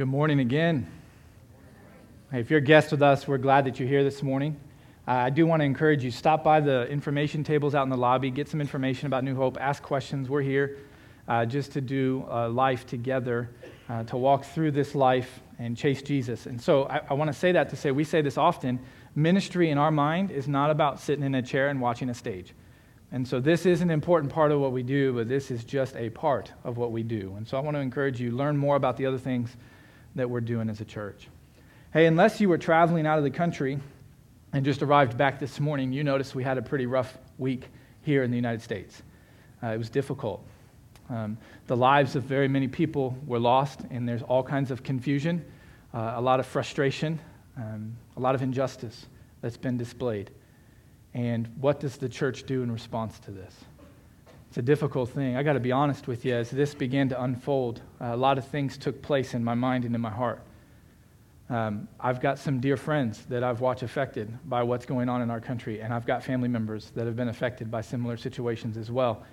Good 0.00 0.08
morning 0.08 0.40
again. 0.40 0.86
If 2.32 2.48
you're 2.48 2.60
a 2.60 2.62
guest 2.62 2.90
with 2.90 3.02
us, 3.02 3.28
we're 3.28 3.36
glad 3.36 3.66
that 3.66 3.78
you're 3.78 3.86
here 3.86 4.02
this 4.02 4.22
morning. 4.22 4.58
Uh, 5.06 5.10
I 5.10 5.28
do 5.28 5.46
want 5.46 5.60
to 5.60 5.66
encourage 5.66 6.02
you 6.02 6.10
stop 6.10 6.42
by 6.42 6.60
the 6.60 6.88
information 6.88 7.44
tables 7.44 7.74
out 7.74 7.82
in 7.82 7.90
the 7.90 7.98
lobby, 7.98 8.30
get 8.30 8.48
some 8.48 8.62
information 8.62 9.08
about 9.08 9.24
New 9.24 9.34
Hope, 9.34 9.58
ask 9.60 9.82
questions. 9.82 10.30
We're 10.30 10.40
here 10.40 10.78
uh, 11.28 11.44
just 11.44 11.72
to 11.72 11.82
do 11.82 12.24
uh, 12.30 12.48
life 12.48 12.86
together, 12.86 13.50
uh, 13.90 14.04
to 14.04 14.16
walk 14.16 14.46
through 14.46 14.70
this 14.70 14.94
life 14.94 15.40
and 15.58 15.76
chase 15.76 16.00
Jesus. 16.00 16.46
And 16.46 16.58
so 16.58 16.84
I, 16.84 17.02
I 17.10 17.12
want 17.12 17.28
to 17.28 17.38
say 17.38 17.52
that 17.52 17.68
to 17.68 17.76
say 17.76 17.90
we 17.90 18.04
say 18.04 18.22
this 18.22 18.38
often 18.38 18.80
ministry 19.14 19.68
in 19.68 19.76
our 19.76 19.90
mind 19.90 20.30
is 20.30 20.48
not 20.48 20.70
about 20.70 20.98
sitting 20.98 21.26
in 21.26 21.34
a 21.34 21.42
chair 21.42 21.68
and 21.68 21.78
watching 21.78 22.08
a 22.08 22.14
stage. 22.14 22.54
And 23.12 23.28
so 23.28 23.38
this 23.38 23.66
is 23.66 23.82
an 23.82 23.90
important 23.90 24.32
part 24.32 24.50
of 24.50 24.60
what 24.60 24.72
we 24.72 24.82
do, 24.82 25.12
but 25.12 25.28
this 25.28 25.50
is 25.50 25.62
just 25.62 25.94
a 25.96 26.08
part 26.08 26.52
of 26.64 26.78
what 26.78 26.90
we 26.90 27.02
do. 27.02 27.34
And 27.36 27.46
so 27.46 27.58
I 27.58 27.60
want 27.60 27.76
to 27.76 27.82
encourage 27.82 28.18
you 28.18 28.30
learn 28.30 28.56
more 28.56 28.76
about 28.76 28.96
the 28.96 29.04
other 29.04 29.18
things 29.18 29.58
that 30.14 30.28
we're 30.28 30.40
doing 30.40 30.68
as 30.68 30.80
a 30.80 30.84
church. 30.84 31.28
Hey, 31.92 32.06
unless 32.06 32.40
you 32.40 32.48
were 32.48 32.58
traveling 32.58 33.06
out 33.06 33.18
of 33.18 33.24
the 33.24 33.30
country 33.30 33.78
and 34.52 34.64
just 34.64 34.82
arrived 34.82 35.16
back 35.16 35.38
this 35.38 35.60
morning, 35.60 35.92
you 35.92 36.04
noticed 36.04 36.34
we 36.34 36.44
had 36.44 36.58
a 36.58 36.62
pretty 36.62 36.86
rough 36.86 37.16
week 37.38 37.68
here 38.02 38.22
in 38.22 38.30
the 38.30 38.36
United 38.36 38.62
States. 38.62 39.02
Uh, 39.62 39.68
it 39.68 39.78
was 39.78 39.90
difficult. 39.90 40.44
Um, 41.08 41.36
the 41.66 41.76
lives 41.76 42.16
of 42.16 42.22
very 42.22 42.48
many 42.48 42.68
people 42.68 43.16
were 43.26 43.38
lost, 43.38 43.80
and 43.90 44.08
there's 44.08 44.22
all 44.22 44.42
kinds 44.42 44.70
of 44.70 44.82
confusion, 44.82 45.44
uh, 45.92 46.14
a 46.16 46.20
lot 46.20 46.38
of 46.38 46.46
frustration, 46.46 47.18
um, 47.56 47.96
a 48.16 48.20
lot 48.20 48.34
of 48.34 48.42
injustice 48.42 49.06
that's 49.40 49.56
been 49.56 49.76
displayed. 49.76 50.30
And 51.14 51.48
what 51.60 51.80
does 51.80 51.96
the 51.96 52.08
church 52.08 52.44
do 52.44 52.62
in 52.62 52.70
response 52.70 53.18
to 53.20 53.32
this? 53.32 53.54
It's 54.50 54.58
a 54.58 54.62
difficult 54.62 55.10
thing. 55.10 55.36
I 55.36 55.44
got 55.44 55.52
to 55.52 55.60
be 55.60 55.70
honest 55.70 56.08
with 56.08 56.24
you, 56.24 56.34
as 56.34 56.50
this 56.50 56.74
began 56.74 57.08
to 57.10 57.22
unfold, 57.22 57.82
uh, 58.00 58.06
a 58.06 58.16
lot 58.16 58.36
of 58.36 58.44
things 58.48 58.76
took 58.76 59.00
place 59.00 59.32
in 59.32 59.44
my 59.44 59.54
mind 59.54 59.84
and 59.84 59.94
in 59.94 60.00
my 60.00 60.10
heart. 60.10 60.42
Um, 61.48 61.86
I've 62.00 62.20
got 62.20 62.36
some 62.36 62.58
dear 62.58 62.76
friends 62.76 63.24
that 63.26 63.44
I've 63.44 63.60
watched 63.60 63.84
affected 63.84 64.36
by 64.48 64.64
what's 64.64 64.86
going 64.86 65.08
on 65.08 65.22
in 65.22 65.30
our 65.30 65.40
country, 65.40 65.80
and 65.80 65.94
I've 65.94 66.04
got 66.04 66.24
family 66.24 66.48
members 66.48 66.90
that 66.96 67.06
have 67.06 67.14
been 67.14 67.28
affected 67.28 67.70
by 67.70 67.80
similar 67.80 68.16
situations 68.16 68.76
as 68.76 68.90
well. 68.90 69.24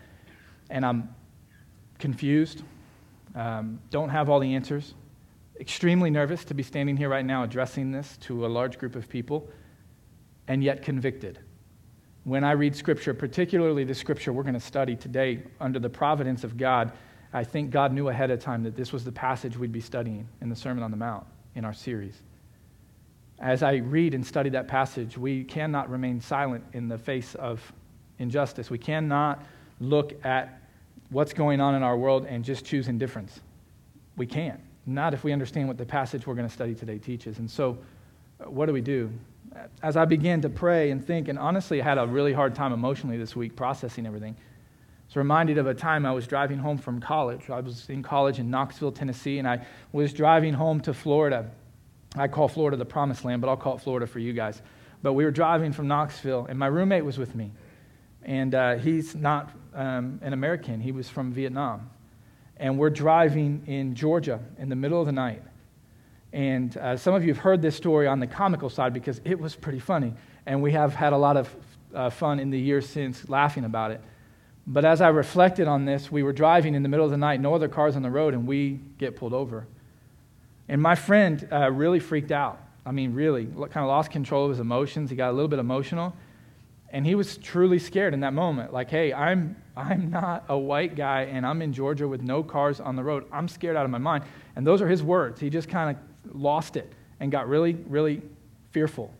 And 0.69 0.85
I'm 0.85 1.09
confused, 1.97 2.61
um, 3.33 3.79
don't 3.89 4.09
have 4.09 4.29
all 4.29 4.39
the 4.39 4.53
answers, 4.53 4.93
extremely 5.59 6.11
nervous 6.11 6.45
to 6.45 6.53
be 6.53 6.61
standing 6.61 6.95
here 6.95 7.09
right 7.09 7.25
now 7.25 7.41
addressing 7.41 7.91
this 7.91 8.17
to 8.17 8.45
a 8.45 8.49
large 8.49 8.77
group 8.77 8.95
of 8.95 9.09
people, 9.09 9.49
and 10.47 10.63
yet 10.63 10.83
convicted 10.83 11.39
when 12.27 12.43
I 12.43 12.51
read 12.51 12.75
Scripture, 12.75 13.13
particularly 13.13 13.85
the 13.85 13.95
Scripture 13.95 14.33
we're 14.33 14.43
going 14.43 14.53
to 14.53 14.59
study 14.59 14.97
today 14.97 15.41
under 15.61 15.79
the 15.79 15.89
providence 15.89 16.43
of 16.43 16.57
God, 16.57 16.91
I 17.31 17.45
think 17.45 17.71
God 17.71 17.93
knew 17.93 18.09
ahead 18.09 18.31
of 18.31 18.41
time 18.41 18.63
that 18.63 18.75
this 18.75 18.91
was 18.91 19.05
the 19.05 19.13
passage 19.13 19.55
we'd 19.55 19.71
be 19.71 19.79
studying 19.79 20.27
in 20.41 20.49
the 20.49 20.55
Sermon 20.55 20.83
on 20.83 20.91
the 20.91 20.97
Mount 20.97 21.25
in 21.55 21.63
our 21.63 21.73
series. 21.73 22.21
As 23.39 23.63
I 23.63 23.75
read 23.75 24.13
and 24.13 24.27
study 24.27 24.49
that 24.49 24.67
passage, 24.67 25.17
we 25.17 25.45
cannot 25.45 25.89
remain 25.89 26.19
silent 26.19 26.65
in 26.73 26.89
the 26.89 26.97
face 26.97 27.33
of 27.35 27.61
injustice. 28.19 28.69
We 28.69 28.77
cannot 28.77 29.41
look 29.79 30.13
at 30.25 30.61
what's 31.11 31.31
going 31.31 31.61
on 31.61 31.75
in 31.75 31.83
our 31.83 31.95
world 31.95 32.25
and 32.25 32.43
just 32.43 32.65
choose 32.65 32.89
indifference. 32.89 33.39
We 34.17 34.25
can't. 34.25 34.59
Not 34.85 35.13
if 35.13 35.23
we 35.23 35.31
understand 35.31 35.69
what 35.69 35.77
the 35.77 35.85
passage 35.85 36.27
we're 36.27 36.35
going 36.35 36.47
to 36.47 36.53
study 36.53 36.75
today 36.75 36.97
teaches. 36.97 37.39
And 37.39 37.49
so, 37.49 37.77
uh, 38.41 38.49
what 38.49 38.65
do 38.65 38.73
we 38.73 38.81
do? 38.81 39.09
As 39.81 39.97
I 39.97 40.05
began 40.05 40.41
to 40.41 40.49
pray 40.49 40.91
and 40.91 41.05
think, 41.05 41.27
and 41.27 41.37
honestly, 41.37 41.81
I 41.81 41.83
had 41.83 41.97
a 41.97 42.07
really 42.07 42.33
hard 42.33 42.55
time 42.55 42.73
emotionally 42.73 43.17
this 43.17 43.35
week 43.35 43.55
processing 43.55 44.05
everything. 44.05 44.35
I 44.37 45.09
was 45.09 45.15
reminded 45.15 45.57
of 45.57 45.67
a 45.67 45.73
time 45.73 46.05
I 46.05 46.11
was 46.11 46.27
driving 46.27 46.57
home 46.57 46.77
from 46.77 46.99
college. 46.99 47.49
I 47.49 47.59
was 47.61 47.89
in 47.89 48.03
college 48.03 48.39
in 48.39 48.49
Knoxville, 48.49 48.91
Tennessee, 48.91 49.39
and 49.39 49.47
I 49.47 49.65
was 49.91 50.13
driving 50.13 50.53
home 50.53 50.81
to 50.81 50.93
Florida. 50.93 51.49
I 52.15 52.27
call 52.27 52.47
Florida 52.47 52.77
the 52.77 52.85
promised 52.85 53.23
land, 53.23 53.41
but 53.41 53.47
I'll 53.47 53.57
call 53.57 53.75
it 53.75 53.81
Florida 53.81 54.07
for 54.07 54.19
you 54.19 54.33
guys. 54.33 54.61
But 55.01 55.13
we 55.13 55.23
were 55.23 55.31
driving 55.31 55.71
from 55.71 55.87
Knoxville, 55.87 56.47
and 56.49 56.57
my 56.57 56.67
roommate 56.67 57.05
was 57.05 57.17
with 57.17 57.35
me. 57.35 57.51
And 58.23 58.53
uh, 58.53 58.75
he's 58.75 59.15
not 59.15 59.51
um, 59.73 60.19
an 60.21 60.33
American, 60.33 60.81
he 60.81 60.91
was 60.91 61.07
from 61.07 61.31
Vietnam. 61.31 61.89
And 62.57 62.77
we're 62.77 62.89
driving 62.89 63.63
in 63.67 63.93
Georgia 63.95 64.39
in 64.57 64.69
the 64.69 64.75
middle 64.75 64.99
of 64.99 65.05
the 65.05 65.11
night. 65.11 65.43
And 66.33 66.75
uh, 66.77 66.97
some 66.97 67.13
of 67.13 67.23
you 67.23 67.33
have 67.33 67.41
heard 67.41 67.61
this 67.61 67.75
story 67.75 68.07
on 68.07 68.19
the 68.19 68.27
comical 68.27 68.69
side 68.69 68.93
because 68.93 69.21
it 69.23 69.39
was 69.39 69.55
pretty 69.55 69.79
funny. 69.79 70.13
And 70.45 70.61
we 70.61 70.71
have 70.73 70.93
had 70.93 71.13
a 71.13 71.17
lot 71.17 71.37
of 71.37 71.55
uh, 71.93 72.09
fun 72.09 72.39
in 72.39 72.49
the 72.49 72.59
years 72.59 72.87
since 72.87 73.27
laughing 73.29 73.65
about 73.65 73.91
it. 73.91 74.01
But 74.65 74.83
as 74.83 74.99
I 74.99 75.07
reflected 75.07 75.67
on 75.67 75.85
this, 75.85 76.11
we 76.11 76.23
were 76.23 76.33
driving 76.33 76.75
in 76.75 76.83
the 76.83 76.89
middle 76.89 77.05
of 77.05 77.11
the 77.11 77.17
night, 77.17 77.39
no 77.39 77.55
other 77.55 77.69
cars 77.69 77.95
on 77.95 78.01
the 78.01 78.11
road, 78.11 78.33
and 78.33 78.45
we 78.45 78.79
get 78.97 79.15
pulled 79.15 79.33
over. 79.33 79.65
And 80.67 80.81
my 80.81 80.95
friend 80.95 81.47
uh, 81.51 81.71
really 81.71 81.99
freaked 81.99 82.33
out. 82.33 82.61
I 82.85 82.91
mean, 82.91 83.13
really, 83.13 83.45
kind 83.45 83.77
of 83.77 83.87
lost 83.87 84.11
control 84.11 84.45
of 84.45 84.49
his 84.51 84.59
emotions. 84.59 85.09
He 85.09 85.15
got 85.15 85.29
a 85.29 85.33
little 85.33 85.47
bit 85.47 85.59
emotional. 85.59 86.13
And 86.89 87.05
he 87.05 87.15
was 87.15 87.37
truly 87.37 87.79
scared 87.79 88.13
in 88.13 88.21
that 88.21 88.33
moment. 88.33 88.73
Like, 88.73 88.89
hey, 88.89 89.13
I'm, 89.13 89.55
I'm 89.75 90.09
not 90.09 90.45
a 90.49 90.57
white 90.57 90.95
guy, 90.95 91.23
and 91.23 91.45
I'm 91.45 91.61
in 91.61 91.71
Georgia 91.73 92.07
with 92.07 92.21
no 92.21 92.43
cars 92.43 92.79
on 92.79 92.95
the 92.95 93.03
road. 93.03 93.25
I'm 93.31 93.47
scared 93.47 93.75
out 93.75 93.85
of 93.85 93.91
my 93.91 93.97
mind. 93.97 94.23
And 94.55 94.67
those 94.67 94.81
are 94.81 94.87
his 94.87 95.03
words. 95.03 95.39
He 95.39 95.49
just 95.49 95.69
kind 95.69 95.95
of 95.95 96.03
lost 96.33 96.77
it 96.77 96.91
and 97.19 97.31
got 97.31 97.47
really, 97.47 97.73
really 97.87 98.21
fearful. 98.71 99.13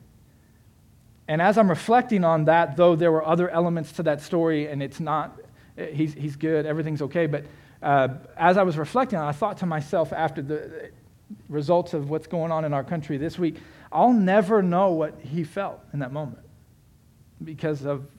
And 1.28 1.42
as 1.42 1.58
I'm 1.58 1.70
reflecting 1.70 2.24
on 2.24 2.46
that, 2.46 2.78
though 2.78 2.96
there 2.96 3.12
were 3.12 3.26
other 3.26 3.50
elements 3.50 3.92
to 3.94 4.04
that 4.04 4.22
story, 4.22 4.68
and 4.68 4.82
it's 4.82 5.00
not, 5.00 5.38
he's, 5.92 6.14
he's 6.14 6.36
good, 6.36 6.66
everything's 6.66 7.02
okay, 7.02 7.26
but 7.26 7.46
uh, 7.82 8.10
as 8.38 8.58
I 8.58 8.64
was 8.64 8.78
reflecting, 8.78 9.20
I 9.20 9.32
thought 9.32 9.58
to 9.58 9.66
myself 9.66 10.14
after 10.14 10.42
the 10.42 10.92
results 11.50 11.94
of 11.94 12.10
what's 12.10 12.28
going 12.28 12.52
on 12.52 12.66
in 12.66 12.74
our 12.74 12.84
country 12.84 13.18
this 13.18 13.38
week, 13.38 13.58
I'll 13.92 14.14
never 14.14 14.62
know 14.62 14.92
what 14.92 15.20
he 15.22 15.44
felt 15.44 15.82
in 15.94 16.00
that 16.00 16.12
moment 16.12 16.40
because 17.44 17.86
of 17.86 18.10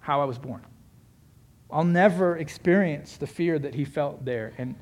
how 0.00 0.20
I 0.20 0.24
was 0.24 0.38
born. 0.38 0.62
I'll 1.70 1.84
never 1.84 2.36
experience 2.36 3.16
the 3.16 3.26
fear 3.26 3.58
that 3.58 3.74
he 3.74 3.84
felt 3.84 4.24
there. 4.24 4.52
And 4.56 4.76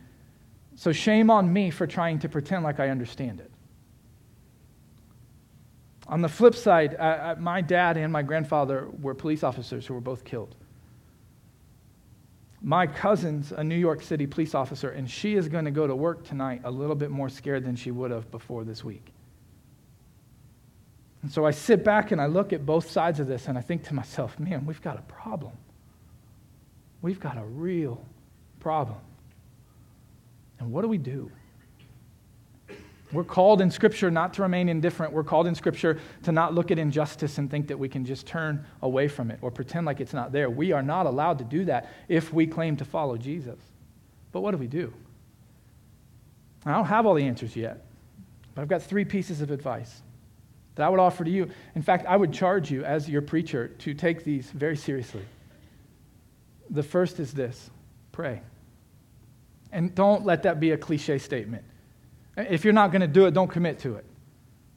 so, 0.76 0.92
shame 0.92 1.30
on 1.30 1.52
me 1.52 1.70
for 1.70 1.86
trying 1.86 2.18
to 2.20 2.28
pretend 2.28 2.64
like 2.64 2.80
I 2.80 2.88
understand 2.88 3.40
it. 3.40 3.50
On 6.06 6.20
the 6.20 6.28
flip 6.28 6.54
side, 6.54 6.96
my 7.38 7.60
dad 7.60 7.96
and 7.96 8.12
my 8.12 8.22
grandfather 8.22 8.88
were 9.00 9.14
police 9.14 9.42
officers 9.42 9.86
who 9.86 9.94
were 9.94 10.00
both 10.00 10.24
killed. 10.24 10.54
My 12.60 12.86
cousin's 12.86 13.52
a 13.52 13.62
New 13.62 13.76
York 13.76 14.02
City 14.02 14.26
police 14.26 14.54
officer, 14.54 14.90
and 14.90 15.08
she 15.08 15.34
is 15.34 15.48
going 15.48 15.64
to 15.64 15.70
go 15.70 15.86
to 15.86 15.94
work 15.94 16.24
tonight 16.24 16.62
a 16.64 16.70
little 16.70 16.96
bit 16.96 17.10
more 17.10 17.28
scared 17.28 17.64
than 17.64 17.76
she 17.76 17.90
would 17.90 18.10
have 18.10 18.30
before 18.30 18.64
this 18.64 18.82
week. 18.82 19.12
And 21.22 21.32
so 21.32 21.46
I 21.46 21.52
sit 21.52 21.84
back 21.84 22.10
and 22.10 22.20
I 22.20 22.26
look 22.26 22.52
at 22.52 22.66
both 22.66 22.90
sides 22.90 23.18
of 23.18 23.26
this 23.26 23.48
and 23.48 23.56
I 23.56 23.62
think 23.62 23.84
to 23.84 23.94
myself, 23.94 24.38
man, 24.38 24.66
we've 24.66 24.82
got 24.82 24.98
a 24.98 25.02
problem. 25.02 25.52
We've 27.00 27.20
got 27.20 27.38
a 27.38 27.44
real 27.44 28.04
problem. 28.60 28.98
And 30.58 30.72
what 30.72 30.82
do 30.82 30.88
we 30.88 30.98
do? 30.98 31.30
We're 33.12 33.22
called 33.22 33.60
in 33.60 33.70
Scripture 33.70 34.10
not 34.10 34.34
to 34.34 34.42
remain 34.42 34.68
indifferent. 34.68 35.12
We're 35.12 35.22
called 35.22 35.46
in 35.46 35.54
Scripture 35.54 36.00
to 36.24 36.32
not 36.32 36.52
look 36.52 36.72
at 36.72 36.78
injustice 36.78 37.38
and 37.38 37.48
think 37.48 37.68
that 37.68 37.78
we 37.78 37.88
can 37.88 38.04
just 38.04 38.26
turn 38.26 38.64
away 38.82 39.06
from 39.06 39.30
it 39.30 39.38
or 39.40 39.52
pretend 39.52 39.86
like 39.86 40.00
it's 40.00 40.12
not 40.12 40.32
there. 40.32 40.50
We 40.50 40.72
are 40.72 40.82
not 40.82 41.06
allowed 41.06 41.38
to 41.38 41.44
do 41.44 41.64
that 41.66 41.92
if 42.08 42.32
we 42.32 42.46
claim 42.46 42.76
to 42.78 42.84
follow 42.84 43.16
Jesus. 43.16 43.58
But 44.32 44.40
what 44.40 44.50
do 44.50 44.56
we 44.56 44.66
do? 44.66 44.92
I 46.66 46.72
don't 46.72 46.86
have 46.86 47.06
all 47.06 47.14
the 47.14 47.24
answers 47.24 47.54
yet, 47.54 47.84
but 48.54 48.62
I've 48.62 48.68
got 48.68 48.82
three 48.82 49.04
pieces 49.04 49.40
of 49.40 49.50
advice 49.52 50.02
that 50.74 50.84
I 50.84 50.88
would 50.88 50.98
offer 50.98 51.22
to 51.22 51.30
you. 51.30 51.50
In 51.76 51.82
fact, 51.82 52.06
I 52.06 52.16
would 52.16 52.32
charge 52.32 52.70
you 52.70 52.84
as 52.84 53.08
your 53.08 53.22
preacher 53.22 53.68
to 53.68 53.94
take 53.94 54.24
these 54.24 54.50
very 54.50 54.76
seriously. 54.76 55.22
The 56.70 56.82
first 56.82 57.20
is 57.20 57.32
this 57.32 57.70
pray. 58.10 58.42
And 59.74 59.92
don't 59.92 60.24
let 60.24 60.44
that 60.44 60.60
be 60.60 60.70
a 60.70 60.78
cliche 60.78 61.18
statement. 61.18 61.64
If 62.36 62.64
you're 62.64 62.72
not 62.72 62.92
going 62.92 63.00
to 63.00 63.08
do 63.08 63.26
it, 63.26 63.34
don't 63.34 63.50
commit 63.50 63.80
to 63.80 63.96
it. 63.96 64.04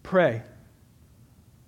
Pray. 0.02 0.42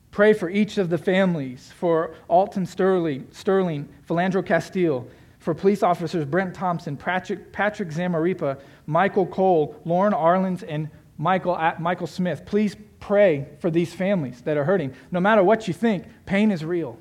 Pray 0.10 0.34
for 0.34 0.50
each 0.50 0.80
of 0.80 0.90
the 0.90 0.98
families, 0.98 1.72
for 1.78 2.16
Alton 2.28 2.66
Sterling, 2.66 3.28
Sterling 3.32 3.88
Philando 4.08 4.44
Castile, 4.44 5.08
for 5.38 5.54
police 5.54 5.84
officers 5.84 6.26
Brent 6.26 6.56
Thompson, 6.56 6.98
Patrick, 6.98 7.54
Patrick 7.54 7.90
Zamarripa, 7.90 8.60
Michael 8.88 9.28
Krol, 9.28 9.76
Lorne 9.86 10.16
Ahrens, 10.16 10.64
and 10.64 10.90
Michael, 11.20 11.54
uh, 11.54 11.76
Michael 11.80 12.08
Smith. 12.08 12.48
Please 12.48 12.76
pray 13.00 13.48
for 13.60 13.70
these 13.70 13.94
families 13.94 14.42
that 14.42 14.58
are 14.58 14.64
hurting. 14.64 14.96
No 15.12 15.20
matter 15.20 15.44
what 15.44 15.68
you 15.68 15.74
think, 15.76 16.06
pain 16.26 16.50
is 16.50 16.66
real. 16.66 16.98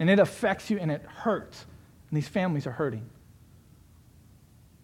And 0.00 0.10
it 0.10 0.18
affects 0.18 0.70
you 0.70 0.78
and 0.80 0.90
it 0.90 1.02
hurts. 1.02 1.66
And 2.10 2.16
these 2.16 2.28
families 2.28 2.66
are 2.66 2.72
hurting. 2.72 3.08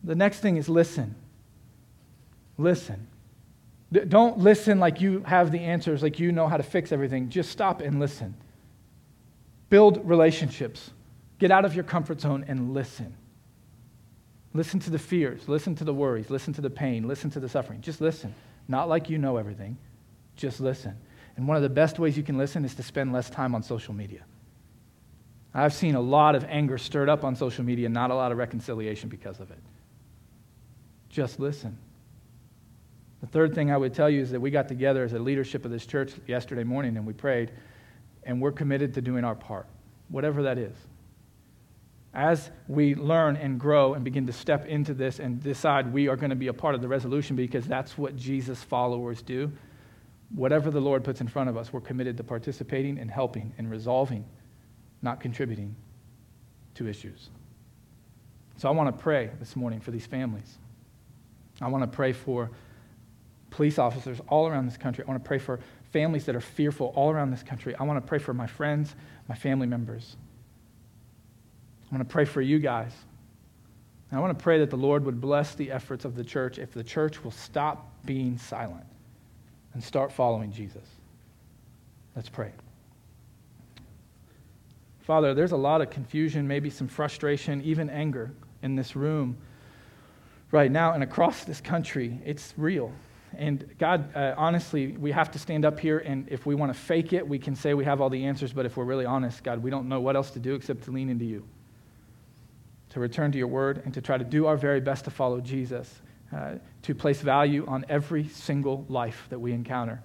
The 0.06 0.14
next 0.14 0.38
thing 0.38 0.56
is 0.56 0.69
listen. 0.69 1.14
Listen. 2.56 3.08
Don't 3.93 4.38
listen 4.38 4.81
like 4.81 5.00
you 5.00 5.23
have 5.26 5.53
the 5.53 5.61
answers, 5.61 6.03
like 6.03 6.19
you 6.19 6.32
know 6.32 6.49
how 6.49 6.56
to 6.56 6.62
fix 6.62 6.93
everything. 6.93 7.29
Just 7.29 7.50
stop 7.50 7.81
and 7.81 8.00
listen. 8.00 8.35
Build 9.69 10.08
relationships. 10.08 10.91
Get 11.38 11.50
out 11.50 11.64
of 11.64 11.75
your 11.75 11.85
comfort 11.85 12.20
zone 12.20 12.44
and 12.49 12.73
listen. 12.73 13.14
Listen 14.55 14.81
to 14.81 14.91
the 14.91 14.99
fears, 14.99 15.49
listen 15.49 15.75
to 15.75 15.85
the 15.85 15.93
worries, 15.93 16.31
listen 16.31 16.55
to 16.55 16.62
the 16.62 16.70
pain, 16.70 17.06
listen 17.06 17.31
to 17.31 17.41
the 17.41 17.49
suffering. 17.49 17.81
Just 17.82 18.00
listen. 18.00 18.35
Not 18.69 18.88
like 18.88 19.11
you 19.11 19.19
know 19.19 19.37
everything, 19.37 19.76
just 20.35 20.61
listen. 20.61 20.97
And 21.37 21.47
one 21.47 21.56
of 21.56 21.62
the 21.62 21.69
best 21.69 21.99
ways 21.99 22.17
you 22.17 22.23
can 22.23 22.38
listen 22.38 22.64
is 22.64 22.75
to 22.76 22.82
spend 22.82 23.12
less 23.12 23.29
time 23.29 23.55
on 23.55 23.62
social 23.62 23.93
media. 23.93 24.23
I've 25.52 25.75
seen 25.75 25.94
a 25.94 26.00
lot 26.00 26.35
of 26.35 26.44
anger 26.44 26.79
stirred 26.79 27.09
up 27.09 27.23
on 27.23 27.37
social 27.37 27.64
media, 27.64 27.88
not 27.88 28.11
a 28.11 28.14
lot 28.14 28.32
of 28.32 28.38
reconciliation 28.38 29.09
because 29.09 29.41
of 29.41 29.50
it. 29.50 29.59
Just 31.17 31.41
listen. 31.41 31.79
The 33.23 33.27
third 33.27 33.55
thing 33.55 33.71
I 33.71 33.77
would 33.79 33.95
tell 33.95 34.11
you 34.11 34.21
is 34.21 34.33
that 34.33 34.41
we 34.41 34.51
got 34.51 34.69
together 34.69 35.03
as 35.03 35.15
a 35.15 35.19
leadership 35.19 35.65
of 35.65 35.71
this 35.71 35.87
church 35.87 36.13
yesterday 36.27 36.63
morning 36.63 36.99
and 36.99 37.07
we 37.07 37.15
prayed, 37.15 37.53
and 38.25 38.39
we're 38.39 38.53
committed 38.53 38.93
to 38.93 39.01
doing 39.01 39.25
our 39.25 39.35
part, 39.35 39.67
whatever 40.11 40.43
that 40.43 40.59
is. 40.59 40.77
As 42.13 42.51
we 42.69 42.95
learn 42.95 43.39
and 43.39 43.59
grow 43.59 43.95
and 43.95 44.05
begin 44.05 44.27
to 44.27 44.33
step 44.35 44.67
into 44.67 44.93
this 44.93 45.19
and 45.19 45.43
decide 45.43 45.91
we 45.91 46.07
are 46.09 46.17
going 46.17 46.29
to 46.29 46.37
be 46.37 46.49
a 46.49 46.53
part 46.53 46.75
of 46.75 46.83
the 46.83 46.89
resolution 46.89 47.35
because 47.35 47.67
that's 47.67 47.97
what 47.97 48.15
Jesus' 48.15 48.62
followers 48.62 49.23
do, 49.23 49.51
whatever 50.35 50.71
the 50.71 50.83
Lord 50.83 51.03
puts 51.03 51.23
in 51.23 51.29
front 51.29 51.49
of 51.49 51.57
us, 51.57 51.73
we're 51.73 51.81
committed 51.81 52.19
to 52.19 52.25
participating 52.25 52.99
and 52.99 53.11
helping 53.11 53.55
and 53.57 53.71
resolving, 53.71 54.23
not 55.01 55.21
contributing 55.21 55.77
to 56.75 56.87
issues. 56.87 57.31
So 58.59 58.69
I 58.69 58.73
want 58.73 58.95
to 58.95 59.03
pray 59.03 59.31
this 59.41 59.57
morning 59.57 59.81
for 59.81 59.93
these 59.93 60.05
families. 60.05 60.59
I 61.61 61.69
want 61.69 61.82
to 61.82 61.94
pray 61.94 62.12
for 62.12 62.50
police 63.50 63.79
officers 63.79 64.20
all 64.29 64.47
around 64.47 64.67
this 64.67 64.76
country. 64.76 65.05
I 65.06 65.11
want 65.11 65.23
to 65.23 65.26
pray 65.26 65.38
for 65.38 65.61
families 65.93 66.26
that 66.26 66.37
are 66.37 66.41
fearful 66.41 66.93
all 66.94 67.11
around 67.11 67.31
this 67.31 67.43
country. 67.43 67.75
I 67.75 67.85
want 67.85 68.03
to 68.03 68.06
pray 68.06 68.19
for 68.19 68.35
my 68.35 68.47
friends, 68.47 68.94
my 69.29 69.35
family 69.35 69.67
members. 69.67 70.17
I 71.91 71.94
want 71.94 72.06
to 72.06 72.12
pray 72.12 72.25
for 72.25 72.43
you 72.43 72.58
guys. 72.58 72.93
And 74.11 74.19
I 74.19 74.20
want 74.20 74.38
to 74.38 74.43
pray 74.43 74.58
that 74.58 74.70
the 74.70 74.76
Lord 74.76 75.05
would 75.05 75.20
bless 75.20 75.55
the 75.55 75.70
efforts 75.70 76.05
of 76.05 76.14
the 76.14 76.25
church 76.25 76.58
if 76.58 76.73
the 76.73 76.85
church 76.85 77.25
will 77.25 77.31
stop 77.31 77.93
being 78.05 78.38
silent 78.38 78.87
and 79.73 79.82
start 79.82 80.12
following 80.12 80.52
Jesus. 80.52 80.87
Let's 82.14 82.29
pray. 82.29 82.52
Father, 85.00 85.35
there's 85.35 85.52
a 85.52 85.56
lot 85.56 85.81
of 85.81 85.91
confusion, 85.91 86.47
maybe 86.49 86.69
some 86.69 86.88
frustration, 86.88 87.62
even 87.62 87.88
anger 87.88 88.32
in 88.62 88.75
this 88.75 88.97
room 88.97 89.37
right 90.56 90.73
now 90.73 90.94
and 90.94 91.03
across 91.03 91.44
this 91.44 91.61
country. 91.61 92.19
It's 92.25 92.55
real. 92.56 92.91
And 93.37 93.69
God, 93.79 94.17
uh, 94.17 94.35
honestly, 94.37 94.97
we 94.97 95.12
have 95.12 95.31
to 95.32 95.38
stand 95.38 95.67
up 95.67 95.79
here, 95.79 95.99
and 95.99 96.26
if 96.31 96.47
we 96.47 96.55
want 96.55 96.73
to 96.73 96.79
fake 96.79 97.12
it, 97.12 97.29
we 97.29 97.38
can 97.38 97.55
say 97.55 97.75
we 97.75 97.85
have 97.85 98.00
all 98.00 98.08
the 98.08 98.25
answers, 98.25 98.53
but 98.55 98.64
if 98.64 98.79
we're 98.79 98.85
really 98.85 99.05
honest, 99.05 99.44
God, 99.44 99.62
we 99.62 99.70
don't 99.70 99.88
know 99.88 100.00
what 100.00 100.17
else 100.17 100.31
to 100.31 100.38
do 100.38 100.55
except 100.55 100.85
to 100.85 100.91
lean 100.91 101.11
into 101.11 101.26
you, 101.26 101.47
to 102.91 103.00
return 103.00 103.31
to 103.32 103.38
your 103.38 103.49
word, 103.49 103.82
and 103.85 103.93
to 103.93 104.00
try 104.00 104.17
to 104.17 104.25
do 104.25 104.47
our 104.47 104.56
very 104.56 104.81
best 104.81 105.05
to 105.05 105.11
follow 105.11 105.41
Jesus, 105.41 106.00
uh, 106.35 106.55
to 106.82 106.94
place 106.94 107.20
value 107.20 107.67
on 107.69 107.85
every 107.91 108.26
single 108.29 108.87
life 108.88 109.26
that 109.29 109.38
we 109.38 109.52
encounter, 109.52 110.00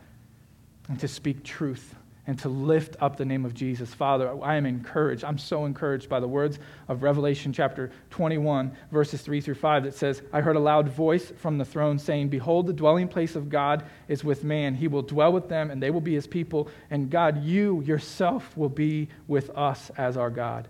and 0.89 0.99
to 0.99 1.07
speak 1.07 1.43
truth 1.45 1.95
and 2.27 2.37
to 2.39 2.49
lift 2.49 2.95
up 2.99 3.17
the 3.17 3.25
name 3.25 3.45
of 3.45 3.53
Jesus. 3.53 3.93
Father, 3.93 4.31
I 4.43 4.55
am 4.55 4.65
encouraged. 4.65 5.23
I'm 5.23 5.39
so 5.39 5.65
encouraged 5.65 6.07
by 6.07 6.19
the 6.19 6.27
words 6.27 6.59
of 6.87 7.01
Revelation 7.01 7.51
chapter 7.51 7.91
21, 8.11 8.71
verses 8.91 9.21
3 9.21 9.41
through 9.41 9.55
5, 9.55 9.83
that 9.83 9.95
says, 9.95 10.21
I 10.31 10.41
heard 10.41 10.55
a 10.55 10.59
loud 10.59 10.89
voice 10.89 11.31
from 11.37 11.57
the 11.57 11.65
throne 11.65 11.97
saying, 11.97 12.29
Behold, 12.29 12.67
the 12.67 12.73
dwelling 12.73 13.07
place 13.07 13.35
of 13.35 13.49
God 13.49 13.83
is 14.07 14.23
with 14.23 14.43
man. 14.43 14.75
He 14.75 14.87
will 14.87 15.01
dwell 15.01 15.33
with 15.33 15.49
them, 15.49 15.71
and 15.71 15.81
they 15.81 15.89
will 15.89 16.01
be 16.01 16.13
his 16.13 16.27
people. 16.27 16.69
And 16.91 17.09
God, 17.09 17.43
you 17.43 17.81
yourself 17.81 18.55
will 18.55 18.69
be 18.69 19.09
with 19.27 19.49
us 19.51 19.89
as 19.97 20.15
our 20.15 20.29
God. 20.29 20.67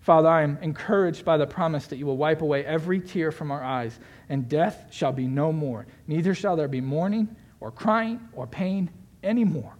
Father, 0.00 0.28
I 0.28 0.42
am 0.42 0.58
encouraged 0.60 1.24
by 1.24 1.38
the 1.38 1.46
promise 1.46 1.86
that 1.86 1.96
you 1.96 2.04
will 2.04 2.18
wipe 2.18 2.42
away 2.42 2.62
every 2.62 3.00
tear 3.00 3.32
from 3.32 3.50
our 3.50 3.64
eyes, 3.64 3.98
and 4.28 4.50
death 4.50 4.88
shall 4.90 5.12
be 5.12 5.26
no 5.26 5.50
more. 5.50 5.86
Neither 6.06 6.34
shall 6.34 6.56
there 6.56 6.68
be 6.68 6.82
mourning, 6.82 7.34
or 7.58 7.70
crying, 7.70 8.20
or 8.34 8.46
pain 8.46 8.90
anymore 9.22 9.72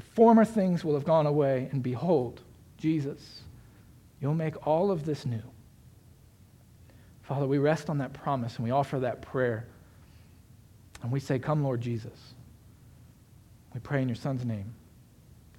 the 0.00 0.06
former 0.14 0.46
things 0.46 0.82
will 0.82 0.94
have 0.94 1.04
gone 1.04 1.26
away, 1.26 1.68
and 1.72 1.82
behold, 1.82 2.40
Jesus, 2.78 3.42
you'll 4.18 4.32
make 4.32 4.66
all 4.66 4.90
of 4.90 5.04
this 5.04 5.26
new. 5.26 5.42
Father, 7.20 7.46
we 7.46 7.58
rest 7.58 7.90
on 7.90 7.98
that 7.98 8.14
promise 8.14 8.56
and 8.56 8.64
we 8.64 8.70
offer 8.70 8.98
that 9.00 9.20
prayer. 9.20 9.66
And 11.02 11.12
we 11.12 11.20
say, 11.20 11.38
Come, 11.38 11.62
Lord 11.62 11.82
Jesus. 11.82 12.32
We 13.74 13.80
pray 13.80 14.00
in 14.00 14.08
your 14.08 14.16
Son's 14.16 14.42
name. 14.42 14.72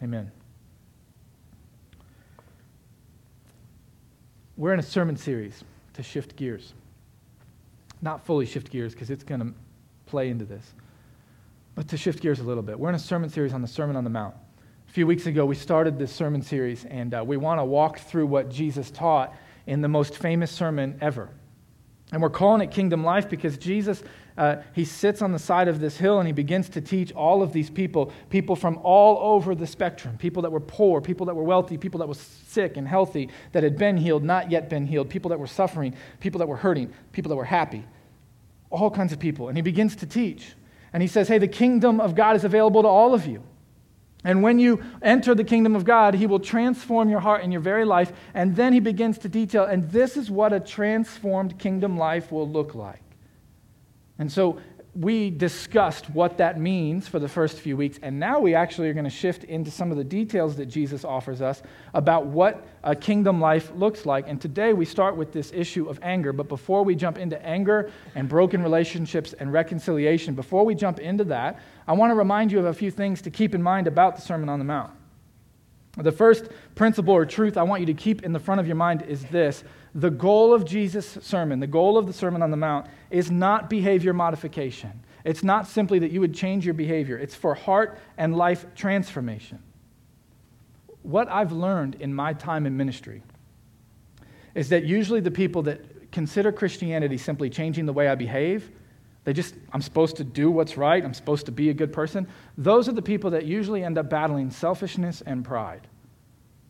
Amen. 0.02 0.32
We're 4.58 4.74
in 4.74 4.80
a 4.80 4.84
sermon 4.84 5.18
series 5.18 5.64
to 5.94 6.02
shift 6.02 6.36
gears. 6.36 6.74
Not 8.02 8.26
fully 8.26 8.48
shift 8.48 8.72
gears 8.72 8.94
because 8.94 9.12
it's 9.12 9.24
going 9.24 9.42
to 9.42 9.54
play 10.08 10.30
into 10.30 10.46
this. 10.46 10.74
But 11.82 11.88
to 11.88 11.98
shift 11.98 12.22
gears 12.22 12.40
a 12.40 12.44
little 12.44 12.62
bit, 12.62 12.80
we're 12.80 12.90
in 12.90 12.96
a 12.96 13.00
sermon 13.00 13.28
series 13.28 13.54
on 13.54 13.64
the 13.64 13.68
Sermon 13.68 13.96
on 13.96 14.04
the 14.04 14.10
Mount. 14.12 14.36
A 14.88 14.92
few 14.92 15.08
weeks 15.08 15.26
ago, 15.26 15.48
we 15.48 15.56
started 15.56 15.98
this 15.98 16.12
sermon 16.12 16.44
series, 16.44 16.86
and 16.86 17.12
uh, 17.12 17.24
we 17.26 17.38
want 17.38 17.60
to 17.60 17.66
walk 17.66 17.98
through 17.98 18.28
what 18.28 18.52
Jesus 18.52 18.92
taught 18.92 19.34
in 19.66 19.82
the 19.82 19.88
most 19.88 20.16
famous 20.16 20.52
sermon 20.52 21.00
ever. 21.02 21.30
And 22.12 22.22
we're 22.22 22.30
calling 22.30 22.62
it 22.62 22.70
Kingdom 22.70 23.04
Life 23.04 23.28
because 23.28 23.58
Jesus, 23.58 24.04
uh, 24.38 24.58
he 24.74 24.86
sits 24.86 25.24
on 25.24 25.32
the 25.32 25.40
side 25.40 25.68
of 25.68 25.80
this 25.80 25.98
hill 25.98 26.20
and 26.20 26.28
he 26.28 26.34
begins 26.34 26.70
to 26.70 26.82
teach 26.82 27.12
all 27.14 27.42
of 27.42 27.52
these 27.52 27.72
people, 27.72 28.14
people 28.30 28.56
from 28.56 28.78
all 28.84 29.34
over 29.34 29.56
the 29.56 29.66
spectrum, 29.66 30.20
people 30.20 30.44
that 30.44 30.52
were 30.52 30.60
poor, 30.60 31.02
people 31.02 31.26
that 31.26 31.36
were 31.36 31.42
wealthy, 31.44 31.80
people 31.80 31.98
that 31.98 32.08
were 32.08 32.14
sick 32.14 32.78
and 32.78 32.88
healthy, 32.88 33.28
that 33.54 33.64
had 33.64 33.76
been 33.76 33.98
healed, 33.98 34.24
not 34.24 34.52
yet 34.52 34.70
been 34.70 34.86
healed, 34.86 35.10
people 35.10 35.30
that 35.30 35.40
were 35.40 35.48
suffering, 35.48 35.96
people 36.20 36.38
that 36.38 36.48
were 36.48 36.58
hurting, 36.58 36.94
people 37.12 37.30
that 37.30 37.38
were 37.38 37.44
happy, 37.44 37.84
all 38.70 38.92
kinds 38.92 39.12
of 39.12 39.18
people. 39.18 39.48
And 39.48 39.58
he 39.58 39.64
begins 39.64 39.96
to 39.96 40.06
teach. 40.06 40.54
And 40.94 41.02
he 41.02 41.08
says, 41.08 41.28
Hey, 41.28 41.38
the 41.38 41.48
kingdom 41.48 42.00
of 42.00 42.16
God 42.16 42.36
is 42.36 42.44
available 42.44 42.82
to 42.82 42.88
all 42.88 43.14
of 43.14 43.26
you. 43.26 43.44
And 44.24 44.44
when 44.44 44.60
you 44.60 44.84
enter 45.02 45.34
the 45.34 45.44
kingdom 45.44 45.76
of 45.76 45.84
God, 45.84 46.14
he 46.14 46.28
will 46.28 46.40
transform 46.40 47.10
your 47.10 47.22
heart 47.22 47.44
and 47.44 47.52
your 47.52 47.62
very 47.62 47.86
life. 47.86 48.14
And 48.34 48.56
then 48.56 48.72
he 48.72 48.80
begins 48.80 49.18
to 49.20 49.30
detail, 49.30 49.64
and 49.64 49.90
this 49.90 50.16
is 50.16 50.30
what 50.30 50.54
a 50.54 50.60
transformed 50.60 51.58
kingdom 51.58 51.98
life 51.98 52.32
will 52.32 52.48
look 52.48 52.76
like. 52.76 53.02
And 54.20 54.32
so 54.32 54.60
we 54.94 55.30
discussed 55.30 56.10
what 56.10 56.38
that 56.40 56.60
means 56.60 57.08
for 57.08 57.18
the 57.18 57.28
first 57.28 57.60
few 57.60 57.78
weeks, 57.78 57.98
and 58.02 58.20
now 58.20 58.40
we 58.40 58.54
actually 58.54 58.90
are 58.90 58.94
going 58.94 59.06
to 59.06 59.10
shift 59.10 59.46
into 59.46 59.72
some 59.72 59.90
of 59.90 59.96
the 59.96 60.04
details 60.04 60.58
that 60.58 60.66
Jesus 60.66 61.06
offers 61.06 61.42
us 61.42 61.62
about 61.94 62.26
what 62.26 62.68
a 62.84 62.94
kingdom 62.94 63.40
life 63.40 63.72
looks 63.74 64.06
like. 64.06 64.28
And 64.28 64.42
today 64.42 64.74
we 64.74 64.84
start 64.84 65.16
with 65.16 65.32
this 65.32 65.54
issue 65.54 65.88
of 65.88 65.98
anger. 66.02 66.34
But 66.34 66.50
before 66.50 66.84
we 66.84 66.96
jump 66.96 67.18
into 67.18 67.42
anger 67.46 67.90
and 68.16 68.28
broken 68.28 68.62
relationships 68.62 69.34
and 69.34 69.54
reconciliation, 69.54 70.36
before 70.36 70.66
we 70.66 70.76
jump 70.76 71.00
into 71.00 71.24
that, 71.26 71.62
I 71.88 71.94
want 71.94 72.12
to 72.12 72.16
remind 72.16 72.52
you 72.52 72.60
of 72.60 72.66
a 72.66 72.74
few 72.74 72.92
things 72.92 73.22
to 73.22 73.32
keep 73.32 73.56
in 73.56 73.62
mind 73.62 73.88
about 73.88 74.18
the 74.18 74.22
Sermon 74.22 74.50
on 74.50 74.60
the 74.60 74.66
Mount. 74.66 74.92
The 75.98 76.12
first 76.12 76.48
principle 76.76 77.14
or 77.14 77.26
truth 77.26 77.56
I 77.56 77.64
want 77.64 77.80
you 77.82 77.86
to 77.88 77.94
keep 77.94 78.24
in 78.24 78.34
the 78.34 78.40
front 78.40 78.60
of 78.60 78.68
your 78.68 78.78
mind 78.78 79.04
is 79.04 79.24
this 79.26 79.64
the 79.94 80.10
goal 80.10 80.54
of 80.54 80.66
Jesus' 80.66 81.18
sermon, 81.22 81.60
the 81.60 81.68
goal 81.68 81.98
of 81.98 82.08
the 82.08 82.14
Sermon 82.14 82.42
on 82.42 82.52
the 82.52 82.58
Mount, 82.58 82.88
is 83.10 83.30
not 83.30 83.70
behavior 83.70 84.14
modification. 84.14 84.92
It's 85.24 85.44
not 85.44 85.68
simply 85.68 86.00
that 86.00 86.12
you 86.12 86.22
would 86.22 86.34
change 86.34 86.66
your 86.66 86.74
behavior, 86.74 87.18
it's 87.18 87.36
for 87.36 87.54
heart 87.54 88.00
and 88.18 88.36
life 88.36 88.66
transformation. 88.76 89.62
What 91.04 91.30
I've 91.30 91.52
learned 91.52 91.96
in 91.96 92.14
my 92.14 92.34
time 92.34 92.66
in 92.66 92.78
ministry 92.78 93.24
is 94.56 94.70
that 94.70 94.84
usually 94.84 95.20
the 95.20 95.32
people 95.32 95.64
that 95.64 96.12
consider 96.12 96.52
Christianity 96.52 97.18
simply 97.18 97.50
changing 97.50 97.86
the 97.86 97.94
way 97.94 98.08
I 98.08 98.16
behave, 98.16 98.72
they 99.24 99.34
just, 99.34 99.56
I'm 99.72 99.82
supposed 99.82 100.18
to 100.18 100.24
do 100.24 100.50
what's 100.50 100.78
right, 100.78 101.04
I'm 101.04 101.14
supposed 101.14 101.46
to 101.46 101.52
be 101.52 101.70
a 101.70 101.74
good 101.74 101.94
person, 101.94 102.28
those 102.58 102.90
are 102.90 102.94
the 102.94 103.02
people 103.02 103.32
that 103.32 103.46
usually 103.46 103.84
end 103.84 103.98
up 103.98 104.10
battling 104.10 104.52
selfishness 104.52 105.22
and 105.22 105.46
pride. 105.46 105.88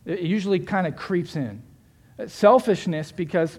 It 0.04 0.20
usually 0.20 0.60
kind 0.60 0.86
of 0.86 0.96
creeps 0.96 1.36
in. 1.36 1.62
Selfishness, 2.26 3.12
because 3.12 3.58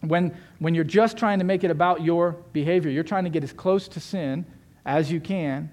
when, 0.00 0.36
when 0.58 0.74
you're 0.74 0.84
just 0.84 1.16
trying 1.16 1.38
to 1.38 1.44
make 1.44 1.64
it 1.64 1.70
about 1.70 2.02
your 2.02 2.32
behavior, 2.52 2.90
you're 2.90 3.04
trying 3.04 3.24
to 3.24 3.30
get 3.30 3.44
as 3.44 3.52
close 3.52 3.88
to 3.88 4.00
sin 4.00 4.46
as 4.84 5.10
you 5.10 5.20
can 5.20 5.70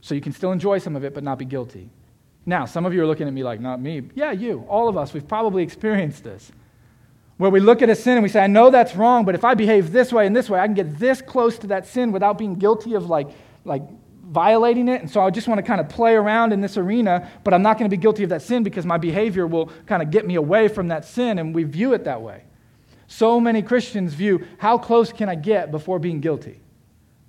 so 0.00 0.14
you 0.14 0.20
can 0.20 0.32
still 0.32 0.52
enjoy 0.52 0.78
some 0.78 0.96
of 0.96 1.04
it 1.04 1.14
but 1.14 1.24
not 1.24 1.38
be 1.38 1.44
guilty. 1.44 1.90
Now, 2.44 2.64
some 2.64 2.86
of 2.86 2.92
you 2.92 3.02
are 3.02 3.06
looking 3.06 3.28
at 3.28 3.32
me 3.32 3.44
like, 3.44 3.60
not 3.60 3.80
me. 3.80 4.02
Yeah, 4.14 4.32
you, 4.32 4.64
all 4.68 4.88
of 4.88 4.96
us, 4.96 5.14
we've 5.14 5.26
probably 5.26 5.62
experienced 5.62 6.24
this. 6.24 6.50
Where 7.36 7.50
we 7.50 7.60
look 7.60 7.82
at 7.82 7.88
a 7.88 7.94
sin 7.94 8.14
and 8.14 8.22
we 8.22 8.28
say, 8.28 8.42
I 8.42 8.46
know 8.46 8.70
that's 8.70 8.94
wrong, 8.94 9.24
but 9.24 9.34
if 9.34 9.44
I 9.44 9.54
behave 9.54 9.92
this 9.92 10.12
way 10.12 10.26
and 10.26 10.34
this 10.34 10.50
way, 10.50 10.60
I 10.60 10.66
can 10.66 10.74
get 10.74 10.98
this 10.98 11.22
close 11.22 11.58
to 11.58 11.68
that 11.68 11.86
sin 11.86 12.12
without 12.12 12.38
being 12.38 12.56
guilty 12.56 12.94
of 12.94 13.06
like, 13.06 13.28
like 13.64 13.82
violating 14.32 14.88
it. 14.88 15.02
And 15.02 15.10
so 15.10 15.20
I 15.20 15.30
just 15.30 15.46
want 15.46 15.58
to 15.58 15.62
kind 15.62 15.80
of 15.80 15.88
play 15.88 16.14
around 16.14 16.52
in 16.52 16.60
this 16.60 16.76
arena, 16.78 17.30
but 17.44 17.52
I'm 17.52 17.62
not 17.62 17.78
going 17.78 17.88
to 17.88 17.94
be 17.94 18.00
guilty 18.00 18.24
of 18.24 18.30
that 18.30 18.42
sin 18.42 18.62
because 18.62 18.86
my 18.86 18.96
behavior 18.96 19.46
will 19.46 19.70
kind 19.86 20.02
of 20.02 20.10
get 20.10 20.26
me 20.26 20.36
away 20.36 20.68
from 20.68 20.88
that 20.88 21.04
sin. 21.04 21.38
And 21.38 21.54
we 21.54 21.64
view 21.64 21.92
it 21.92 22.04
that 22.04 22.22
way. 22.22 22.44
So 23.08 23.38
many 23.38 23.60
Christians 23.60 24.14
view 24.14 24.46
how 24.56 24.78
close 24.78 25.12
can 25.12 25.28
I 25.28 25.34
get 25.34 25.70
before 25.70 25.98
being 25.98 26.20
guilty? 26.20 26.60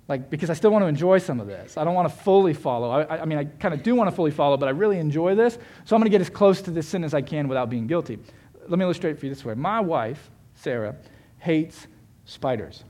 Like, 0.08 0.30
because 0.30 0.48
I 0.50 0.54
still 0.54 0.70
want 0.70 0.82
to 0.82 0.86
enjoy 0.86 1.18
some 1.18 1.40
of 1.40 1.46
this. 1.46 1.76
I 1.76 1.84
don't 1.84 1.94
want 1.94 2.08
to 2.08 2.14
fully 2.14 2.54
follow. 2.54 2.90
I, 2.90 3.22
I 3.22 3.24
mean, 3.26 3.38
I 3.38 3.44
kind 3.44 3.74
of 3.74 3.82
do 3.82 3.94
want 3.94 4.08
to 4.08 4.16
fully 4.16 4.30
follow, 4.30 4.56
but 4.56 4.66
I 4.66 4.72
really 4.72 4.98
enjoy 4.98 5.34
this. 5.34 5.58
So 5.84 5.94
I'm 5.94 6.00
going 6.00 6.10
to 6.10 6.10
get 6.10 6.20
as 6.20 6.30
close 6.30 6.62
to 6.62 6.70
this 6.70 6.88
sin 6.88 7.04
as 7.04 7.14
I 7.14 7.22
can 7.22 7.48
without 7.48 7.70
being 7.70 7.86
guilty. 7.86 8.18
Let 8.66 8.78
me 8.78 8.84
illustrate 8.84 9.18
for 9.18 9.26
you 9.26 9.34
this 9.34 9.44
way. 9.44 9.54
My 9.54 9.80
wife, 9.80 10.30
Sarah, 10.54 10.96
hates 11.38 11.86
spiders. 12.24 12.84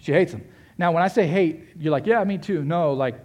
She 0.00 0.12
hates 0.12 0.32
them. 0.32 0.44
Now, 0.78 0.92
when 0.92 1.02
I 1.02 1.08
say 1.08 1.26
hate, 1.26 1.64
you're 1.78 1.92
like, 1.92 2.06
yeah, 2.06 2.22
me 2.24 2.38
too. 2.38 2.62
No, 2.62 2.92
like, 2.92 3.18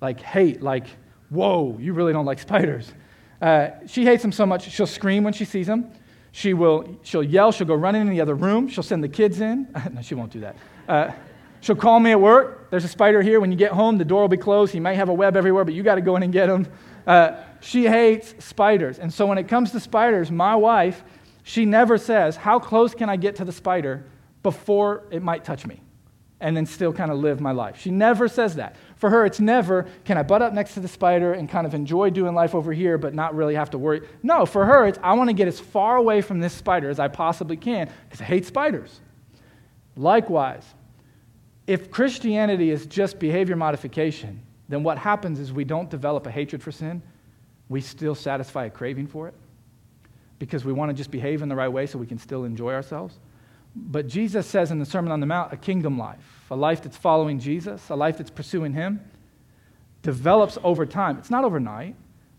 like 0.00 0.20
hate, 0.20 0.62
like, 0.62 0.86
whoa, 1.30 1.76
you 1.80 1.92
really 1.92 2.12
don't 2.12 2.26
like 2.26 2.38
spiders. 2.38 2.92
Uh, 3.40 3.70
she 3.86 4.04
hates 4.04 4.22
them 4.22 4.32
so 4.32 4.44
much, 4.44 4.70
she'll 4.70 4.86
scream 4.86 5.24
when 5.24 5.32
she 5.32 5.44
sees 5.44 5.66
them. 5.66 5.90
She 6.32 6.54
will, 6.54 6.98
she'll 7.02 7.22
yell, 7.22 7.52
she'll 7.52 7.66
go 7.66 7.74
running 7.74 8.02
in 8.02 8.10
the 8.10 8.20
other 8.20 8.34
room, 8.34 8.68
she'll 8.68 8.84
send 8.84 9.02
the 9.02 9.08
kids 9.08 9.40
in. 9.40 9.66
no, 9.92 10.02
she 10.02 10.14
won't 10.14 10.32
do 10.32 10.40
that. 10.40 10.56
Uh, 10.88 11.12
she'll 11.60 11.76
call 11.76 11.98
me 11.98 12.12
at 12.12 12.20
work. 12.20 12.70
There's 12.70 12.84
a 12.84 12.88
spider 12.88 13.22
here. 13.22 13.40
When 13.40 13.50
you 13.50 13.56
get 13.56 13.72
home, 13.72 13.98
the 13.98 14.04
door 14.04 14.22
will 14.22 14.28
be 14.28 14.36
closed. 14.36 14.72
He 14.72 14.80
might 14.80 14.94
have 14.94 15.08
a 15.08 15.14
web 15.14 15.36
everywhere, 15.36 15.64
but 15.64 15.74
you 15.74 15.82
got 15.82 15.96
to 15.96 16.00
go 16.00 16.16
in 16.16 16.22
and 16.22 16.32
get 16.32 16.48
him. 16.48 16.66
Uh, 17.06 17.42
she 17.60 17.86
hates 17.86 18.34
spiders. 18.44 18.98
And 18.98 19.12
so 19.12 19.26
when 19.26 19.38
it 19.38 19.48
comes 19.48 19.72
to 19.72 19.80
spiders, 19.80 20.30
my 20.30 20.54
wife, 20.54 21.02
she 21.42 21.64
never 21.64 21.98
says, 21.98 22.36
How 22.36 22.58
close 22.58 22.94
can 22.94 23.08
I 23.08 23.16
get 23.16 23.36
to 23.36 23.44
the 23.44 23.52
spider 23.52 24.04
before 24.42 25.04
it 25.10 25.22
might 25.22 25.44
touch 25.44 25.66
me? 25.66 25.80
And 26.40 26.56
then 26.56 26.64
still 26.64 26.92
kind 26.92 27.10
of 27.10 27.18
live 27.18 27.40
my 27.40 27.52
life. 27.52 27.78
She 27.78 27.90
never 27.90 28.26
says 28.26 28.54
that. 28.54 28.76
For 28.96 29.10
her, 29.10 29.26
it's 29.26 29.40
never, 29.40 29.86
Can 30.06 30.16
I 30.16 30.22
butt 30.22 30.40
up 30.40 30.54
next 30.54 30.74
to 30.74 30.80
the 30.80 30.88
spider 30.88 31.34
and 31.34 31.48
kind 31.48 31.66
of 31.66 31.74
enjoy 31.74 32.10
doing 32.10 32.34
life 32.34 32.54
over 32.54 32.72
here, 32.72 32.96
but 32.96 33.12
not 33.12 33.34
really 33.34 33.54
have 33.54 33.70
to 33.70 33.78
worry? 33.78 34.00
No, 34.22 34.46
for 34.46 34.64
her, 34.64 34.86
it's, 34.86 34.98
I 35.02 35.12
want 35.12 35.28
to 35.28 35.34
get 35.34 35.48
as 35.48 35.60
far 35.60 35.96
away 35.96 36.22
from 36.22 36.40
this 36.40 36.54
spider 36.54 36.88
as 36.88 36.98
I 36.98 37.08
possibly 37.08 37.58
can 37.58 37.90
because 38.04 38.22
I 38.22 38.24
hate 38.24 38.46
spiders. 38.46 39.00
Likewise, 39.96 40.64
if 41.66 41.90
Christianity 41.90 42.70
is 42.70 42.86
just 42.86 43.18
behavior 43.18 43.56
modification, 43.56 44.42
then 44.68 44.82
what 44.82 44.96
happens 44.96 45.38
is 45.38 45.52
we 45.52 45.64
don't 45.64 45.90
develop 45.90 46.26
a 46.26 46.30
hatred 46.30 46.62
for 46.62 46.72
sin 46.72 47.02
we 47.70 47.80
still 47.80 48.16
satisfy 48.16 48.66
a 48.66 48.70
craving 48.70 49.06
for 49.06 49.28
it 49.28 49.34
because 50.38 50.64
we 50.64 50.72
want 50.72 50.90
to 50.90 50.94
just 50.94 51.10
behave 51.10 51.40
in 51.40 51.48
the 51.48 51.54
right 51.54 51.68
way 51.68 51.86
so 51.86 51.98
we 51.98 52.06
can 52.06 52.18
still 52.18 52.44
enjoy 52.44 52.74
ourselves. 52.74 53.18
But 53.74 54.08
Jesus 54.08 54.46
says 54.46 54.70
in 54.70 54.78
the 54.78 54.86
Sermon 54.86 55.12
on 55.12 55.20
the 55.20 55.26
Mount, 55.26 55.52
a 55.52 55.56
kingdom 55.56 55.98
life, 55.98 56.46
a 56.50 56.56
life 56.56 56.82
that's 56.82 56.96
following 56.96 57.38
Jesus, 57.38 57.88
a 57.88 57.96
life 57.96 58.18
that's 58.18 58.30
pursuing 58.30 58.72
Him, 58.72 59.00
develops 60.02 60.58
over 60.64 60.86
time. 60.86 61.18
It's 61.18 61.30
not 61.30 61.44
overnight, 61.44 61.94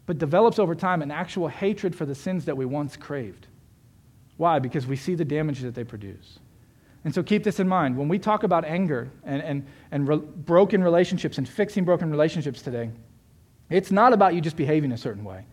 but 0.05 0.17
develops 0.17 0.59
over 0.59 0.75
time 0.75 1.01
an 1.01 1.11
actual 1.11 1.47
hatred 1.47 1.95
for 1.95 2.05
the 2.05 2.15
sins 2.15 2.45
that 2.45 2.57
we 2.57 2.65
once 2.65 2.97
craved. 2.97 3.47
Why? 4.38 4.59
Because 4.59 4.88
we 4.88 4.95
see 4.95 5.15
the 5.15 5.25
damage 5.25 5.61
that 5.61 5.75
they 5.75 5.83
produce. 5.83 6.39
And 7.03 7.13
so 7.13 7.23
keep 7.23 7.43
this 7.43 7.59
in 7.59 7.67
mind. 7.67 7.97
When 7.97 8.07
we 8.07 8.19
talk 8.19 8.43
about 8.43 8.65
anger 8.65 9.09
and, 9.23 9.41
and, 9.41 9.67
and 9.91 10.07
re- 10.07 10.17
broken 10.17 10.83
relationships 10.83 11.38
and 11.38 11.47
fixing 11.47 11.83
broken 11.83 12.11
relationships 12.11 12.61
today, 12.61 12.91
it's 13.69 13.91
not 13.91 14.13
about 14.13 14.35
you 14.35 14.41
just 14.41 14.57
behaving 14.57 14.91
a 14.91 14.97
certain 14.97 15.23
way. 15.23 15.45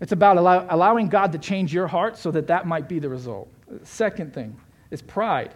It's 0.00 0.12
about 0.12 0.36
allow, 0.36 0.66
allowing 0.68 1.08
God 1.08 1.32
to 1.32 1.38
change 1.38 1.72
your 1.72 1.86
heart 1.86 2.16
so 2.16 2.30
that 2.32 2.46
that 2.48 2.66
might 2.66 2.88
be 2.88 2.98
the 2.98 3.08
result. 3.08 3.48
Second 3.82 4.34
thing 4.34 4.56
is 4.94 5.02
pride. 5.02 5.54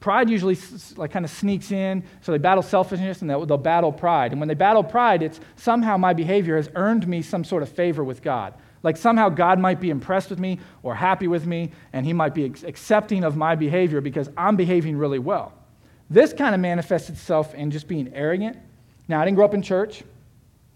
Pride 0.00 0.28
usually 0.28 0.58
like 0.96 1.10
kind 1.10 1.24
of 1.24 1.30
sneaks 1.30 1.70
in, 1.70 2.02
so 2.20 2.32
they 2.32 2.38
battle 2.38 2.62
selfishness 2.62 3.22
and 3.22 3.30
they'll, 3.30 3.46
they'll 3.46 3.56
battle 3.56 3.92
pride. 3.92 4.32
And 4.32 4.40
when 4.40 4.48
they 4.48 4.54
battle 4.54 4.84
pride, 4.84 5.22
it's 5.22 5.40
somehow 5.56 5.96
my 5.96 6.12
behavior 6.12 6.56
has 6.56 6.68
earned 6.74 7.06
me 7.06 7.22
some 7.22 7.44
sort 7.44 7.62
of 7.62 7.68
favor 7.68 8.04
with 8.04 8.22
God. 8.22 8.54
Like 8.82 8.96
somehow 8.96 9.28
God 9.28 9.58
might 9.58 9.80
be 9.80 9.90
impressed 9.90 10.30
with 10.30 10.38
me 10.38 10.60
or 10.82 10.94
happy 10.94 11.28
with 11.28 11.46
me, 11.46 11.72
and 11.92 12.04
He 12.04 12.12
might 12.12 12.34
be 12.34 12.44
accepting 12.44 13.24
of 13.24 13.36
my 13.36 13.54
behavior 13.54 14.00
because 14.00 14.28
I'm 14.36 14.56
behaving 14.56 14.96
really 14.96 15.18
well. 15.18 15.52
This 16.10 16.32
kind 16.32 16.54
of 16.54 16.60
manifests 16.60 17.08
itself 17.08 17.54
in 17.54 17.70
just 17.70 17.88
being 17.88 18.12
arrogant. 18.14 18.56
Now, 19.08 19.20
I 19.20 19.24
didn't 19.24 19.36
grow 19.36 19.44
up 19.44 19.54
in 19.54 19.62
church. 19.62 20.02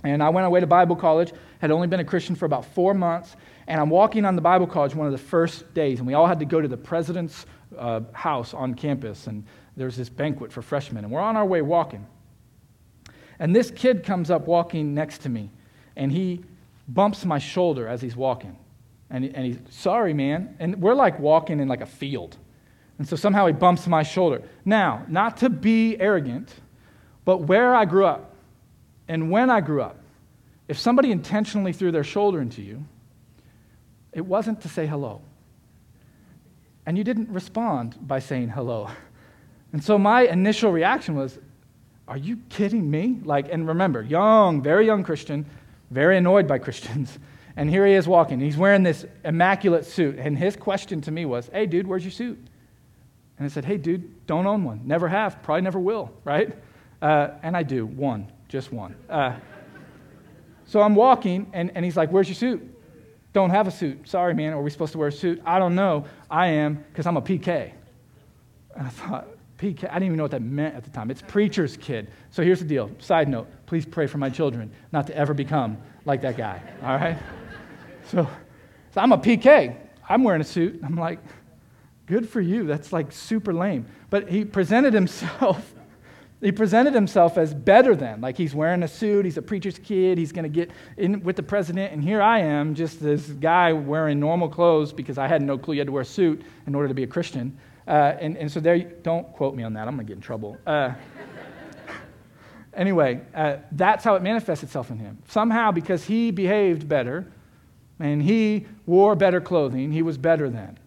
And 0.02 0.22
I 0.22 0.30
went 0.30 0.46
away 0.46 0.60
to 0.60 0.66
Bible 0.66 0.96
college, 0.96 1.32
had 1.60 1.70
only 1.70 1.86
been 1.86 2.00
a 2.00 2.04
Christian 2.04 2.34
for 2.34 2.46
about 2.46 2.64
four 2.64 2.92
months, 2.94 3.36
and 3.66 3.80
I'm 3.80 3.90
walking 3.90 4.24
on 4.24 4.34
the 4.34 4.42
Bible 4.42 4.66
college 4.66 4.94
one 4.94 5.06
of 5.06 5.12
the 5.12 5.18
first 5.18 5.72
days, 5.74 5.98
and 5.98 6.06
we 6.06 6.14
all 6.14 6.26
had 6.26 6.40
to 6.40 6.44
go 6.44 6.60
to 6.60 6.68
the 6.68 6.76
president's 6.76 7.46
uh, 7.78 8.00
house 8.12 8.52
on 8.52 8.74
campus, 8.74 9.26
and 9.26 9.44
there's 9.76 9.96
this 9.96 10.08
banquet 10.08 10.52
for 10.52 10.62
freshmen, 10.62 11.04
and 11.04 11.12
we're 11.12 11.20
on 11.20 11.36
our 11.36 11.46
way 11.46 11.62
walking. 11.62 12.06
And 13.38 13.54
this 13.54 13.70
kid 13.70 14.04
comes 14.04 14.30
up 14.30 14.46
walking 14.46 14.94
next 14.94 15.18
to 15.18 15.28
me, 15.28 15.50
and 15.96 16.10
he 16.10 16.44
bumps 16.88 17.24
my 17.24 17.38
shoulder 17.38 17.86
as 17.86 18.02
he's 18.02 18.16
walking. 18.16 18.56
And, 19.08 19.24
and 19.24 19.46
he's, 19.46 19.58
sorry, 19.70 20.12
man. 20.12 20.56
And 20.58 20.80
we're 20.80 20.94
like 20.94 21.18
walking 21.18 21.60
in 21.60 21.68
like 21.68 21.80
a 21.80 21.86
field. 21.86 22.36
And 22.98 23.08
so 23.08 23.16
somehow 23.16 23.46
he 23.46 23.52
bumps 23.52 23.86
my 23.86 24.02
shoulder. 24.02 24.42
Now, 24.64 25.04
not 25.08 25.38
to 25.38 25.48
be 25.48 25.98
arrogant, 25.98 26.54
but 27.24 27.38
where 27.38 27.74
I 27.74 27.84
grew 27.86 28.06
up, 28.06 28.34
and 29.08 29.30
when 29.30 29.50
I 29.50 29.60
grew 29.60 29.82
up, 29.82 29.99
if 30.70 30.78
somebody 30.78 31.10
intentionally 31.10 31.72
threw 31.72 31.90
their 31.90 32.04
shoulder 32.04 32.40
into 32.40 32.62
you, 32.62 32.84
it 34.12 34.20
wasn't 34.20 34.60
to 34.60 34.68
say 34.68 34.86
hello. 34.86 35.20
And 36.86 36.96
you 36.96 37.02
didn't 37.02 37.28
respond 37.28 37.96
by 38.00 38.20
saying 38.20 38.48
hello. 38.48 38.88
And 39.72 39.84
so 39.84 39.96
my 39.96 40.22
initial 40.22 40.72
reaction 40.72 41.14
was, 41.14 41.38
Are 42.08 42.16
you 42.16 42.38
kidding 42.48 42.90
me? 42.90 43.20
Like, 43.22 43.46
and 43.52 43.68
remember, 43.68 44.02
young, 44.02 44.62
very 44.62 44.84
young 44.84 45.04
Christian, 45.04 45.46
very 45.92 46.16
annoyed 46.16 46.48
by 46.48 46.58
Christians. 46.58 47.18
And 47.56 47.68
here 47.68 47.84
he 47.84 47.94
is 47.94 48.06
walking. 48.06 48.40
He's 48.40 48.56
wearing 48.56 48.84
this 48.84 49.04
immaculate 49.24 49.84
suit. 49.84 50.18
And 50.18 50.38
his 50.38 50.56
question 50.56 51.00
to 51.02 51.10
me 51.10 51.26
was, 51.26 51.50
Hey, 51.52 51.66
dude, 51.66 51.86
where's 51.86 52.04
your 52.04 52.12
suit? 52.12 52.38
And 53.36 53.44
I 53.44 53.48
said, 53.48 53.64
Hey, 53.64 53.76
dude, 53.76 54.26
don't 54.26 54.46
own 54.46 54.64
one. 54.64 54.80
Never 54.84 55.08
have. 55.08 55.42
Probably 55.42 55.62
never 55.62 55.78
will, 55.78 56.10
right? 56.24 56.56
Uh, 57.02 57.30
and 57.42 57.56
I 57.56 57.64
do, 57.64 57.86
one 57.86 58.30
just 58.50 58.72
one. 58.72 58.96
Uh, 59.08 59.36
so 60.70 60.80
I'm 60.80 60.94
walking, 60.94 61.50
and, 61.52 61.72
and 61.74 61.84
he's 61.84 61.96
like, 61.96 62.12
Where's 62.12 62.28
your 62.28 62.36
suit? 62.36 62.62
Don't 63.32 63.50
have 63.50 63.66
a 63.66 63.72
suit. 63.72 64.08
Sorry, 64.08 64.34
man. 64.34 64.52
Are 64.52 64.62
we 64.62 64.70
supposed 64.70 64.92
to 64.92 64.98
wear 64.98 65.08
a 65.08 65.12
suit? 65.12 65.42
I 65.44 65.58
don't 65.58 65.74
know. 65.74 66.04
I 66.30 66.46
am, 66.46 66.84
because 66.92 67.08
I'm 67.08 67.16
a 67.16 67.22
PK. 67.22 67.72
And 68.76 68.86
I 68.86 68.90
thought, 68.90 69.26
PK? 69.58 69.90
I 69.90 69.94
didn't 69.94 70.04
even 70.04 70.16
know 70.16 70.22
what 70.22 70.30
that 70.30 70.42
meant 70.42 70.76
at 70.76 70.84
the 70.84 70.90
time. 70.90 71.10
It's 71.10 71.22
preacher's 71.22 71.76
kid. 71.76 72.12
So 72.30 72.44
here's 72.44 72.60
the 72.60 72.66
deal. 72.66 72.88
Side 73.00 73.28
note 73.28 73.48
please 73.66 73.84
pray 73.84 74.06
for 74.06 74.18
my 74.18 74.30
children 74.30 74.70
not 74.92 75.08
to 75.08 75.16
ever 75.16 75.34
become 75.34 75.76
like 76.04 76.20
that 76.22 76.36
guy. 76.36 76.62
All 76.84 76.96
right? 76.96 77.18
So, 78.06 78.28
so 78.94 79.00
I'm 79.00 79.10
a 79.10 79.18
PK. 79.18 79.76
I'm 80.08 80.22
wearing 80.22 80.40
a 80.40 80.44
suit. 80.44 80.80
I'm 80.84 80.94
like, 80.94 81.18
good 82.06 82.28
for 82.28 82.40
you. 82.40 82.64
That's 82.64 82.92
like 82.92 83.10
super 83.10 83.52
lame. 83.52 83.86
But 84.08 84.28
he 84.28 84.44
presented 84.44 84.94
himself 84.94 85.72
he 86.40 86.52
presented 86.52 86.94
himself 86.94 87.36
as 87.36 87.52
better 87.52 87.94
than, 87.94 88.20
like 88.22 88.36
he's 88.36 88.54
wearing 88.54 88.82
a 88.82 88.88
suit, 88.88 89.26
he's 89.26 89.36
a 89.36 89.42
preacher's 89.42 89.78
kid, 89.78 90.16
he's 90.16 90.32
going 90.32 90.44
to 90.44 90.48
get 90.48 90.70
in 90.96 91.22
with 91.22 91.36
the 91.36 91.42
president, 91.42 91.92
and 91.92 92.02
here 92.02 92.22
I 92.22 92.38
am, 92.38 92.74
just 92.74 93.02
this 93.02 93.26
guy 93.26 93.72
wearing 93.74 94.18
normal 94.18 94.48
clothes 94.48 94.92
because 94.92 95.18
I 95.18 95.28
had 95.28 95.42
no 95.42 95.58
clue 95.58 95.74
you 95.74 95.80
had 95.80 95.88
to 95.88 95.92
wear 95.92 96.02
a 96.02 96.06
suit 96.06 96.42
in 96.66 96.74
order 96.74 96.88
to 96.88 96.94
be 96.94 97.02
a 97.02 97.06
Christian. 97.06 97.58
Uh, 97.86 98.16
and, 98.20 98.38
and 98.38 98.50
so 98.50 98.58
there, 98.58 98.78
don't 98.78 99.30
quote 99.34 99.54
me 99.54 99.64
on 99.64 99.74
that, 99.74 99.86
I'm 99.86 99.96
going 99.96 100.06
to 100.06 100.10
get 100.10 100.16
in 100.16 100.22
trouble. 100.22 100.56
Uh, 100.66 100.94
anyway, 102.72 103.20
uh, 103.34 103.56
that's 103.72 104.02
how 104.02 104.14
it 104.14 104.22
manifests 104.22 104.64
itself 104.64 104.90
in 104.90 104.98
him. 104.98 105.18
Somehow, 105.28 105.72
because 105.72 106.04
he 106.04 106.30
behaved 106.30 106.88
better 106.88 107.30
and 107.98 108.22
he 108.22 108.66
wore 108.86 109.14
better 109.14 109.42
clothing, 109.42 109.92
he 109.92 110.00
was 110.00 110.16
better 110.16 110.48
than. 110.48 110.78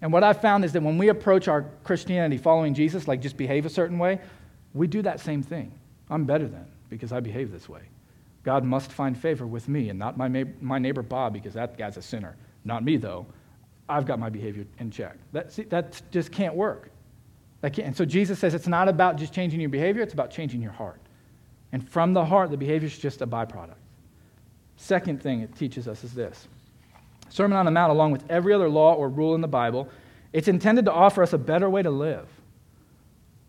And 0.00 0.12
what 0.12 0.24
I've 0.24 0.40
found 0.40 0.64
is 0.64 0.72
that 0.72 0.82
when 0.82 0.96
we 0.96 1.08
approach 1.08 1.48
our 1.48 1.66
Christianity 1.82 2.38
following 2.38 2.72
Jesus, 2.74 3.06
like 3.08 3.20
just 3.20 3.36
behave 3.36 3.66
a 3.66 3.70
certain 3.70 3.98
way, 3.98 4.20
we 4.74 4.86
do 4.86 5.02
that 5.02 5.20
same 5.20 5.42
thing. 5.42 5.72
I'm 6.10 6.24
better 6.24 6.46
than 6.46 6.66
because 6.90 7.12
I 7.12 7.20
behave 7.20 7.50
this 7.50 7.68
way. 7.68 7.82
God 8.42 8.64
must 8.64 8.92
find 8.92 9.16
favor 9.16 9.46
with 9.46 9.68
me 9.68 9.88
and 9.88 9.98
not 9.98 10.18
my, 10.18 10.28
my 10.60 10.78
neighbor 10.78 11.02
Bob 11.02 11.32
because 11.32 11.54
that 11.54 11.78
guy's 11.78 11.96
a 11.96 12.02
sinner. 12.02 12.36
Not 12.64 12.84
me, 12.84 12.96
though. 12.98 13.26
I've 13.88 14.06
got 14.06 14.18
my 14.18 14.28
behavior 14.28 14.66
in 14.78 14.90
check. 14.90 15.16
That, 15.32 15.52
see, 15.52 15.62
that 15.64 16.00
just 16.10 16.30
can't 16.30 16.54
work. 16.54 16.90
That 17.60 17.72
can't, 17.72 17.88
and 17.88 17.96
so 17.96 18.04
Jesus 18.04 18.38
says 18.38 18.54
it's 18.54 18.66
not 18.66 18.88
about 18.88 19.16
just 19.16 19.32
changing 19.32 19.60
your 19.60 19.70
behavior, 19.70 20.02
it's 20.02 20.12
about 20.12 20.30
changing 20.30 20.60
your 20.60 20.72
heart. 20.72 21.00
And 21.72 21.86
from 21.88 22.12
the 22.12 22.24
heart, 22.24 22.50
the 22.50 22.56
behavior 22.56 22.86
is 22.86 22.98
just 22.98 23.22
a 23.22 23.26
byproduct. 23.26 23.76
Second 24.76 25.22
thing 25.22 25.40
it 25.40 25.54
teaches 25.56 25.88
us 25.88 26.04
is 26.04 26.12
this 26.12 26.48
Sermon 27.28 27.56
on 27.56 27.64
the 27.64 27.70
Mount, 27.70 27.90
along 27.90 28.12
with 28.12 28.24
every 28.28 28.52
other 28.52 28.68
law 28.68 28.94
or 28.94 29.08
rule 29.08 29.34
in 29.34 29.40
the 29.40 29.48
Bible, 29.48 29.88
it's 30.32 30.48
intended 30.48 30.84
to 30.84 30.92
offer 30.92 31.22
us 31.22 31.32
a 31.32 31.38
better 31.38 31.68
way 31.70 31.82
to 31.82 31.90
live. 31.90 32.28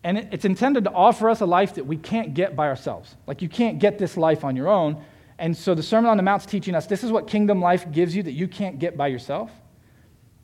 And 0.06 0.18
it's 0.30 0.44
intended 0.44 0.84
to 0.84 0.92
offer 0.92 1.28
us 1.28 1.40
a 1.40 1.46
life 1.46 1.74
that 1.74 1.84
we 1.84 1.96
can't 1.96 2.32
get 2.32 2.54
by 2.54 2.68
ourselves. 2.68 3.16
Like 3.26 3.42
you 3.42 3.48
can't 3.48 3.80
get 3.80 3.98
this 3.98 4.16
life 4.16 4.44
on 4.44 4.54
your 4.54 4.68
own. 4.68 5.04
And 5.36 5.54
so 5.54 5.74
the 5.74 5.82
Sermon 5.82 6.08
on 6.08 6.16
the 6.16 6.22
Mount's 6.22 6.46
teaching 6.46 6.76
us 6.76 6.86
this 6.86 7.02
is 7.02 7.10
what 7.10 7.26
kingdom 7.26 7.60
life 7.60 7.90
gives 7.90 8.14
you 8.14 8.22
that 8.22 8.30
you 8.30 8.46
can't 8.46 8.78
get 8.78 8.96
by 8.96 9.08
yourself. 9.08 9.50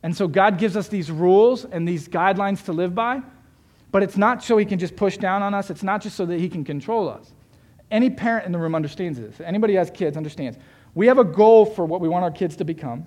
And 0.03 0.17
so 0.17 0.27
God 0.27 0.59
gives 0.59 0.77
us 0.77 0.89
these 0.89 1.13
rules 1.13 1.65
and 1.65 1.87
these 1.87 2.09
guidelines 2.09 2.65
to 2.65 2.73
live 2.73 2.93
by, 2.93 3.23
but 3.93 4.03
it's 4.03 4.17
not 4.17 4.43
so 4.43 4.57
he 4.57 4.65
can 4.65 4.81
just 4.81 4.97
push 4.97 5.17
down 5.17 5.45
on 5.45 5.55
us. 5.55 5.71
It's 5.71 5.85
not 5.85 6.03
just 6.03 6.17
so 6.17 6.27
that 6.27 6.41
he 6.41 6.49
can 6.49 6.65
control 6.65 7.09
us. 7.09 7.33
Any 7.89 8.11
parent 8.11 8.47
in 8.47 8.51
the 8.51 8.59
room 8.59 8.75
understands 8.75 9.17
this. 9.17 9.41
Anybody 9.41 9.75
who 9.75 9.79
has 9.79 9.93
kids 9.93 10.17
understands. 10.17 10.59
We 10.97 11.07
have 11.07 11.19
a 11.19 11.25
goal 11.25 11.67
for 11.67 11.85
what 11.85 12.01
we 12.01 12.09
want 12.09 12.25
our 12.25 12.33
kids 12.33 12.57
to 12.57 12.65
become. 12.65 13.07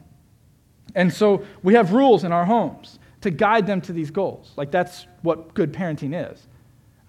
And 0.96 1.12
so 1.12 1.44
we 1.64 1.74
have 1.74 1.92
rules 1.92 2.24
in 2.24 2.32
our 2.32 2.46
homes 2.46 2.98
to 3.26 3.32
guide 3.32 3.66
them 3.66 3.82
to 3.82 3.92
these 3.92 4.12
goals. 4.12 4.52
Like 4.56 4.70
that's 4.70 5.08
what 5.24 5.56
good 5.56 5.74
parenting 5.74 6.14
is. 6.32 6.48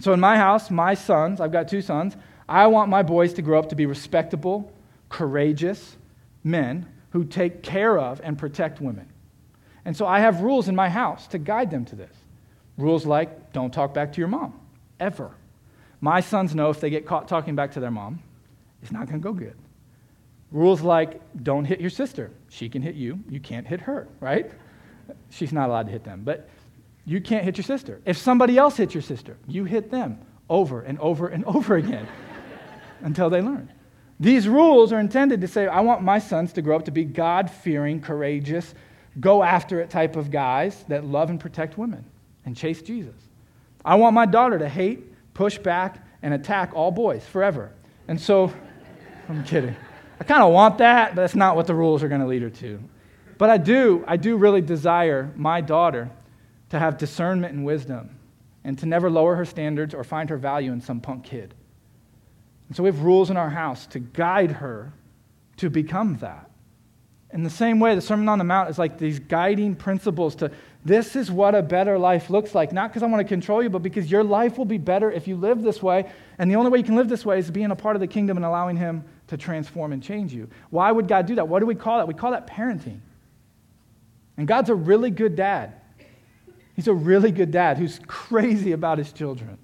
So 0.01 0.15
in 0.15 0.21
my 0.21 0.39
house, 0.39 0.71
my 0.71 0.95
sons, 0.95 1.43
I've 1.43 1.53
got 1.53 1.69
two 1.69 1.83
sons, 1.83 2.17
I 2.49 2.67
want 2.69 2.89
my 2.89 3.03
boys 3.03 3.35
to 3.35 3.43
grow 3.43 3.59
up 3.59 3.69
to 3.69 3.75
be 3.75 3.85
respectable, 3.85 4.73
courageous 5.11 5.97
men 6.43 6.87
who 7.11 7.25
take 7.25 7.63
care 7.63 7.99
of 7.99 8.23
and 8.25 8.39
protect 8.39 8.81
women. 8.81 9.07
And 9.85 9.95
so 9.95 10.07
I 10.07 10.21
have 10.21 10.41
rules 10.41 10.69
in 10.69 10.75
my 10.75 10.89
house 10.89 11.27
to 11.29 11.39
guide 11.39 11.71
them 11.71 11.85
to 11.87 11.97
this. 11.97 12.17
Rules 12.79 13.05
like 13.05 13.53
don't 13.53 13.73
talk 13.73 13.93
back 13.93 14.15
to 14.15 14.19
your 14.19 14.29
mom, 14.29 14.59
ever. 14.99 15.31
My 16.01 16.21
sons 16.21 16.55
know 16.55 16.71
if 16.71 16.81
they 16.81 16.89
get 16.89 17.05
caught 17.05 17.29
talking 17.29 17.55
back 17.57 17.73
to 17.73 17.81
their 17.81 17.91
mom, 17.91 18.23
it's 18.83 18.91
not 18.91 19.07
going 19.07 19.21
to 19.21 19.23
go 19.23 19.35
good. 19.35 19.57
Rules 20.51 20.81
like 20.81 21.21
don't 21.43 21.67
hit 21.67 21.79
your 21.79 21.91
sister. 21.91 22.31
She 22.49 22.71
can 22.71 22.81
hit 22.81 22.95
you, 22.95 23.19
you 23.29 23.39
can't 23.39 23.67
hit 23.67 23.83
her, 23.83 24.09
right? 24.21 24.51
She's 25.31 25.53
not 25.53 25.69
allowed 25.69 25.87
to 25.87 25.93
hit 25.93 26.05
them, 26.05 26.23
but 26.25 26.49
you 27.05 27.21
can't 27.21 27.45
hit 27.45 27.57
your 27.57 27.65
sister. 27.65 28.01
If 28.05 28.19
somebody 28.19 28.59
else 28.59 28.77
hits 28.77 28.95
your 28.95 29.03
sister, 29.03 29.37
you 29.47 29.65
hit 29.65 29.91
them 29.91 30.19
over 30.49 30.83
and 30.83 30.99
over 30.99 31.29
and 31.29 31.45
over 31.47 31.77
again 31.77 32.07
until 33.03 33.31
they 33.31 33.41
learn. 33.41 33.71
These 34.19 34.49
rules 34.49 34.93
are 34.93 34.99
intended 34.99 35.43
to 35.43 35.49
say, 35.49 35.67
I 35.67 35.81
want 35.81 36.03
my 36.03 36.19
sons 36.19 36.53
to 36.55 36.63
grow 36.63 36.77
up 36.77 36.87
to 36.87 36.91
be 36.91 37.05
God 37.05 37.51
fearing, 37.51 38.01
courageous, 38.01 38.75
go 39.21 39.43
after 39.43 39.81
it 39.81 39.91
type 39.91 40.17
of 40.17 40.31
guys 40.31 40.85
that 40.89 41.05
love 41.05 41.31
and 41.31 41.39
protect 41.39 41.77
women 41.77 42.05
and 42.45 42.57
chase 42.57 42.81
Jesus. 42.81 43.15
I 43.85 43.97
want 43.97 44.15
my 44.15 44.27
daughter 44.27 44.59
to 44.59 44.69
hate, 44.69 45.35
push 45.35 45.59
back, 45.59 46.03
and 46.23 46.33
attack 46.33 46.73
all 46.75 46.91
boys 46.91 47.25
forever. 47.25 47.73
And 48.09 48.21
so, 48.21 48.53
I'm 49.29 49.45
kidding. 49.45 49.77
I 50.19 50.25
kind 50.25 50.43
of 50.43 50.53
want 50.53 50.79
that, 50.79 51.15
but 51.15 51.23
that's 51.23 51.35
not 51.35 51.57
what 51.57 51.67
the 51.67 51.75
rules 51.75 52.03
are 52.03 52.09
going 52.09 52.23
to 52.23 52.27
lead 52.27 52.43
her 52.43 52.51
to. 52.51 52.81
But 53.39 53.51
I 53.51 53.59
do, 53.59 54.05
I 54.07 54.17
do 54.17 54.37
really 54.37 54.61
desire 54.61 55.33
my 55.37 55.61
daughter 55.61 56.11
to 56.71 56.79
have 56.79 56.99
discernment 56.99 57.55
and 57.55 57.65
wisdom 57.65 58.19
and 58.65 58.79
to 58.79 58.87
never 58.87 59.11
lower 59.11 59.37
her 59.37 59.45
standards 59.45 59.95
or 59.95 60.05
find 60.05 60.31
her 60.31 60.37
value 60.37 60.73
in 60.73 60.81
some 60.81 61.01
punk 61.01 61.25
kid. 61.25 61.55
And 62.69 62.77
so 62.77 62.83
we 62.83 62.89
have 62.89 63.03
rules 63.03 63.31
in 63.31 63.37
our 63.37 63.51
house 63.51 63.87
to 63.89 63.99
guide 63.99 64.51
her 64.53 64.93
to 65.59 65.71
become 65.71 66.17
that. 66.19 66.51
In 67.33 67.43
the 67.43 67.51
same 67.51 67.81
way, 67.81 67.95
the 67.95 68.01
Sermon 68.01 68.29
on 68.29 68.39
the 68.39 68.45
Mount 68.45 68.71
is 68.71 68.79
like 68.79 68.99
these 68.99 69.19
guiding 69.19 69.75
principles 69.75 70.35
to 70.37 70.51
this 70.85 71.17
is 71.17 71.33
what 71.33 71.57
a 71.57 71.63
better 71.63 71.99
life 71.99 72.31
looks 72.31 72.55
like. 72.55 72.73
Not 72.73 72.91
because 72.91 73.03
I 73.03 73.07
want 73.07 73.21
to 73.21 73.29
control 73.29 73.61
you, 73.61 73.69
but 73.69 73.83
because 73.83 74.09
your 74.09 74.23
life 74.23 74.57
will 74.57 74.65
be 74.65 74.79
better 74.79 75.11
if 75.11 75.27
you 75.27 75.37
live 75.37 75.61
this 75.61 75.83
way. 75.83 76.09
And 76.39 76.49
the 76.49 76.55
only 76.55 76.71
way 76.71 76.79
you 76.79 76.85
can 76.85 76.95
live 76.95 77.09
this 77.09 77.27
way 77.27 77.41
is 77.41 77.51
being 77.51 77.73
a 77.73 77.77
part 77.77 77.97
of 77.97 78.01
the 78.01 78.07
kingdom 78.07 78.37
and 78.37 78.47
allowing 78.47 78.77
Him 78.77 79.05
to 79.27 79.37
transform 79.37 79.93
and 79.93 80.01
change 80.01 80.33
you. 80.33 80.49
Why 80.71 80.93
would 80.93 81.09
God 81.09 81.27
do 81.27 81.35
that? 81.35 81.49
What 81.49 81.59
do 81.59 81.67
we 81.67 81.75
call 81.75 81.99
that? 81.99 82.07
We 82.07 82.15
call 82.15 82.31
that 82.31 82.47
parenting. 82.47 83.01
And 84.37 84.47
God's 84.47 84.71
a 84.71 84.75
really 84.75 85.11
good 85.11 85.37
dad. 85.37 85.75
He's 86.75 86.89
a 86.89 86.95
really 86.95 87.31
good 87.31 87.51
dad 87.51 87.79
who's 87.79 88.01
crazy 88.07 88.73
about 88.73 88.99
his 88.99 89.13
children. 89.13 89.59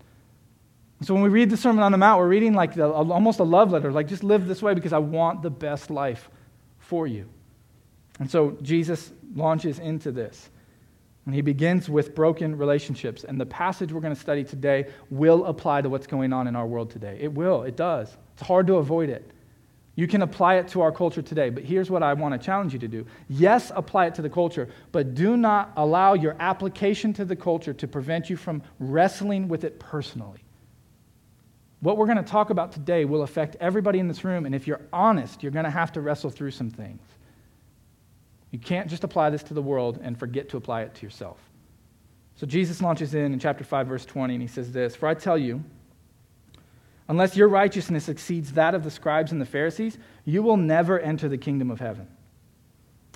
So 1.03 1.15
when 1.15 1.23
we 1.23 1.29
read 1.29 1.51
the 1.51 1.57
Sermon 1.57 1.83
on 1.83 1.93
the 1.93 1.99
Mount, 1.99 2.21
we're 2.21 2.29
reading 2.29 2.55
like 2.55 2.75
the, 2.75 2.91
almost 2.91 3.41
a 3.41 3.45
love 3.45 3.73
letter, 3.73 3.91
like 3.91 4.07
just 4.07 4.23
live 4.23 4.47
this 4.47 4.63
way 4.63 4.73
because 4.73 4.93
I 4.93 4.99
want 4.99 5.43
the 5.43 5.51
best 5.51 5.91
life 5.91 6.31
for 6.79 7.07
you. 7.07 7.29
And 8.19 8.31
so 8.31 8.57
Jesus 8.63 9.13
launches 9.35 9.79
into 9.79 10.13
this. 10.13 10.49
And 11.27 11.35
he 11.35 11.41
begins 11.41 11.89
with 11.89 12.15
broken 12.15 12.57
relationships. 12.57 13.25
And 13.25 13.41
the 13.41 13.47
passage 13.47 13.93
we're 13.93 14.01
going 14.01 14.15
to 14.15 14.21
study 14.21 14.43
today 14.43 14.87
will 15.11 15.45
apply 15.47 15.83
to 15.83 15.89
what's 15.89 16.07
going 16.07 16.33
on 16.33 16.47
in 16.47 16.57
our 16.57 16.67
world 16.67 16.91
today. 16.91 17.19
It 17.21 17.33
will, 17.33 17.63
it 17.63 17.77
does. 17.77 18.17
It's 18.35 18.47
hard 18.47 18.67
to 18.69 18.77
avoid 18.77 19.09
it. 19.09 19.31
You 19.95 20.07
can 20.07 20.23
apply 20.23 20.55
it 20.55 20.69
to 20.69 20.81
our 20.81 20.91
culture 20.91 21.21
today, 21.21 21.51
but 21.51 21.65
here's 21.65 21.91
what 21.91 22.03
I 22.03 22.15
want 22.15 22.33
to 22.33 22.45
challenge 22.45 22.73
you 22.73 22.79
to 22.79 22.89
do. 22.89 23.07
Yes, 23.29 23.71
apply 23.75 24.07
it 24.07 24.15
to 24.15 24.23
the 24.23 24.31
culture, 24.31 24.69
but 24.91 25.15
do 25.15 25.37
not 25.37 25.73
allow 25.77 26.15
your 26.15 26.35
application 26.41 27.13
to 27.15 27.27
the 27.27 27.37
culture 27.37 27.75
to 27.75 27.87
prevent 27.87 28.31
you 28.31 28.37
from 28.37 28.63
wrestling 28.79 29.49
with 29.49 29.65
it 29.65 29.79
personally. 29.79 30.41
What 31.81 31.99
we're 31.99 32.07
going 32.07 32.17
to 32.17 32.23
talk 32.23 32.49
about 32.51 32.73
today 32.73 33.05
will 33.05 33.23
affect 33.23 33.57
everybody 33.61 33.99
in 33.99 34.09
this 34.09 34.25
room, 34.25 34.47
and 34.47 34.55
if 34.55 34.67
you're 34.67 34.81
honest, 34.93 35.43
you're 35.43 35.53
going 35.53 35.65
to 35.65 35.71
have 35.71 35.93
to 35.93 36.01
wrestle 36.01 36.31
through 36.31 36.53
some 36.53 36.71
things. 36.71 37.03
You 38.51 38.59
can't 38.59 38.89
just 38.89 39.05
apply 39.05 39.31
this 39.31 39.43
to 39.45 39.55
the 39.55 39.63
world 39.63 39.99
and 40.03 40.19
forget 40.19 40.49
to 40.51 40.57
apply 40.57 40.83
it 40.83 40.95
to 40.95 41.03
yourself. 41.07 41.39
So 42.37 42.47
Jesus 42.47 42.81
launches 42.81 43.15
in 43.15 43.33
in 43.33 43.39
chapter 43.39 43.65
5, 43.65 43.87
verse 43.87 44.07
20, 44.07 44.35
and 44.35 44.43
he 44.43 44.49
says 44.49 44.73
this 44.73 44.97
For 44.97 45.07
I 45.07 45.15
tell 45.15 45.37
you, 45.37 45.63
Unless 47.09 47.37
your 47.37 47.49
righteousness 47.49 48.09
exceeds 48.09 48.53
that 48.53 48.75
of 48.75 48.85
the 48.85 48.91
scribes 48.91 49.33
and 49.33 49.41
the 49.41 49.47
Pharisees, 49.47 49.99
you 50.25 50.43
will 50.43 50.57
never 50.57 50.99
enter 50.99 51.29
the 51.29 51.39
kingdom 51.39 51.71
of 51.71 51.81
heaven. 51.81 52.07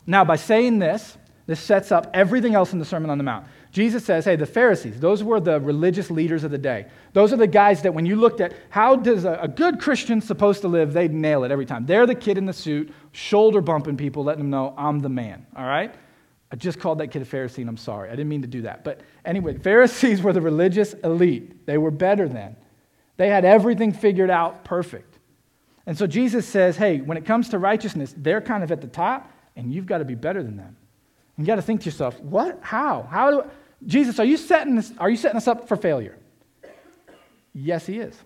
Now, 0.06 0.24
by 0.24 0.36
saying 0.36 0.78
this, 0.78 1.16
this 1.46 1.60
sets 1.60 1.92
up 1.92 2.10
everything 2.12 2.54
else 2.54 2.72
in 2.72 2.80
the 2.80 2.84
Sermon 2.84 3.08
on 3.08 3.18
the 3.18 3.24
Mount. 3.24 3.46
Jesus 3.70 4.04
says, 4.04 4.24
hey, 4.24 4.34
the 4.34 4.46
Pharisees, 4.46 4.98
those 4.98 5.22
were 5.22 5.38
the 5.38 5.60
religious 5.60 6.10
leaders 6.10 6.42
of 6.42 6.50
the 6.50 6.58
day. 6.58 6.86
Those 7.12 7.32
are 7.32 7.36
the 7.36 7.46
guys 7.46 7.82
that 7.82 7.94
when 7.94 8.04
you 8.04 8.16
looked 8.16 8.40
at 8.40 8.52
how 8.68 8.96
does 8.96 9.24
a, 9.24 9.34
a 9.42 9.48
good 9.48 9.78
Christian 9.80 10.20
supposed 10.20 10.62
to 10.62 10.68
live, 10.68 10.92
they'd 10.92 11.12
nail 11.12 11.44
it 11.44 11.52
every 11.52 11.66
time. 11.66 11.86
They're 11.86 12.06
the 12.06 12.14
kid 12.14 12.36
in 12.36 12.46
the 12.46 12.52
suit, 12.52 12.92
shoulder 13.12 13.60
bumping 13.60 13.96
people, 13.96 14.24
letting 14.24 14.42
them 14.42 14.50
know, 14.50 14.74
I'm 14.76 14.98
the 14.98 15.08
man, 15.08 15.46
all 15.56 15.66
right? 15.66 15.94
I 16.50 16.56
just 16.56 16.80
called 16.80 16.98
that 16.98 17.08
kid 17.08 17.22
a 17.22 17.24
Pharisee, 17.24 17.58
and 17.58 17.68
I'm 17.68 17.76
sorry. 17.76 18.08
I 18.08 18.12
didn't 18.12 18.28
mean 18.28 18.42
to 18.42 18.48
do 18.48 18.62
that. 18.62 18.82
But 18.82 19.02
anyway, 19.24 19.58
Pharisees 19.62 20.22
were 20.22 20.32
the 20.32 20.40
religious 20.40 20.94
elite. 21.04 21.66
They 21.66 21.78
were 21.78 21.90
better 21.90 22.28
than. 22.28 22.56
They 23.16 23.28
had 23.28 23.44
everything 23.44 23.92
figured 23.92 24.30
out 24.30 24.64
perfect. 24.64 25.18
And 25.86 25.96
so 25.96 26.06
Jesus 26.06 26.46
says, 26.46 26.76
hey, 26.76 27.00
when 27.00 27.16
it 27.16 27.24
comes 27.24 27.48
to 27.50 27.58
righteousness, 27.58 28.14
they're 28.16 28.40
kind 28.40 28.64
of 28.64 28.72
at 28.72 28.80
the 28.80 28.88
top, 28.88 29.30
and 29.54 29.72
you've 29.72 29.86
got 29.86 29.98
to 29.98 30.04
be 30.04 30.14
better 30.14 30.42
than 30.42 30.56
them. 30.56 30.76
And 31.36 31.46
You 31.46 31.52
got 31.52 31.56
to 31.56 31.62
think 31.62 31.82
to 31.82 31.86
yourself, 31.86 32.18
what? 32.20 32.58
How? 32.62 33.02
How 33.02 33.30
do 33.30 33.40
I? 33.42 33.44
Jesus, 33.84 34.18
are 34.18 34.24
you 34.24 34.36
setting 34.36 34.74
this, 34.74 34.92
are 34.98 35.10
you 35.10 35.16
setting 35.16 35.36
us 35.36 35.46
up 35.46 35.68
for 35.68 35.76
failure? 35.76 36.16
Yes, 37.54 37.86
he 37.86 37.98
is. 37.98 38.16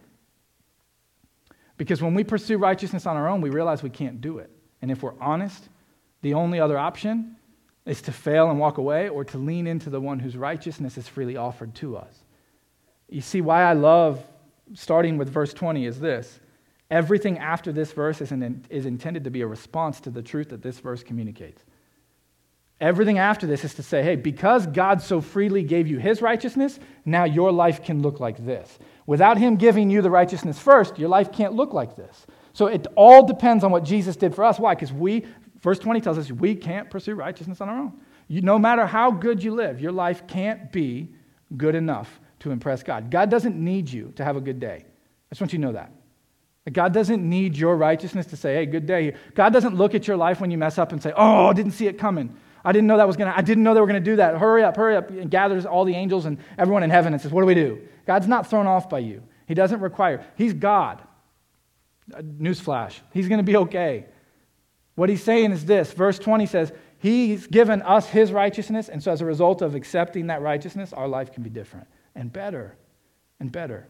Because 1.77 2.01
when 2.01 2.15
we 2.15 2.25
pursue 2.25 2.57
righteousness 2.57 3.05
on 3.05 3.17
our 3.17 3.29
own, 3.29 3.41
we 3.41 3.51
realize 3.51 3.83
we 3.83 3.91
can't 3.91 4.21
do 4.21 4.39
it. 4.39 4.51
And 4.81 4.91
if 4.91 5.03
we're 5.03 5.19
honest, 5.21 5.69
the 6.23 6.35
only 6.35 6.61
other 6.61 6.79
option 6.79 7.37
is 7.85 8.01
to 8.03 8.13
fail 8.13 8.51
and 8.51 8.59
walk 8.59 8.79
away 8.79 9.09
or 9.09 9.25
to 9.25 9.39
lean 9.39 9.67
into 9.67 9.91
the 9.91 10.01
one 10.01 10.19
whose 10.19 10.37
righteousness 10.37 10.97
is 10.97 11.09
freely 11.09 11.37
offered 11.37 11.75
to 11.77 11.97
us. 11.97 12.15
You 13.09 13.21
see, 13.21 13.41
why 13.41 13.63
I 13.63 13.73
love 13.73 14.23
starting 14.75 15.17
with 15.17 15.29
verse 15.29 15.53
20, 15.53 15.87
is 15.87 16.01
this 16.01 16.41
everything 16.91 17.39
after 17.39 17.73
this 17.73 17.93
verse 17.93 18.21
is, 18.21 18.33
in, 18.33 18.65
is 18.69 18.87
intended 18.87 19.25
to 19.25 19.31
be 19.31 19.43
a 19.43 19.47
response 19.47 20.01
to 20.01 20.11
the 20.11 20.23
truth 20.23 20.49
that 20.51 20.63
this 20.63 20.81
verse 20.81 21.03
communicates. 21.03 21.65
Everything 22.81 23.19
after 23.19 23.47
this 23.47 23.63
is 23.63 23.75
to 23.75 23.83
say, 23.83 24.03
hey, 24.03 24.17
because 24.17 24.67
God 24.67 25.03
so 25.03 25.21
freely 25.21 25.63
gave 25.63 25.87
you 25.87 25.99
his 25.99 26.23
righteousness, 26.23 26.81
now 27.05 27.25
your 27.25 27.53
life 27.53 27.85
can 27.85 28.01
look 28.01 28.21
like 28.21 28.45
this. 28.45 28.79
Without 29.07 29.37
him 29.37 29.57
giving 29.57 29.91
you 29.91 30.01
the 30.01 30.11
righteousness 30.11 30.59
first, 30.59 30.99
your 30.99 31.11
life 31.11 31.31
can't 31.31 31.53
look 31.53 31.75
like 31.75 31.95
this. 31.95 32.27
So 32.55 32.67
it 32.67 32.87
all 32.97 33.27
depends 33.27 33.65
on 33.65 33.71
what 33.71 33.85
Jesus 33.85 34.17
did 34.17 34.35
for 34.35 34.45
us. 34.45 34.59
Why? 34.59 34.75
Because 34.75 34.93
we, 34.93 35.27
verse 35.61 35.79
20 35.79 36.01
tells 36.01 36.17
us, 36.17 36.31
we 36.31 36.55
can't 36.55 36.89
pursue 36.91 37.15
righteousness 37.15 37.61
on 37.61 37.69
our 37.69 37.79
own. 37.79 38.01
You, 38.29 38.41
no 38.41 38.59
matter 38.59 38.87
how 38.87 39.11
good 39.11 39.43
you 39.43 39.55
live, 39.55 39.81
your 39.81 39.93
life 39.93 40.27
can't 40.27 40.73
be 40.73 41.13
good 41.57 41.75
enough 41.75 42.20
to 42.41 42.51
impress 42.51 42.83
God. 42.83 43.11
God 43.11 43.31
doesn't 43.31 43.57
need 43.57 43.89
you 43.89 44.13
to 44.17 44.25
have 44.25 44.37
a 44.37 44.41
good 44.41 44.59
day. 44.59 44.85
I 44.85 45.29
just 45.31 45.41
want 45.41 45.53
you 45.53 45.59
to 45.59 45.65
know 45.65 45.73
that. 45.73 45.93
God 46.73 46.93
doesn't 46.93 47.27
need 47.27 47.57
your 47.57 47.77
righteousness 47.77 48.27
to 48.27 48.37
say, 48.37 48.55
hey, 48.55 48.67
good 48.67 48.87
day. 48.87 49.15
God 49.35 49.53
doesn't 49.53 49.77
look 49.77 49.95
at 49.95 50.07
your 50.07 50.17
life 50.17 50.41
when 50.41 50.51
you 50.51 50.59
mess 50.59 50.79
up 50.79 50.93
and 50.93 51.03
say, 51.03 51.13
oh, 51.17 51.47
I 51.47 51.53
didn't 51.53 51.73
see 51.73 51.87
it 51.87 51.99
coming. 51.99 52.37
I 52.65 52.73
didn't 52.73 52.87
know 52.87 52.99
that 52.99 53.07
was 53.07 53.17
going 53.17 53.31
to, 53.31 53.37
I 53.37 53.41
didn't 53.41 53.65
know 53.65 53.75
they 53.75 53.81
were 53.81 53.87
going 53.87 54.03
to 54.03 54.11
do 54.11 54.17
that. 54.17 54.37
Hurry 54.37 54.63
up, 54.63 54.77
hurry 54.77 54.97
up. 54.97 55.11
And 55.11 55.31
gathers 55.31 55.65
all 55.67 55.85
the 55.85 55.95
angels 55.95 56.27
and 56.27 56.39
everyone 56.59 56.83
in 56.83 56.91
heaven 56.91 57.13
and 57.13 57.21
says, 57.21 57.33
what 57.33 57.41
do 57.41 57.47
we 57.47 57.55
do? 57.55 57.81
God's 58.07 58.29
not 58.29 58.49
thrown 58.49 58.67
off 58.67 58.89
by 58.89 58.99
you. 58.99 59.23
He 59.47 59.55
doesn't 59.55 59.81
require. 59.81 60.25
He's 60.37 60.53
God. 60.53 61.03
Newsflash. 62.11 63.01
He's 63.13 63.29
going 63.29 63.39
to 63.39 63.45
be 63.45 63.57
okay. 63.57 64.07
What 64.95 65.09
he's 65.09 65.25
saying 65.25 65.53
is 65.53 65.65
this. 65.65 65.93
Verse 65.93 66.19
20 66.19 66.47
says, 66.47 66.73
He's 66.99 67.47
given 67.47 67.81
us 67.81 68.07
His 68.07 68.31
righteousness, 68.31 68.91
and 68.91 69.03
so 69.03 69.11
as 69.11 69.23
a 69.23 69.25
result 69.25 69.63
of 69.63 69.75
accepting 69.75 70.27
that 70.27 70.43
righteousness, 70.43 70.93
our 70.93 71.09
life 71.09 71.33
can 71.33 71.43
be 71.43 71.49
different 71.49 71.87
and 72.15 72.33
better 72.33 72.77
and 73.39 73.51
better. 73.51 73.87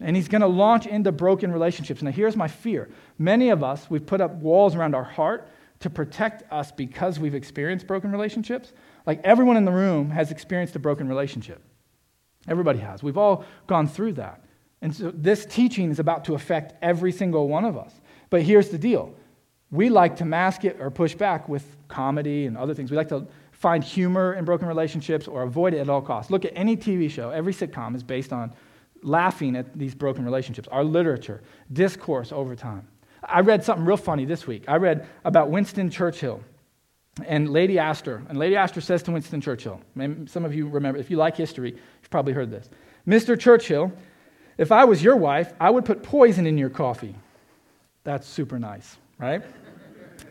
And 0.00 0.16
he's 0.16 0.28
going 0.28 0.42
to 0.42 0.48
launch 0.48 0.86
into 0.86 1.12
broken 1.12 1.52
relationships. 1.52 2.02
Now, 2.02 2.10
here's 2.10 2.36
my 2.36 2.48
fear. 2.48 2.90
Many 3.18 3.50
of 3.50 3.62
us, 3.62 3.88
we've 3.88 4.04
put 4.04 4.20
up 4.20 4.34
walls 4.34 4.74
around 4.74 4.94
our 4.94 5.04
heart 5.04 5.48
to 5.80 5.90
protect 5.90 6.50
us 6.52 6.72
because 6.72 7.18
we've 7.18 7.34
experienced 7.34 7.86
broken 7.86 8.10
relationships. 8.10 8.72
Like 9.06 9.20
everyone 9.22 9.56
in 9.56 9.64
the 9.64 9.72
room 9.72 10.10
has 10.10 10.30
experienced 10.30 10.74
a 10.76 10.78
broken 10.78 11.08
relationship. 11.08 11.62
Everybody 12.48 12.80
has. 12.80 13.02
We've 13.02 13.18
all 13.18 13.44
gone 13.66 13.86
through 13.86 14.14
that. 14.14 14.44
And 14.82 14.94
so 14.94 15.10
this 15.14 15.46
teaching 15.46 15.90
is 15.90 15.98
about 15.98 16.24
to 16.26 16.34
affect 16.34 16.74
every 16.82 17.12
single 17.12 17.48
one 17.48 17.64
of 17.64 17.76
us. 17.76 17.92
But 18.30 18.42
here's 18.42 18.68
the 18.68 18.78
deal 18.78 19.14
we 19.70 19.88
like 19.88 20.16
to 20.16 20.24
mask 20.24 20.64
it 20.64 20.76
or 20.80 20.90
push 20.90 21.14
back 21.14 21.48
with 21.48 21.64
comedy 21.88 22.46
and 22.46 22.56
other 22.56 22.74
things. 22.74 22.90
We 22.90 22.96
like 22.96 23.08
to 23.08 23.26
find 23.64 23.82
humor 23.82 24.34
in 24.34 24.44
broken 24.44 24.68
relationships 24.68 25.26
or 25.26 25.42
avoid 25.42 25.72
it 25.72 25.78
at 25.78 25.88
all 25.88 26.02
costs. 26.02 26.30
Look 26.30 26.44
at 26.44 26.52
any 26.54 26.76
TV 26.76 27.10
show, 27.10 27.30
every 27.30 27.54
sitcom 27.54 27.96
is 27.96 28.02
based 28.02 28.30
on 28.30 28.52
laughing 29.02 29.56
at 29.56 29.78
these 29.78 29.94
broken 29.94 30.22
relationships. 30.22 30.68
Our 30.70 30.84
literature, 30.84 31.42
discourse 31.72 32.30
over 32.30 32.54
time. 32.54 32.86
I 33.22 33.40
read 33.40 33.64
something 33.64 33.86
real 33.86 33.96
funny 33.96 34.26
this 34.26 34.46
week. 34.46 34.64
I 34.68 34.76
read 34.76 35.08
about 35.24 35.48
Winston 35.48 35.88
Churchill 35.88 36.42
and 37.26 37.48
Lady 37.48 37.78
Astor. 37.78 38.22
And 38.28 38.36
Lady 38.36 38.54
Astor 38.54 38.82
says 38.82 39.02
to 39.04 39.12
Winston 39.12 39.40
Churchill, 39.40 39.80
some 40.26 40.44
of 40.44 40.54
you 40.54 40.68
remember, 40.68 41.00
if 41.00 41.10
you 41.10 41.16
like 41.16 41.34
history, 41.34 41.70
you've 41.70 42.10
probably 42.10 42.34
heard 42.34 42.50
this. 42.50 42.68
Mr. 43.08 43.40
Churchill, 43.40 43.90
if 44.58 44.72
I 44.72 44.84
was 44.84 45.02
your 45.02 45.16
wife, 45.16 45.54
I 45.58 45.70
would 45.70 45.86
put 45.86 46.02
poison 46.02 46.46
in 46.46 46.58
your 46.58 46.68
coffee. 46.68 47.14
That's 48.02 48.28
super 48.28 48.58
nice, 48.58 48.98
right? 49.18 49.42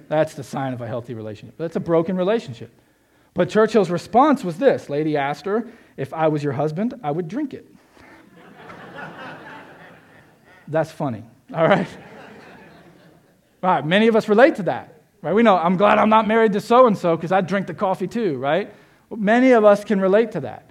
That's 0.07 0.35
the 0.35 0.43
sign 0.43 0.71
of 0.73 0.81
a 0.81 0.87
healthy 0.87 1.15
relationship. 1.15 1.57
That's 1.57 1.77
a 1.77 1.79
broken 1.79 2.15
relationship. 2.15 2.71
But 3.33 3.49
Churchill's 3.49 3.89
response 3.89 4.43
was 4.43 4.57
this 4.57 4.89
Lady 4.89 5.17
Astor, 5.17 5.67
If 5.97 6.13
I 6.13 6.27
was 6.27 6.43
your 6.43 6.53
husband, 6.53 6.93
I 7.03 7.11
would 7.11 7.27
drink 7.27 7.53
it. 7.53 7.67
That's 10.67 10.91
funny, 10.91 11.23
all 11.53 11.67
right? 11.67 11.87
All 13.61 13.69
right, 13.69 13.85
many 13.85 14.07
of 14.07 14.15
us 14.15 14.27
relate 14.27 14.55
to 14.55 14.63
that, 14.63 15.01
right? 15.21 15.33
We 15.33 15.43
know, 15.43 15.57
I'm 15.57 15.77
glad 15.77 15.97
I'm 15.97 16.09
not 16.09 16.27
married 16.27 16.53
to 16.53 16.61
so 16.61 16.87
and 16.87 16.97
so 16.97 17.15
because 17.15 17.31
I'd 17.31 17.47
drink 17.47 17.67
the 17.67 17.73
coffee 17.73 18.07
too, 18.07 18.37
right? 18.37 18.73
Many 19.09 19.51
of 19.51 19.63
us 19.65 19.83
can 19.83 19.99
relate 19.99 20.31
to 20.33 20.41
that, 20.41 20.69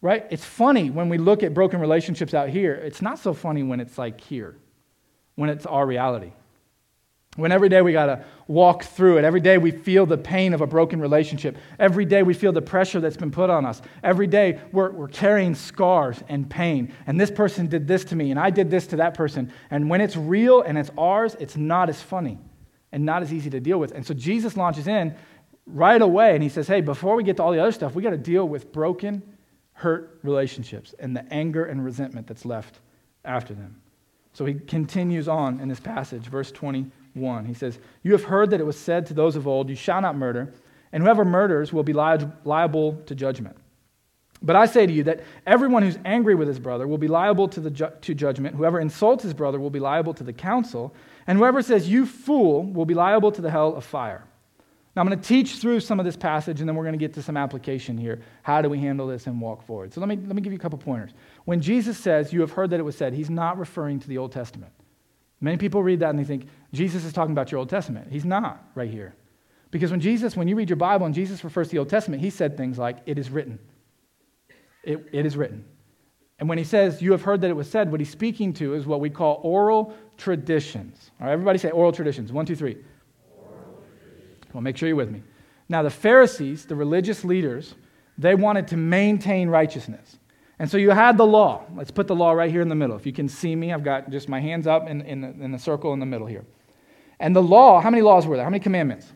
right? 0.00 0.26
It's 0.30 0.44
funny 0.44 0.90
when 0.90 1.08
we 1.08 1.18
look 1.18 1.42
at 1.42 1.54
broken 1.54 1.80
relationships 1.80 2.34
out 2.34 2.48
here. 2.48 2.74
It's 2.74 3.02
not 3.02 3.18
so 3.18 3.32
funny 3.34 3.62
when 3.62 3.80
it's 3.80 3.98
like 3.98 4.20
here, 4.20 4.56
when 5.34 5.50
it's 5.50 5.66
our 5.66 5.86
reality. 5.86 6.32
When 7.40 7.52
every 7.52 7.68
day 7.68 7.82
we 7.82 7.92
got 7.92 8.06
to 8.06 8.24
walk 8.50 8.82
through 8.82 9.18
it. 9.18 9.24
Every 9.24 9.40
day 9.40 9.58
we 9.58 9.70
feel 9.70 10.06
the 10.06 10.18
pain 10.18 10.52
of 10.52 10.60
a 10.60 10.66
broken 10.66 11.00
relationship. 11.00 11.56
Every 11.78 12.04
day 12.04 12.24
we 12.24 12.34
feel 12.34 12.52
the 12.52 12.60
pressure 12.60 13.00
that's 13.00 13.16
been 13.16 13.30
put 13.30 13.48
on 13.48 13.64
us. 13.64 13.80
Every 14.02 14.26
day 14.26 14.58
we're, 14.72 14.90
we're 14.90 15.08
carrying 15.08 15.54
scars 15.54 16.22
and 16.28 16.50
pain. 16.50 16.92
And 17.06 17.18
this 17.18 17.30
person 17.30 17.68
did 17.68 17.86
this 17.86 18.04
to 18.06 18.16
me, 18.16 18.32
and 18.32 18.40
I 18.40 18.50
did 18.50 18.68
this 18.68 18.88
to 18.88 18.96
that 18.96 19.14
person. 19.14 19.52
And 19.70 19.88
when 19.88 20.00
it's 20.00 20.16
real 20.16 20.62
and 20.62 20.76
it's 20.76 20.90
ours, 20.98 21.36
it's 21.38 21.56
not 21.56 21.88
as 21.88 22.02
funny 22.02 22.38
and 22.90 23.04
not 23.04 23.22
as 23.22 23.32
easy 23.32 23.50
to 23.50 23.60
deal 23.60 23.78
with. 23.78 23.92
And 23.92 24.04
so 24.04 24.14
Jesus 24.14 24.56
launches 24.56 24.88
in 24.88 25.14
right 25.64 26.02
away 26.02 26.34
and 26.34 26.42
he 26.42 26.48
says, 26.48 26.66
Hey, 26.66 26.80
before 26.80 27.14
we 27.14 27.22
get 27.22 27.36
to 27.36 27.44
all 27.44 27.52
the 27.52 27.60
other 27.60 27.72
stuff, 27.72 27.94
we 27.94 28.02
got 28.02 28.10
to 28.10 28.16
deal 28.16 28.48
with 28.48 28.72
broken, 28.72 29.22
hurt 29.74 30.18
relationships 30.24 30.92
and 30.98 31.16
the 31.16 31.24
anger 31.32 31.64
and 31.66 31.84
resentment 31.84 32.26
that's 32.26 32.44
left 32.44 32.80
after 33.24 33.54
them. 33.54 33.80
So 34.32 34.44
he 34.44 34.54
continues 34.54 35.28
on 35.28 35.60
in 35.60 35.68
this 35.68 35.80
passage, 35.80 36.24
verse 36.24 36.50
20. 36.50 36.90
1. 37.14 37.44
He 37.44 37.54
says, 37.54 37.78
You 38.02 38.12
have 38.12 38.24
heard 38.24 38.50
that 38.50 38.60
it 38.60 38.66
was 38.66 38.78
said 38.78 39.06
to 39.06 39.14
those 39.14 39.36
of 39.36 39.46
old, 39.46 39.68
You 39.68 39.76
shall 39.76 40.00
not 40.00 40.16
murder, 40.16 40.52
and 40.92 41.02
whoever 41.02 41.24
murders 41.24 41.72
will 41.72 41.82
be 41.82 41.92
li- 41.92 42.26
liable 42.44 42.94
to 43.06 43.14
judgment. 43.14 43.56
But 44.42 44.56
I 44.56 44.66
say 44.66 44.86
to 44.86 44.92
you 44.92 45.04
that 45.04 45.20
everyone 45.46 45.82
who's 45.82 45.98
angry 46.04 46.34
with 46.34 46.48
his 46.48 46.58
brother 46.58 46.88
will 46.88 46.98
be 46.98 47.08
liable 47.08 47.46
to, 47.48 47.60
the 47.60 47.70
ju- 47.70 47.92
to 48.00 48.14
judgment. 48.14 48.56
Whoever 48.56 48.80
insults 48.80 49.22
his 49.22 49.34
brother 49.34 49.60
will 49.60 49.70
be 49.70 49.80
liable 49.80 50.14
to 50.14 50.24
the 50.24 50.32
council. 50.32 50.94
And 51.26 51.38
whoever 51.38 51.60
says, 51.60 51.88
You 51.88 52.06
fool, 52.06 52.64
will 52.64 52.86
be 52.86 52.94
liable 52.94 53.32
to 53.32 53.42
the 53.42 53.50
hell 53.50 53.74
of 53.76 53.84
fire. 53.84 54.24
Now, 54.96 55.02
I'm 55.02 55.08
going 55.08 55.20
to 55.20 55.28
teach 55.28 55.56
through 55.56 55.80
some 55.80 56.00
of 56.00 56.06
this 56.06 56.16
passage, 56.16 56.58
and 56.60 56.68
then 56.68 56.74
we're 56.74 56.84
going 56.84 56.94
to 56.94 56.98
get 56.98 57.14
to 57.14 57.22
some 57.22 57.36
application 57.36 57.96
here. 57.96 58.22
How 58.42 58.60
do 58.60 58.68
we 58.68 58.78
handle 58.78 59.06
this 59.06 59.28
and 59.28 59.40
walk 59.40 59.64
forward? 59.64 59.92
So, 59.92 60.00
let 60.00 60.08
me, 60.08 60.16
let 60.16 60.34
me 60.34 60.42
give 60.42 60.52
you 60.52 60.58
a 60.58 60.62
couple 60.62 60.78
pointers. 60.78 61.10
When 61.44 61.60
Jesus 61.60 61.98
says, 61.98 62.32
You 62.32 62.40
have 62.40 62.52
heard 62.52 62.70
that 62.70 62.80
it 62.80 62.84
was 62.84 62.96
said, 62.96 63.12
he's 63.12 63.30
not 63.30 63.58
referring 63.58 64.00
to 64.00 64.08
the 64.08 64.18
Old 64.18 64.32
Testament. 64.32 64.72
Many 65.40 65.56
people 65.56 65.82
read 65.82 66.00
that 66.00 66.10
and 66.10 66.18
they 66.18 66.24
think, 66.24 66.46
Jesus 66.72 67.04
is 67.04 67.12
talking 67.12 67.32
about 67.32 67.50
your 67.50 67.58
Old 67.58 67.70
Testament. 67.70 68.08
He's 68.10 68.24
not 68.24 68.62
right 68.74 68.90
here. 68.90 69.14
Because 69.70 69.90
when 69.90 70.00
Jesus, 70.00 70.36
when 70.36 70.48
you 70.48 70.56
read 70.56 70.68
your 70.68 70.76
Bible 70.76 71.06
and 71.06 71.14
Jesus 71.14 71.44
refers 71.44 71.68
to 71.68 71.72
the 71.72 71.78
Old 71.78 71.88
Testament, 71.88 72.22
he 72.22 72.30
said 72.30 72.56
things 72.56 72.78
like, 72.78 72.98
It 73.06 73.18
is 73.18 73.30
written. 73.30 73.58
It, 74.82 75.06
it 75.12 75.24
is 75.26 75.36
written. 75.36 75.64
And 76.38 76.48
when 76.48 76.58
he 76.58 76.64
says, 76.64 77.00
You 77.00 77.12
have 77.12 77.22
heard 77.22 77.40
that 77.42 77.50
it 77.50 77.56
was 77.56 77.70
said, 77.70 77.90
what 77.90 78.00
he's 78.00 78.10
speaking 78.10 78.52
to 78.54 78.74
is 78.74 78.86
what 78.86 79.00
we 79.00 79.10
call 79.10 79.40
oral 79.42 79.94
traditions. 80.16 81.10
All 81.20 81.26
right, 81.26 81.32
everybody 81.32 81.58
say 81.58 81.70
oral 81.70 81.92
traditions. 81.92 82.32
One, 82.32 82.46
two, 82.46 82.56
three. 82.56 82.78
Well, 84.52 84.62
make 84.62 84.76
sure 84.76 84.88
you're 84.88 84.96
with 84.96 85.10
me. 85.10 85.22
Now, 85.68 85.84
the 85.84 85.90
Pharisees, 85.90 86.66
the 86.66 86.74
religious 86.74 87.24
leaders, 87.24 87.74
they 88.18 88.34
wanted 88.34 88.66
to 88.68 88.76
maintain 88.76 89.48
righteousness. 89.48 90.18
And 90.60 90.70
so 90.70 90.76
you 90.76 90.90
had 90.90 91.16
the 91.16 91.26
law. 91.26 91.64
Let's 91.74 91.90
put 91.90 92.06
the 92.06 92.14
law 92.14 92.32
right 92.32 92.50
here 92.50 92.60
in 92.60 92.68
the 92.68 92.74
middle. 92.74 92.94
If 92.94 93.06
you 93.06 93.14
can 93.14 93.30
see 93.30 93.56
me, 93.56 93.72
I've 93.72 93.82
got 93.82 94.10
just 94.10 94.28
my 94.28 94.40
hands 94.40 94.66
up 94.66 94.90
in, 94.90 95.00
in, 95.00 95.22
the, 95.22 95.28
in 95.28 95.52
the 95.52 95.58
circle 95.58 95.94
in 95.94 96.00
the 96.00 96.06
middle 96.06 96.26
here. 96.26 96.44
And 97.18 97.34
the 97.34 97.42
law, 97.42 97.80
how 97.80 97.88
many 97.88 98.02
laws 98.02 98.26
were 98.26 98.36
there? 98.36 98.44
How 98.44 98.50
many 98.50 98.62
commandments? 98.62 99.10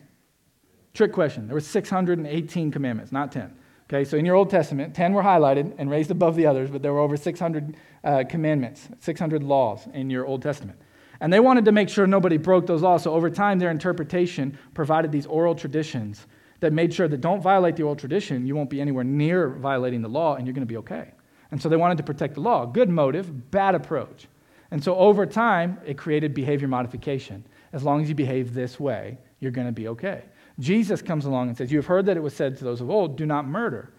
Trick 0.95 1.13
question. 1.13 1.45
There 1.45 1.53
were 1.53 1.61
618 1.61 2.71
commandments, 2.71 3.11
not 3.11 3.31
10. 3.31 3.55
Okay, 3.83 4.03
so 4.05 4.17
in 4.17 4.25
your 4.25 4.33
Old 4.33 4.49
Testament, 4.49 4.95
10 4.95 5.13
were 5.13 5.21
highlighted 5.21 5.75
and 5.77 5.91
raised 5.91 6.09
above 6.09 6.35
the 6.35 6.47
others, 6.47 6.71
but 6.71 6.81
there 6.81 6.93
were 6.93 6.99
over 6.99 7.15
600 7.15 7.77
uh, 8.03 8.23
commandments, 8.27 8.89
600 9.01 9.43
laws 9.43 9.87
in 9.93 10.09
your 10.09 10.25
Old 10.25 10.41
Testament. 10.41 10.79
And 11.19 11.31
they 11.31 11.39
wanted 11.39 11.65
to 11.65 11.71
make 11.71 11.89
sure 11.89 12.07
nobody 12.07 12.37
broke 12.37 12.65
those 12.65 12.81
laws. 12.81 13.03
So 13.03 13.13
over 13.13 13.29
time, 13.29 13.59
their 13.59 13.69
interpretation 13.69 14.57
provided 14.73 15.11
these 15.11 15.27
oral 15.27 15.53
traditions 15.53 16.25
that 16.61 16.73
made 16.73 16.91
sure 16.91 17.07
that 17.07 17.21
don't 17.21 17.43
violate 17.43 17.75
the 17.75 17.83
oral 17.83 17.95
tradition, 17.95 18.47
you 18.47 18.55
won't 18.55 18.71
be 18.71 18.81
anywhere 18.81 19.03
near 19.03 19.49
violating 19.49 20.01
the 20.01 20.09
law, 20.09 20.33
and 20.33 20.47
you're 20.47 20.53
going 20.55 20.65
to 20.65 20.73
be 20.73 20.77
okay. 20.77 21.11
And 21.51 21.61
so 21.61 21.69
they 21.69 21.75
wanted 21.75 21.97
to 21.97 22.03
protect 22.03 22.35
the 22.35 22.41
law. 22.41 22.65
Good 22.65 22.89
motive, 22.89 23.51
bad 23.51 23.75
approach. 23.75 24.27
And 24.71 24.83
so 24.83 24.95
over 24.95 25.25
time, 25.25 25.79
it 25.85 25.97
created 25.97 26.33
behavior 26.33 26.67
modification. 26.67 27.45
As 27.73 27.83
long 27.83 28.01
as 28.01 28.09
you 28.09 28.15
behave 28.15 28.53
this 28.53 28.79
way, 28.79 29.17
you're 29.39 29.51
going 29.51 29.67
to 29.67 29.73
be 29.73 29.87
okay. 29.89 30.23
Jesus 30.59 31.01
comes 31.01 31.25
along 31.25 31.49
and 31.49 31.57
says, 31.57 31.71
You 31.71 31.77
have 31.77 31.85
heard 31.85 32.05
that 32.07 32.17
it 32.17 32.23
was 32.23 32.33
said 32.33 32.57
to 32.57 32.63
those 32.63 32.81
of 32.81 32.89
old, 32.89 33.17
do 33.17 33.25
not 33.25 33.45
murder. 33.45 33.93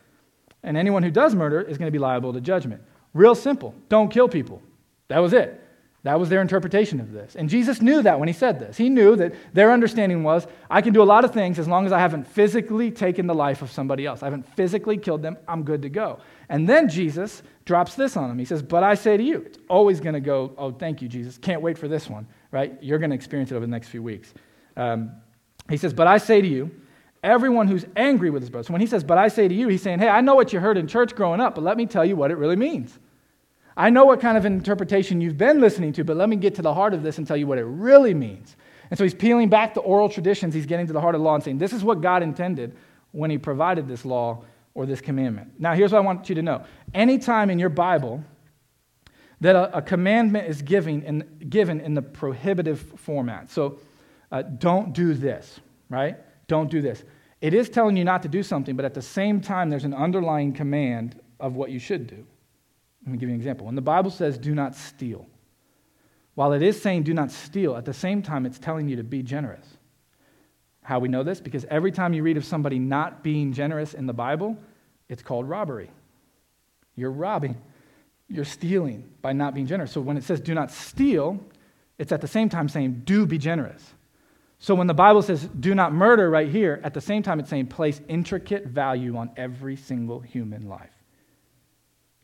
And 0.62 0.76
anyone 0.76 1.02
who 1.02 1.10
does 1.10 1.34
murder 1.34 1.60
is 1.60 1.78
going 1.78 1.86
to 1.86 1.92
be 1.92 1.98
liable 1.98 2.32
to 2.32 2.40
judgment. 2.40 2.82
Real 3.14 3.34
simple. 3.34 3.74
Don't 3.88 4.10
kill 4.10 4.28
people. 4.28 4.62
That 5.08 5.18
was 5.18 5.32
it. 5.32 5.62
That 6.06 6.20
was 6.20 6.28
their 6.28 6.40
interpretation 6.40 7.00
of 7.00 7.10
this. 7.10 7.34
And 7.34 7.50
Jesus 7.50 7.82
knew 7.82 8.00
that 8.02 8.20
when 8.20 8.28
he 8.28 8.32
said 8.32 8.60
this. 8.60 8.76
He 8.76 8.88
knew 8.88 9.16
that 9.16 9.34
their 9.52 9.72
understanding 9.72 10.22
was 10.22 10.46
I 10.70 10.80
can 10.80 10.92
do 10.92 11.02
a 11.02 11.04
lot 11.04 11.24
of 11.24 11.32
things 11.32 11.58
as 11.58 11.66
long 11.66 11.84
as 11.84 11.90
I 11.90 11.98
haven't 11.98 12.28
physically 12.28 12.92
taken 12.92 13.26
the 13.26 13.34
life 13.34 13.60
of 13.60 13.72
somebody 13.72 14.06
else. 14.06 14.22
I 14.22 14.26
haven't 14.26 14.46
physically 14.54 14.98
killed 14.98 15.20
them. 15.22 15.36
I'm 15.48 15.64
good 15.64 15.82
to 15.82 15.88
go. 15.88 16.20
And 16.48 16.68
then 16.68 16.88
Jesus 16.88 17.42
drops 17.64 17.96
this 17.96 18.16
on 18.16 18.30
him. 18.30 18.38
He 18.38 18.44
says, 18.44 18.62
But 18.62 18.84
I 18.84 18.94
say 18.94 19.16
to 19.16 19.22
you, 19.22 19.42
it's 19.46 19.58
always 19.68 19.98
going 19.98 20.12
to 20.12 20.20
go, 20.20 20.54
Oh, 20.56 20.70
thank 20.70 21.02
you, 21.02 21.08
Jesus. 21.08 21.38
Can't 21.38 21.60
wait 21.60 21.76
for 21.76 21.88
this 21.88 22.08
one, 22.08 22.28
right? 22.52 22.80
You're 22.80 23.00
going 23.00 23.10
to 23.10 23.16
experience 23.16 23.50
it 23.50 23.56
over 23.56 23.66
the 23.66 23.72
next 23.72 23.88
few 23.88 24.04
weeks. 24.04 24.32
Um, 24.76 25.10
he 25.68 25.76
says, 25.76 25.92
But 25.92 26.06
I 26.06 26.18
say 26.18 26.40
to 26.40 26.46
you, 26.46 26.70
everyone 27.24 27.66
who's 27.66 27.84
angry 27.96 28.30
with 28.30 28.42
his 28.42 28.50
brother. 28.50 28.68
So 28.68 28.72
when 28.72 28.80
he 28.80 28.86
says, 28.86 29.02
But 29.02 29.18
I 29.18 29.26
say 29.26 29.48
to 29.48 29.54
you, 29.54 29.66
he's 29.66 29.82
saying, 29.82 29.98
Hey, 29.98 30.08
I 30.08 30.20
know 30.20 30.36
what 30.36 30.52
you 30.52 30.60
heard 30.60 30.78
in 30.78 30.86
church 30.86 31.16
growing 31.16 31.40
up, 31.40 31.56
but 31.56 31.64
let 31.64 31.76
me 31.76 31.84
tell 31.84 32.04
you 32.04 32.14
what 32.14 32.30
it 32.30 32.36
really 32.36 32.54
means. 32.54 32.96
I 33.76 33.90
know 33.90 34.04
what 34.06 34.20
kind 34.20 34.38
of 34.38 34.46
interpretation 34.46 35.20
you've 35.20 35.36
been 35.36 35.60
listening 35.60 35.92
to, 35.94 36.04
but 36.04 36.16
let 36.16 36.28
me 36.28 36.36
get 36.36 36.54
to 36.54 36.62
the 36.62 36.72
heart 36.72 36.94
of 36.94 37.02
this 37.02 37.18
and 37.18 37.26
tell 37.26 37.36
you 37.36 37.46
what 37.46 37.58
it 37.58 37.64
really 37.64 38.14
means. 38.14 38.56
And 38.90 38.96
so 38.96 39.04
he's 39.04 39.14
peeling 39.14 39.48
back 39.48 39.74
the 39.74 39.80
oral 39.80 40.08
traditions. 40.08 40.54
He's 40.54 40.66
getting 40.66 40.86
to 40.86 40.92
the 40.92 41.00
heart 41.00 41.14
of 41.14 41.20
the 41.20 41.24
law 41.24 41.34
and 41.34 41.44
saying, 41.44 41.58
this 41.58 41.72
is 41.72 41.84
what 41.84 42.00
God 42.00 42.22
intended 42.22 42.76
when 43.12 43.30
he 43.30 43.38
provided 43.38 43.86
this 43.86 44.04
law 44.04 44.44
or 44.74 44.86
this 44.86 45.00
commandment. 45.00 45.52
Now, 45.58 45.74
here's 45.74 45.92
what 45.92 45.98
I 45.98 46.02
want 46.02 46.28
you 46.28 46.34
to 46.36 46.42
know. 46.42 46.64
Anytime 46.94 47.50
in 47.50 47.58
your 47.58 47.68
Bible 47.68 48.22
that 49.40 49.56
a, 49.56 49.78
a 49.78 49.82
commandment 49.82 50.48
is 50.48 50.62
given 50.62 51.02
in, 51.02 51.46
given 51.50 51.80
in 51.80 51.94
the 51.94 52.02
prohibitive 52.02 52.80
format, 52.96 53.50
so 53.50 53.80
uh, 54.32 54.42
don't 54.42 54.92
do 54.92 55.12
this, 55.12 55.60
right? 55.90 56.16
Don't 56.46 56.70
do 56.70 56.80
this. 56.80 57.04
It 57.40 57.52
is 57.52 57.68
telling 57.68 57.96
you 57.96 58.04
not 58.04 58.22
to 58.22 58.28
do 58.28 58.42
something, 58.42 58.76
but 58.76 58.84
at 58.84 58.94
the 58.94 59.02
same 59.02 59.40
time, 59.40 59.68
there's 59.68 59.84
an 59.84 59.94
underlying 59.94 60.52
command 60.52 61.20
of 61.38 61.56
what 61.56 61.70
you 61.70 61.78
should 61.78 62.06
do. 62.06 62.26
Let 63.06 63.12
me 63.12 63.18
give 63.18 63.28
you 63.28 63.34
an 63.34 63.40
example. 63.40 63.66
When 63.66 63.76
the 63.76 63.82
Bible 63.82 64.10
says, 64.10 64.36
do 64.36 64.54
not 64.54 64.74
steal, 64.74 65.26
while 66.34 66.52
it 66.52 66.62
is 66.62 66.80
saying 66.80 67.04
do 67.04 67.14
not 67.14 67.30
steal, 67.30 67.76
at 67.76 67.84
the 67.84 67.94
same 67.94 68.20
time, 68.20 68.44
it's 68.44 68.58
telling 68.58 68.88
you 68.88 68.96
to 68.96 69.04
be 69.04 69.22
generous. 69.22 69.66
How 70.82 70.98
we 70.98 71.08
know 71.08 71.22
this? 71.22 71.40
Because 71.40 71.64
every 71.70 71.92
time 71.92 72.12
you 72.12 72.22
read 72.22 72.36
of 72.36 72.44
somebody 72.44 72.78
not 72.78 73.22
being 73.22 73.52
generous 73.52 73.94
in 73.94 74.06
the 74.06 74.12
Bible, 74.12 74.58
it's 75.08 75.22
called 75.22 75.48
robbery. 75.48 75.90
You're 76.96 77.12
robbing, 77.12 77.56
you're 78.28 78.44
stealing 78.44 79.08
by 79.22 79.32
not 79.32 79.54
being 79.54 79.66
generous. 79.66 79.92
So 79.92 80.00
when 80.00 80.16
it 80.16 80.24
says 80.24 80.40
do 80.40 80.54
not 80.54 80.70
steal, 80.70 81.38
it's 81.98 82.12
at 82.12 82.20
the 82.20 82.28
same 82.28 82.48
time 82.48 82.68
saying 82.68 83.02
do 83.04 83.24
be 83.24 83.38
generous. 83.38 83.94
So 84.58 84.74
when 84.74 84.86
the 84.86 84.94
Bible 84.94 85.22
says 85.22 85.48
do 85.60 85.74
not 85.74 85.92
murder 85.92 86.28
right 86.28 86.48
here, 86.48 86.80
at 86.82 86.92
the 86.92 87.00
same 87.00 87.22
time 87.22 87.38
it's 87.38 87.50
saying 87.50 87.66
place 87.66 88.00
intricate 88.08 88.66
value 88.66 89.16
on 89.16 89.30
every 89.36 89.76
single 89.76 90.20
human 90.20 90.68
life. 90.68 90.95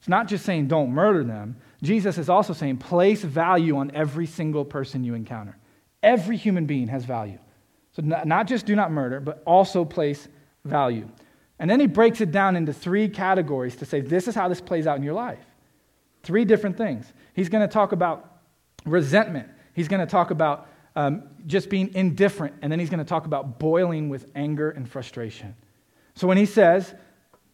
It's 0.03 0.09
not 0.09 0.27
just 0.27 0.45
saying 0.45 0.67
don't 0.67 0.91
murder 0.91 1.23
them. 1.23 1.55
Jesus 1.81 2.19
is 2.19 2.29
also 2.29 2.53
saying 2.53 2.79
place 2.79 3.23
value 3.23 3.77
on 3.77 3.93
every 3.95 4.27
single 4.27 4.65
person 4.65 5.05
you 5.05 5.15
encounter. 5.15 5.57
Every 6.03 6.37
human 6.37 6.67
being 6.67 6.89
has 6.89 7.05
value. 7.05 7.39
So 7.93 8.03
not 8.03 8.49
just 8.49 8.67
do 8.67 8.75
not 8.75 8.91
murder, 8.91 9.21
but 9.21 9.45
also 9.47 9.85
place 9.85 10.27
value. 10.65 11.09
And 11.61 11.71
then 11.71 11.79
he 11.79 11.87
breaks 11.87 12.21
it 12.21 12.33
down 12.33 12.57
into 12.57 12.73
three 12.73 13.09
categories 13.09 13.77
to 13.77 13.85
say 13.85 14.01
this 14.01 14.27
is 14.27 14.35
how 14.35 14.49
this 14.49 14.61
plays 14.61 14.89
out 14.89 14.97
in 14.97 15.05
your 15.05 15.15
life. 15.15 15.45
Three 16.25 16.45
different 16.45 16.77
things. 16.77 17.07
He's 17.35 17.49
going 17.49 17.65
to 17.65 17.73
talk 17.73 17.93
about 17.93 18.41
resentment. 18.85 19.51
He's 19.73 19.87
going 19.87 20.01
to 20.01 20.11
talk 20.11 20.33
about 20.33 20.67
um, 20.97 21.29
just 21.47 21.71
being 21.71 21.95
indifferent. 21.95 22.57
And 22.61 22.73
then 22.73 22.81
he's 22.81 22.91
going 22.91 22.99
to 22.99 23.05
talk 23.05 23.27
about 23.27 23.61
boiling 23.61 24.09
with 24.09 24.29
anger 24.35 24.71
and 24.71 24.91
frustration. 24.91 25.55
So 26.17 26.27
when 26.27 26.39
he 26.39 26.47
says, 26.47 26.93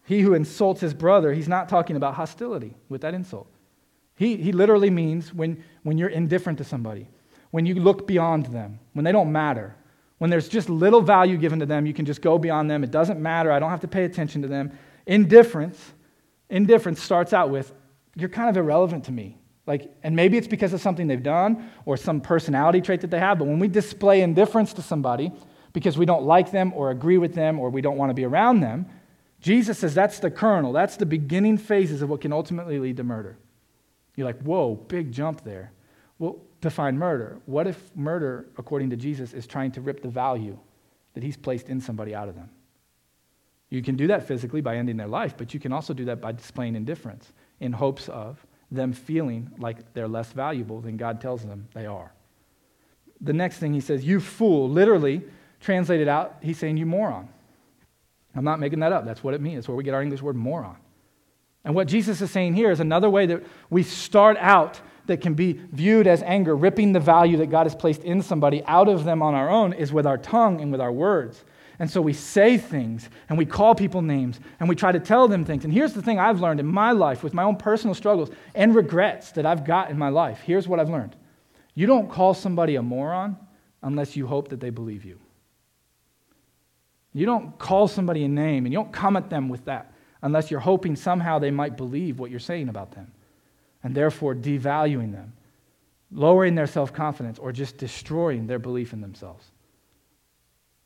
he 0.09 0.23
who 0.23 0.33
insults 0.33 0.81
his 0.81 0.95
brother, 0.95 1.35
he's 1.35 1.49
not 1.49 1.69
talking 1.69 1.95
about 1.95 2.15
hostility 2.15 2.75
with 2.89 3.03
that 3.03 3.13
insult. 3.13 3.47
He, 4.17 4.39
he 4.39 4.53
literally 4.53 4.89
means 4.89 5.35
when, 5.35 5.63
when 5.83 5.99
you're 5.99 6.09
indifferent 6.09 6.57
to 6.59 6.65
somebody, 6.65 7.09
when 7.51 7.67
you 7.67 7.75
look 7.75 8.07
beyond 8.07 8.47
them, 8.47 8.81
when 8.95 9.05
they 9.05 9.13
don't 9.13 9.31
matter, 9.31 9.77
when 10.17 10.31
there's 10.31 10.49
just 10.49 10.71
little 10.71 11.03
value 11.03 11.37
given 11.37 11.59
to 11.59 11.67
them, 11.67 11.85
you 11.85 11.93
can 11.93 12.07
just 12.07 12.23
go 12.23 12.39
beyond 12.39 12.71
them. 12.71 12.83
It 12.83 12.91
doesn't 12.91 13.21
matter. 13.21 13.53
I 13.53 13.59
don't 13.59 13.69
have 13.69 13.83
to 13.83 13.89
pay 13.89 14.05
attention 14.05 14.41
to 14.41 14.49
them. 14.49 14.73
Indifference, 15.07 15.93
indifference 16.49 17.03
starts 17.03 17.35
out 17.35 17.51
with, 17.51 17.75
you're 18.17 18.31
kind 18.31 18.49
of 18.49 18.57
irrelevant 18.57 19.05
to 19.05 19.13
me. 19.13 19.37
Like, 19.67 19.95
and 20.03 20.17
maybe 20.17 20.39
it's 20.39 20.49
because 20.49 20.73
of 20.73 20.81
something 20.81 21.07
they've 21.07 21.23
done 21.23 21.71
or 21.85 21.99
some 21.99 22.23
personality 22.23 22.81
trait 22.81 23.03
that 23.03 23.11
they 23.11 23.19
have, 23.19 23.39
but 23.39 23.47
when 23.47 23.59
we 23.59 23.69
display 23.69 24.23
indifference 24.23 24.73
to 24.73 24.81
somebody, 24.81 25.33
because 25.75 25.99
we 25.99 26.07
don't 26.07 26.23
like 26.23 26.51
them 26.51 26.73
or 26.75 26.93
agree 26.93 27.19
with 27.19 27.35
them 27.35 27.61
or 27.61 27.69
we 27.69 27.83
don't 27.83 27.99
want 27.99 28.09
to 28.09 28.15
be 28.15 28.25
around 28.25 28.61
them. 28.61 28.87
Jesus 29.41 29.79
says 29.79 29.95
that's 29.95 30.19
the 30.19 30.31
kernel, 30.31 30.73
that's 30.73 30.97
the 30.97 31.07
beginning 31.07 31.59
phases 31.59 32.03
of 32.03 32.09
what 32.09 32.21
can 32.21 32.33
ultimately 32.33 32.79
lead 32.79 32.97
to 32.97 33.05
murder. 33.05 33.39
You're 34.17 34.27
like, 34.27 34.43
whoa, 34.43 34.75
big 34.75 35.13
jump 35.13 35.45
there. 35.45 35.73
Well, 36.19 36.39
define 36.61 36.99
murder. 36.99 37.39
What 37.47 37.69
if 37.69 37.95
murder, 37.95 38.47
according 38.59 38.91
to 38.91 38.97
Jesus, 38.97 39.33
is 39.33 39.47
trying 39.47 39.71
to 39.73 39.81
rip 39.81 40.03
the 40.03 40.09
value 40.09 40.59
that 41.15 41.23
he's 41.23 41.37
placed 41.37 41.69
in 41.69 41.81
somebody 41.81 42.15
out 42.15 42.29
of 42.29 42.35
them? 42.35 42.51
You 43.71 43.83
can 43.83 43.97
do 43.97 44.09
that 44.09 44.27
physically 44.27 44.61
by 44.61 44.77
ending 44.77 44.97
their 44.97 45.07
life, 45.07 45.35
but 45.37 45.55
you 45.55 45.61
can 45.61 45.73
also 45.73 45.95
do 45.95 46.07
that 46.07 46.21
by 46.21 46.33
displaying 46.33 46.75
indifference 46.75 47.33
in 47.61 47.73
hopes 47.73 48.09
of 48.09 48.45
them 48.71 48.93
feeling 48.93 49.51
like 49.59 49.93
they're 49.95 50.09
less 50.09 50.33
valuable 50.33 50.81
than 50.81 50.97
God 50.97 51.21
tells 51.21 51.45
them 51.45 51.69
they 51.75 51.87
are. 51.87 52.13
The 53.21 53.33
next 53.33 53.59
thing 53.59 53.73
he 53.75 53.81
says, 53.81 54.05
you 54.05 54.21
fool, 54.21 54.69
literally 54.69 55.23
translated 55.61 56.09
out, 56.09 56.37
he's 56.41 56.59
saying, 56.59 56.77
you 56.77 56.87
moron. 56.87 57.29
I'm 58.39 58.45
not 58.45 58.61
making 58.61 58.81
that 58.81 58.93
up. 58.93 59.05
That's 59.05 59.23
what 59.23 59.35
it 59.35 59.41
means. 59.41 59.57
That's 59.57 59.69
where 59.69 59.77
we 59.77 59.85
get 59.85 59.95
our 59.95 60.03
English 60.03 60.23
word 60.23 60.37
moron. 60.37 60.77
And 61.65 61.75
what 61.75 61.89
Jesus 61.89 62.23
is 62.23 62.31
saying 62.31 62.55
here 62.55 62.71
is 62.71 62.81
another 62.81 63.11
way 63.11 63.27
that 63.27 63.43
we 63.69 63.83
start 63.83 64.37
out 64.39 64.81
that 65.07 65.21
can 65.21 65.35
be 65.35 65.61
viewed 65.73 66.07
as 66.07 66.23
anger, 66.23 66.55
ripping 66.55 66.93
the 66.93 67.01
value 67.01 67.39
that 67.39 67.51
God 67.51 67.65
has 67.65 67.75
placed 67.75 68.05
in 68.05 68.23
somebody 68.23 68.63
out 68.65 68.89
of 68.89 69.05
them 69.05 69.23
on 69.23 69.35
our 69.35 69.51
own, 69.51 69.73
is 69.73 69.93
with 69.93 70.07
our 70.07 70.19
tongue 70.19 70.61
and 70.61 70.71
with 70.71 70.81
our 70.81 70.93
words. 70.93 71.45
And 71.81 71.91
so 71.91 72.01
we 72.01 72.13
say 72.13 72.59
things 72.59 73.09
and 73.29 73.39
we 73.39 73.47
call 73.47 73.75
people 73.75 74.03
names 74.03 74.41
and 74.61 74.69
we 74.69 74.75
try 74.75 74.93
to 74.93 75.01
tell 75.01 75.29
them 75.29 75.45
things. 75.45 75.65
And 75.65 75.73
here's 75.73 75.93
the 75.93 76.03
thing 76.03 76.19
I've 76.19 76.41
learned 76.41 76.61
in 76.61 76.67
my 76.67 76.93
life 76.93 77.23
with 77.23 77.35
my 77.35 77.45
own 77.45 77.57
personal 77.57 77.95
struggles 77.95 78.31
and 78.55 78.75
regrets 78.75 79.33
that 79.33 79.47
I've 79.47 79.65
got 79.65 79.91
in 79.91 79.99
my 79.99 80.09
life. 80.09 80.41
Here's 80.45 80.67
what 80.67 80.81
I've 80.81 80.91
learned 80.91 81.17
you 81.75 81.87
don't 81.87 82.11
call 82.11 82.35
somebody 82.35 82.75
a 82.75 82.83
moron 82.83 83.37
unless 83.83 84.17
you 84.17 84.27
hope 84.27 84.49
that 84.49 84.61
they 84.61 84.71
believe 84.71 85.05
you. 85.05 85.21
You 87.19 87.27
don't 87.27 87.59
call 87.59 87.89
somebody 87.89 88.23
a 88.23 88.29
name 88.29 88.65
and 88.65 88.73
you 88.73 88.79
don't 88.79 88.93
come 88.93 89.17
at 89.17 89.29
them 89.29 89.49
with 89.49 89.65
that 89.65 89.93
unless 90.23 90.53
you're 90.53 90.61
hoping 90.61 90.95
somehow 90.95 91.41
they 91.41 91.51
might 91.51 91.77
believe 91.77 92.21
what 92.21 92.31
you're 92.31 92.39
saying 92.39 92.69
about 92.69 92.93
them 92.93 93.11
and 93.83 93.93
therefore 93.93 94.37
devaluing 94.37 95.11
them, 95.11 95.33
lowering 96.13 96.55
their 96.55 96.69
self 96.69 96.93
confidence, 96.93 97.41
or 97.41 97.51
just 97.51 97.77
destroying 97.77 98.47
their 98.47 98.61
belief 98.61 98.93
in 98.93 99.01
themselves. 99.01 99.45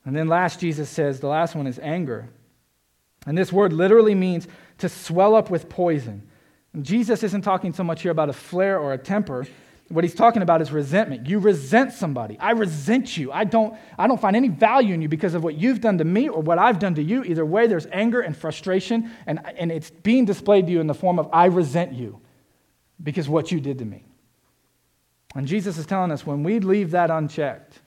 And 0.07 0.17
then 0.17 0.27
last, 0.27 0.59
Jesus 0.59 0.89
says, 0.89 1.21
the 1.21 1.27
last 1.27 1.55
one 1.55 1.67
is 1.67 1.79
anger. 1.79 2.31
And 3.27 3.37
this 3.37 3.53
word 3.53 3.75
literally 3.75 4.15
means 4.15 4.49
to 4.79 4.89
swell 4.89 5.35
up 5.35 5.51
with 5.51 5.69
poison. 5.69 6.27
And 6.73 6.83
Jesus 6.83 7.23
isn't 7.23 7.43
talking 7.43 7.75
so 7.75 7.85
much 7.85 8.01
here 8.01 8.11
about 8.11 8.31
a 8.31 8.33
flare 8.33 8.79
or 8.79 8.95
a 8.95 8.99
temper. 8.99 9.47
What 9.93 10.05
he's 10.05 10.15
talking 10.15 10.41
about 10.41 10.63
is 10.63 10.73
resentment. 10.73 11.27
You 11.27 11.39
resent 11.39 11.93
somebody. 11.93 12.39
I 12.39 12.53
resent 12.53 13.19
you. 13.19 13.31
I 13.31 13.45
don't, 13.45 13.77
I 13.99 14.07
don't 14.07 14.19
find 14.19 14.35
any 14.35 14.49
value 14.49 14.95
in 14.95 15.03
you 15.03 15.09
because 15.09 15.35
of 15.35 15.45
what 15.45 15.57
you've 15.57 15.83
done 15.83 15.99
to 15.99 16.05
me 16.05 16.31
or 16.31 16.41
what 16.41 16.59
I've 16.59 16.79
done 16.79 16.95
to 16.95 17.03
you. 17.03 17.23
Either 17.25 17.45
way, 17.45 17.67
there's 17.67 17.87
anger 17.93 18.23
and 18.23 18.35
frustration, 18.35 19.11
and, 19.27 19.41
and 19.59 19.71
it's 19.71 19.91
being 19.91 20.25
displayed 20.25 20.67
to 20.67 20.73
you 20.73 20.81
in 20.81 20.87
the 20.87 20.95
form 20.95 21.19
of 21.19 21.29
I 21.31 21.45
resent 21.45 21.93
you 21.93 22.23
because 23.03 23.29
what 23.29 23.53
you 23.53 23.61
did 23.61 23.81
to 23.81 23.85
me. 23.85 24.07
And 25.35 25.47
Jesus 25.47 25.77
is 25.77 25.85
telling 25.85 26.11
us 26.11 26.25
when 26.25 26.43
we 26.43 26.59
leave 26.59 26.93
that 26.93 27.11
unchecked, 27.11 27.81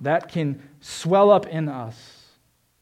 that 0.00 0.28
can 0.28 0.60
swell 0.80 1.30
up 1.30 1.46
in 1.46 1.68
us 1.68 2.24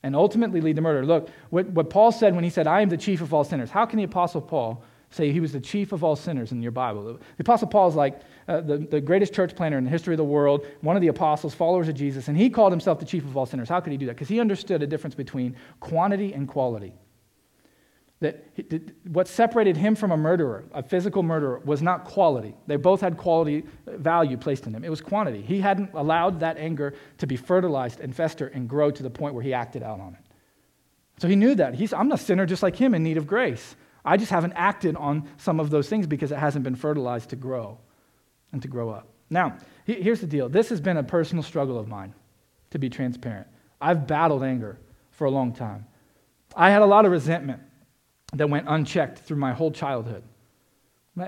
and 0.03 0.17
ultimately 0.17 0.63
lead 0.63 0.77
to 0.77 0.83
murder. 0.83 1.05
Look, 1.05 1.29
what, 1.51 1.67
what 1.67 1.91
Paul 1.91 2.13
said 2.13 2.35
when 2.35 2.45
he 2.45 2.51
said, 2.51 2.67
I 2.67 2.81
am 2.81 2.89
the 2.89 2.97
chief 2.97 3.21
of 3.21 3.35
all 3.35 3.45
sinners. 3.45 3.69
How 3.69 3.85
can 3.85 3.99
the 3.99 4.05
Apostle 4.05 4.41
Paul 4.41 4.83
say 5.11 5.33
he 5.33 5.40
was 5.40 5.53
the 5.53 5.61
chief 5.61 5.92
of 5.92 6.05
all 6.05 6.16
sinners 6.16 6.53
in 6.53 6.62
your 6.62 6.73
Bible? 6.73 7.14
The 7.14 7.19
Apostle 7.40 7.69
Paul 7.69 7.88
is 7.88 7.95
like 7.95 8.21
uh, 8.49 8.61
the, 8.61 8.79
the 8.79 9.01
greatest 9.01 9.33
church 9.33 9.55
planter 9.57 9.79
in 9.79 9.85
the 9.85 9.90
history 9.90 10.14
of 10.14 10.19
the 10.19 10.25
world, 10.25 10.66
one 10.81 10.97
of 10.97 11.03
the 11.03 11.09
apostles, 11.09 11.55
followers 11.55 11.88
of 11.88 11.95
Jesus, 11.95 12.29
and 12.29 12.37
he 12.37 12.51
called 12.51 12.73
himself 12.73 12.99
the 12.99 13.07
chief 13.07 13.25
of 13.25 13.37
all 13.37 13.47
sinners. 13.47 13.69
How 13.69 13.81
could 13.81 13.92
he 13.92 13.97
do 13.97 14.07
that? 14.07 14.14
Because 14.14 14.29
he 14.29 14.40
understood 14.40 14.83
a 14.83 14.87
difference 14.87 15.14
between 15.14 15.57
quantity 15.81 16.33
and 16.33 16.47
quality 16.47 16.92
that 18.21 18.47
what 19.09 19.29
separated 19.29 19.77
him 19.77 19.95
from 19.95 20.11
a 20.11 20.16
murderer, 20.16 20.64
a 20.73 20.83
physical 20.83 21.23
murderer, 21.23 21.61
was 21.64 21.83
not 21.83 22.05
quality. 22.05 22.55
They 22.66 22.77
both 22.77 23.03
had 23.03 23.19
quality 23.19 23.64
value 23.87 24.38
placed 24.38 24.66
in 24.66 24.73
them. 24.73 24.85
It 24.85 24.88
was 24.88 25.03
quantity. 25.03 25.42
He 25.42 25.61
hadn't 25.61 25.92
allowed 25.92 26.40
that 26.40 26.57
anger 26.57 26.95
to 27.19 27.27
be 27.27 27.37
fertilized 27.37 28.01
and 28.01 28.16
fester 28.16 28.49
and 28.49 28.66
grow 28.69 28.90
to 28.90 29.03
the 29.03 29.11
point 29.11 29.35
where 29.35 29.42
he 29.42 29.53
acted 29.53 29.83
out 29.83 30.01
on 30.01 30.14
it. 30.14 30.21
So 31.19 31.29
he 31.29 31.37
knew 31.37 31.55
that. 31.57 31.75
He's, 31.75 31.92
I'm 31.92 32.11
a 32.11 32.16
sinner 32.16 32.47
just 32.47 32.62
like 32.62 32.77
him 32.77 32.95
in 32.95 33.03
need 33.03 33.19
of 33.19 33.27
grace. 33.27 33.77
I 34.07 34.16
just 34.16 34.31
haven't 34.31 34.53
acted 34.55 34.97
on 34.97 35.29
some 35.37 35.59
of 35.59 35.71
those 35.71 35.88
things 35.88 36.07
because 36.07 36.31
it 36.31 36.38
hasn't 36.38 36.64
been 36.64 36.77
fertilized 36.77 37.31
to 37.31 37.37
grow 37.37 37.79
and 38.53 38.62
to 38.62 38.69
grow 38.69 38.90
up. 38.90 39.09
Now, 39.29 39.59
here's 39.85 40.21
the 40.21 40.27
deal 40.27 40.49
this 40.49 40.69
has 40.69 40.81
been 40.81 40.97
a 40.97 41.03
personal 41.03 41.42
struggle 41.42 41.79
of 41.79 41.88
mine, 41.88 42.14
to 42.71 42.79
be 42.79 42.88
transparent. 42.88 43.49
I've 43.81 44.07
battled 44.07 44.45
anger 44.45 44.79
for 45.11 45.25
a 45.25 45.31
long 45.31 45.53
time. 45.53 45.87
I 46.55 46.71
had 46.71 46.83
a 46.83 46.87
lot 46.87 47.05
of 47.05 47.12
resentment 47.12 47.61
that 48.33 48.49
went 48.49 48.66
unchecked 48.69 49.19
through 49.19 49.38
my 49.38 49.53
whole 49.53 49.71
childhood. 49.71 50.23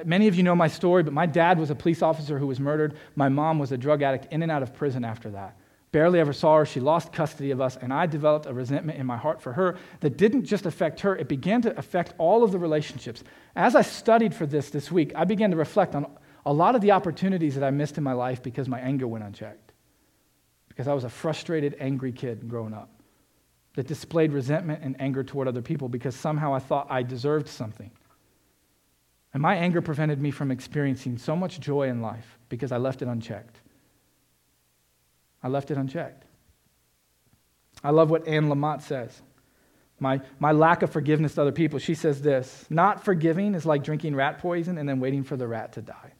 Many 0.04 0.28
of 0.28 0.34
you 0.34 0.42
know 0.42 0.54
my 0.54 0.68
story, 0.68 1.02
but 1.02 1.14
my 1.14 1.26
dad 1.26 1.58
was 1.58 1.70
a 1.70 1.74
police 1.74 2.02
officer 2.02 2.38
who 2.38 2.46
was 2.46 2.60
murdered. 2.60 2.94
My 3.16 3.28
mom 3.28 3.58
was 3.58 3.72
a 3.72 3.78
drug 3.78 4.02
addict 4.02 4.32
in 4.32 4.42
and 4.42 4.52
out 4.52 4.62
of 4.62 4.74
prison 4.74 5.04
after 5.04 5.30
that. 5.30 5.56
Barely 5.90 6.20
ever 6.20 6.33
saw 6.33 6.59
her. 6.59 6.66
She 6.66 6.81
lost 6.81 7.12
custody 7.12 7.51
of 7.51 7.61
us, 7.61 7.77
and 7.77 7.92
I 7.92 8.07
developed 8.07 8.46
a 8.46 8.53
resentment 8.53 8.98
in 8.98 9.07
my 9.07 9.16
heart 9.16 9.40
for 9.40 9.55
her 9.55 9.79
that 10.01 10.18
didn't 10.18 10.44
just 10.44 10.66
affect 10.66 11.01
her, 11.01 11.16
it 11.16 11.29
began 11.29 11.62
to 11.62 11.77
affect 11.79 12.14
all 12.18 12.42
of 12.44 12.53
the 12.53 12.59
relationships. 12.59 13.24
As 13.57 13.74
I 13.74 13.83
studied 13.83 14.35
for 14.35 14.44
this 14.44 14.70
this 14.70 14.92
week, 14.92 15.12
I 15.14 15.24
began 15.24 15.51
to 15.51 15.57
reflect 15.57 15.94
on 15.94 16.07
a 16.44 16.53
lot 16.53 16.74
of 16.74 16.81
the 16.83 16.92
opportunities 16.92 17.55
that 17.55 17.64
I 17.64 17.70
missed 17.70 17.98
in 17.98 18.05
my 18.05 18.12
life 18.12 18.42
because 18.42 18.68
my 18.68 18.81
anger 18.81 19.07
went 19.07 19.24
unchecked. 19.24 19.72
Because 20.68 20.88
I 20.88 20.94
was 20.94 21.05
a 21.05 21.09
frustrated, 21.09 21.77
angry 21.81 22.12
kid 22.12 22.48
growing 22.48 22.74
up 22.74 22.90
that 23.74 23.87
displayed 23.87 24.33
resentment 24.33 24.83
and 24.83 25.01
anger 25.01 25.22
toward 25.22 25.48
other 25.48 25.62
people 25.62 25.88
because 25.88 26.14
somehow 26.14 26.53
I 26.53 26.59
thought 26.59 26.87
I 26.90 27.03
deserved 27.03 27.48
something. 27.48 27.90
And 29.33 29.42
my 29.42 29.55
anger 29.55 29.81
prevented 29.81 30.20
me 30.20 30.31
from 30.31 30.51
experiencing 30.51 31.18
so 31.18 31.37
much 31.37 31.61
joy 31.61 31.88
in 31.88 32.03
life 32.03 32.38
because 32.48 32.72
I 32.72 32.79
left 32.79 33.03
it 33.03 33.09
unchecked. 33.09 33.61
I 35.48 35.50
left 35.50 35.70
it 35.70 35.78
unchecked. 35.78 36.26
I 37.82 37.88
love 37.88 38.11
what 38.11 38.28
Anne 38.28 38.48
Lamott 38.48 38.82
says. 38.82 39.22
My, 39.98 40.20
my 40.38 40.52
lack 40.52 40.82
of 40.82 40.90
forgiveness 40.90 41.37
to 41.37 41.40
other 41.40 41.52
people. 41.52 41.78
She 41.78 41.94
says 41.94 42.20
this 42.20 42.66
Not 42.68 43.02
forgiving 43.02 43.54
is 43.54 43.64
like 43.64 43.82
drinking 43.82 44.14
rat 44.14 44.40
poison 44.40 44.76
and 44.76 44.87
then 44.87 45.00
waiting 45.00 45.24
for 45.24 45.38
the 45.38 45.48
rat 45.48 45.72
to 45.72 45.82
die. 45.82 46.12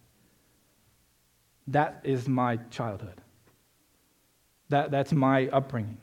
That 1.67 2.01
is 2.05 2.27
my 2.27 2.57
childhood. 2.71 3.21
That, 4.71 4.91
that's 4.91 5.13
my 5.13 5.49
upbringing. 5.49 5.99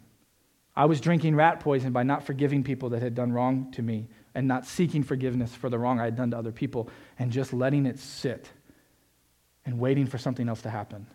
I 0.76 0.86
was 0.86 1.02
drinking 1.02 1.36
rat 1.36 1.62
poison 1.62 1.94
by 1.94 2.04
not 2.04 2.28
forgiving 2.28 2.64
people 2.64 2.90
that 2.90 3.02
had 3.02 3.16
done 3.16 3.34
wrong 3.34 3.72
to 3.72 3.82
me 3.82 4.08
and 4.36 4.48
not 4.48 4.68
seeking 4.68 5.02
forgiveness 5.02 5.56
for 5.56 5.72
the 5.72 5.80
wrong 5.80 6.00
I 6.00 6.06
had 6.06 6.16
done 6.16 6.30
to 6.30 6.38
other 6.38 6.52
people 6.52 6.90
and 7.18 7.32
just 7.32 7.54
letting 7.54 7.88
it 7.88 7.98
sit 7.98 8.50
and 9.66 9.80
waiting 9.80 10.06
for 10.06 10.20
something 10.20 10.48
else 10.48 10.62
to 10.62 10.70
happen 10.70 11.08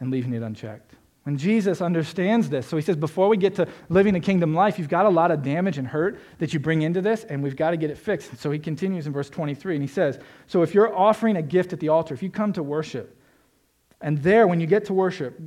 and 0.00 0.10
leaving 0.10 0.32
it 0.32 0.42
unchecked. 0.42 0.94
When 1.24 1.38
Jesus 1.38 1.80
understands 1.80 2.50
this, 2.50 2.66
so 2.66 2.76
he 2.76 2.82
says, 2.82 2.96
before 2.96 3.28
we 3.28 3.38
get 3.38 3.54
to 3.54 3.66
living 3.88 4.14
a 4.14 4.20
kingdom 4.20 4.54
life, 4.54 4.78
you've 4.78 4.90
got 4.90 5.06
a 5.06 5.10
lot 5.10 5.30
of 5.30 5.42
damage 5.42 5.78
and 5.78 5.88
hurt 5.88 6.20
that 6.38 6.52
you 6.52 6.60
bring 6.60 6.82
into 6.82 7.00
this, 7.00 7.24
and 7.24 7.42
we've 7.42 7.56
got 7.56 7.70
to 7.70 7.78
get 7.78 7.90
it 7.90 7.96
fixed. 7.96 8.36
so 8.36 8.50
he 8.50 8.58
continues 8.58 9.06
in 9.06 9.12
verse 9.12 9.30
23, 9.30 9.76
and 9.76 9.82
he 9.82 9.88
says, 9.88 10.18
So 10.46 10.62
if 10.62 10.74
you're 10.74 10.94
offering 10.94 11.36
a 11.36 11.42
gift 11.42 11.72
at 11.72 11.80
the 11.80 11.88
altar, 11.88 12.12
if 12.12 12.22
you 12.22 12.28
come 12.28 12.52
to 12.52 12.62
worship, 12.62 13.18
and 14.02 14.18
there, 14.18 14.46
when 14.46 14.60
you 14.60 14.66
get 14.66 14.84
to 14.86 14.92
worship, 14.92 15.40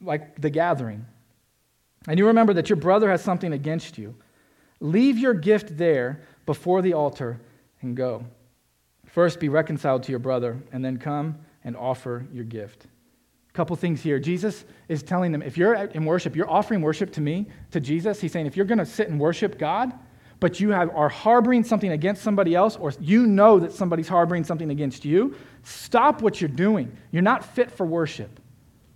like 0.00 0.40
the 0.40 0.50
gathering, 0.50 1.04
and 2.06 2.20
you 2.20 2.28
remember 2.28 2.52
that 2.52 2.70
your 2.70 2.76
brother 2.76 3.10
has 3.10 3.20
something 3.20 3.52
against 3.52 3.98
you, 3.98 4.14
leave 4.78 5.18
your 5.18 5.34
gift 5.34 5.76
there 5.76 6.22
before 6.46 6.82
the 6.82 6.92
altar 6.92 7.40
and 7.82 7.96
go. 7.96 8.24
First, 9.06 9.40
be 9.40 9.48
reconciled 9.48 10.04
to 10.04 10.12
your 10.12 10.20
brother, 10.20 10.62
and 10.70 10.84
then 10.84 10.98
come 10.98 11.38
and 11.64 11.76
offer 11.76 12.28
your 12.32 12.44
gift. 12.44 12.86
Couple 13.56 13.74
things 13.74 14.02
here. 14.02 14.18
Jesus 14.18 14.66
is 14.86 15.02
telling 15.02 15.32
them 15.32 15.40
if 15.40 15.56
you're 15.56 15.72
in 15.72 16.04
worship, 16.04 16.36
you're 16.36 16.50
offering 16.50 16.82
worship 16.82 17.10
to 17.12 17.22
me, 17.22 17.46
to 17.70 17.80
Jesus. 17.80 18.20
He's 18.20 18.30
saying 18.30 18.44
if 18.44 18.54
you're 18.54 18.66
going 18.66 18.76
to 18.76 18.84
sit 18.84 19.08
and 19.08 19.18
worship 19.18 19.56
God, 19.58 19.94
but 20.40 20.60
you 20.60 20.72
have, 20.72 20.90
are 20.90 21.08
harboring 21.08 21.64
something 21.64 21.90
against 21.92 22.22
somebody 22.22 22.54
else, 22.54 22.76
or 22.76 22.92
you 23.00 23.26
know 23.26 23.58
that 23.58 23.72
somebody's 23.72 24.08
harboring 24.08 24.44
something 24.44 24.70
against 24.70 25.06
you, 25.06 25.34
stop 25.62 26.20
what 26.20 26.38
you're 26.38 26.48
doing. 26.48 26.94
You're 27.10 27.22
not 27.22 27.46
fit 27.54 27.70
for 27.70 27.86
worship. 27.86 28.40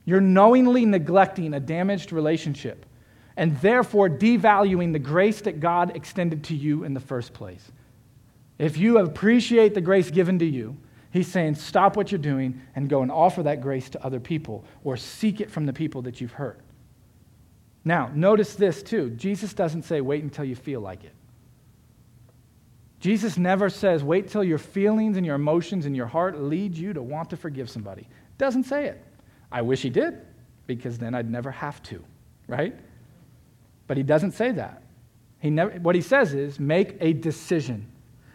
You're 0.05 0.21
knowingly 0.21 0.85
neglecting 0.85 1.55
a 1.55 1.61
damaged 1.61 2.13
relationship 2.13 2.85
and 3.39 3.59
therefore 3.63 4.11
devaluing 4.11 4.93
the 4.93 4.99
grace 4.99 5.41
that 5.41 5.59
God 5.59 5.97
extended 5.97 6.45
to 6.45 6.55
you 6.55 6.85
in 6.85 6.93
the 6.93 7.01
first 7.01 7.33
place. 7.33 7.73
If 8.59 8.77
you 8.77 8.99
appreciate 8.99 9.73
the 9.73 9.81
grace 9.81 10.11
given 10.11 10.39
to 10.41 10.45
you, 10.45 10.77
He's 11.13 11.29
saying, 11.29 11.57
stop 11.57 11.97
what 11.97 12.13
you're 12.13 12.19
doing 12.19 12.61
and 12.75 12.89
go 12.89 13.03
and 13.03 13.11
offer 13.11 13.43
that 13.43 13.61
grace 13.61 13.91
to 13.91 14.05
other 14.05 14.21
people 14.21 14.65
or 14.85 14.97
seek 14.97 15.41
it 15.41 15.51
from 15.51 15.67
the 15.67 15.73
people 15.73 16.03
that 16.03 16.21
you've 16.21 16.33
hurt. 16.33 16.61
Now, 17.85 18.11
notice 18.15 18.55
this 18.55 18.83
too. 18.83 19.11
Jesus 19.11 19.53
doesn't 19.53 19.83
say, 19.83 20.01
wait 20.01 20.23
until 20.23 20.45
you 20.45 20.55
feel 20.55 20.81
like 20.81 21.03
it. 21.03 21.15
Jesus 23.01 23.39
never 23.39 23.71
says, 23.71 24.05
wait 24.05 24.29
till 24.29 24.45
your 24.45 24.59
feelings 24.59 25.17
and 25.17 25.25
your 25.25 25.35
emotions 25.35 25.87
and 25.87 25.97
your 25.97 26.07
heart 26.07 26.39
lead 26.39 26.77
you 26.77 26.93
to 26.93 27.03
want 27.03 27.31
to 27.31 27.37
forgive 27.37 27.71
somebody. 27.71 28.07
Doesn't 28.39 28.65
say 28.65 28.87
it. 28.87 29.03
I 29.51 29.63
wish 29.63 29.83
he 29.83 29.91
did, 29.91 30.21
because 30.67 30.99
then 30.99 31.15
I'd 31.15 31.31
never 31.31 31.51
have 31.51 31.83
to 31.85 32.05
right? 32.51 32.75
But 33.87 33.97
he 33.97 34.03
doesn't 34.03 34.33
say 34.33 34.51
that. 34.53 34.83
He 35.39 35.49
never, 35.49 35.71
what 35.79 35.95
he 35.95 36.03
says 36.03 36.35
is 36.35 36.61
make 36.61 36.97
a 37.01 37.15
decision. 37.15 37.87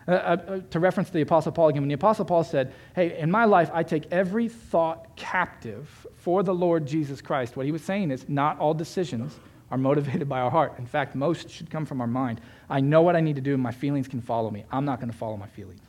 Uh, 0.07 0.11
uh, 0.11 0.59
to 0.69 0.79
reference 0.79 1.09
the 1.09 1.21
Apostle 1.21 1.51
Paul 1.51 1.69
again, 1.69 1.81
when 1.81 1.89
the 1.89 1.95
Apostle 1.95 2.25
Paul 2.25 2.43
said, 2.43 2.73
Hey, 2.93 3.17
in 3.17 3.31
my 3.31 3.45
life, 3.45 3.71
I 3.73 3.81
take 3.81 4.05
every 4.11 4.47
thought 4.47 5.15
captive 5.15 6.05
for 6.15 6.43
the 6.43 6.53
Lord 6.53 6.85
Jesus 6.85 7.21
Christ, 7.21 7.57
what 7.57 7.65
he 7.65 7.71
was 7.71 7.83
saying 7.83 8.11
is 8.11 8.29
not 8.29 8.59
all 8.59 8.75
decisions 8.75 9.39
are 9.71 9.77
motivated 9.79 10.29
by 10.29 10.41
our 10.41 10.51
heart. 10.51 10.75
In 10.77 10.85
fact, 10.85 11.15
most 11.15 11.49
should 11.49 11.71
come 11.71 11.85
from 11.87 12.01
our 12.01 12.07
mind. 12.07 12.39
I 12.69 12.81
know 12.81 13.01
what 13.01 13.15
I 13.15 13.21
need 13.21 13.35
to 13.37 13.41
do, 13.41 13.55
and 13.55 13.63
my 13.63 13.71
feelings 13.71 14.07
can 14.07 14.21
follow 14.21 14.51
me. 14.51 14.65
I'm 14.71 14.85
not 14.85 14.99
going 14.99 15.11
to 15.11 15.17
follow 15.17 15.37
my 15.37 15.47
feelings. 15.47 15.81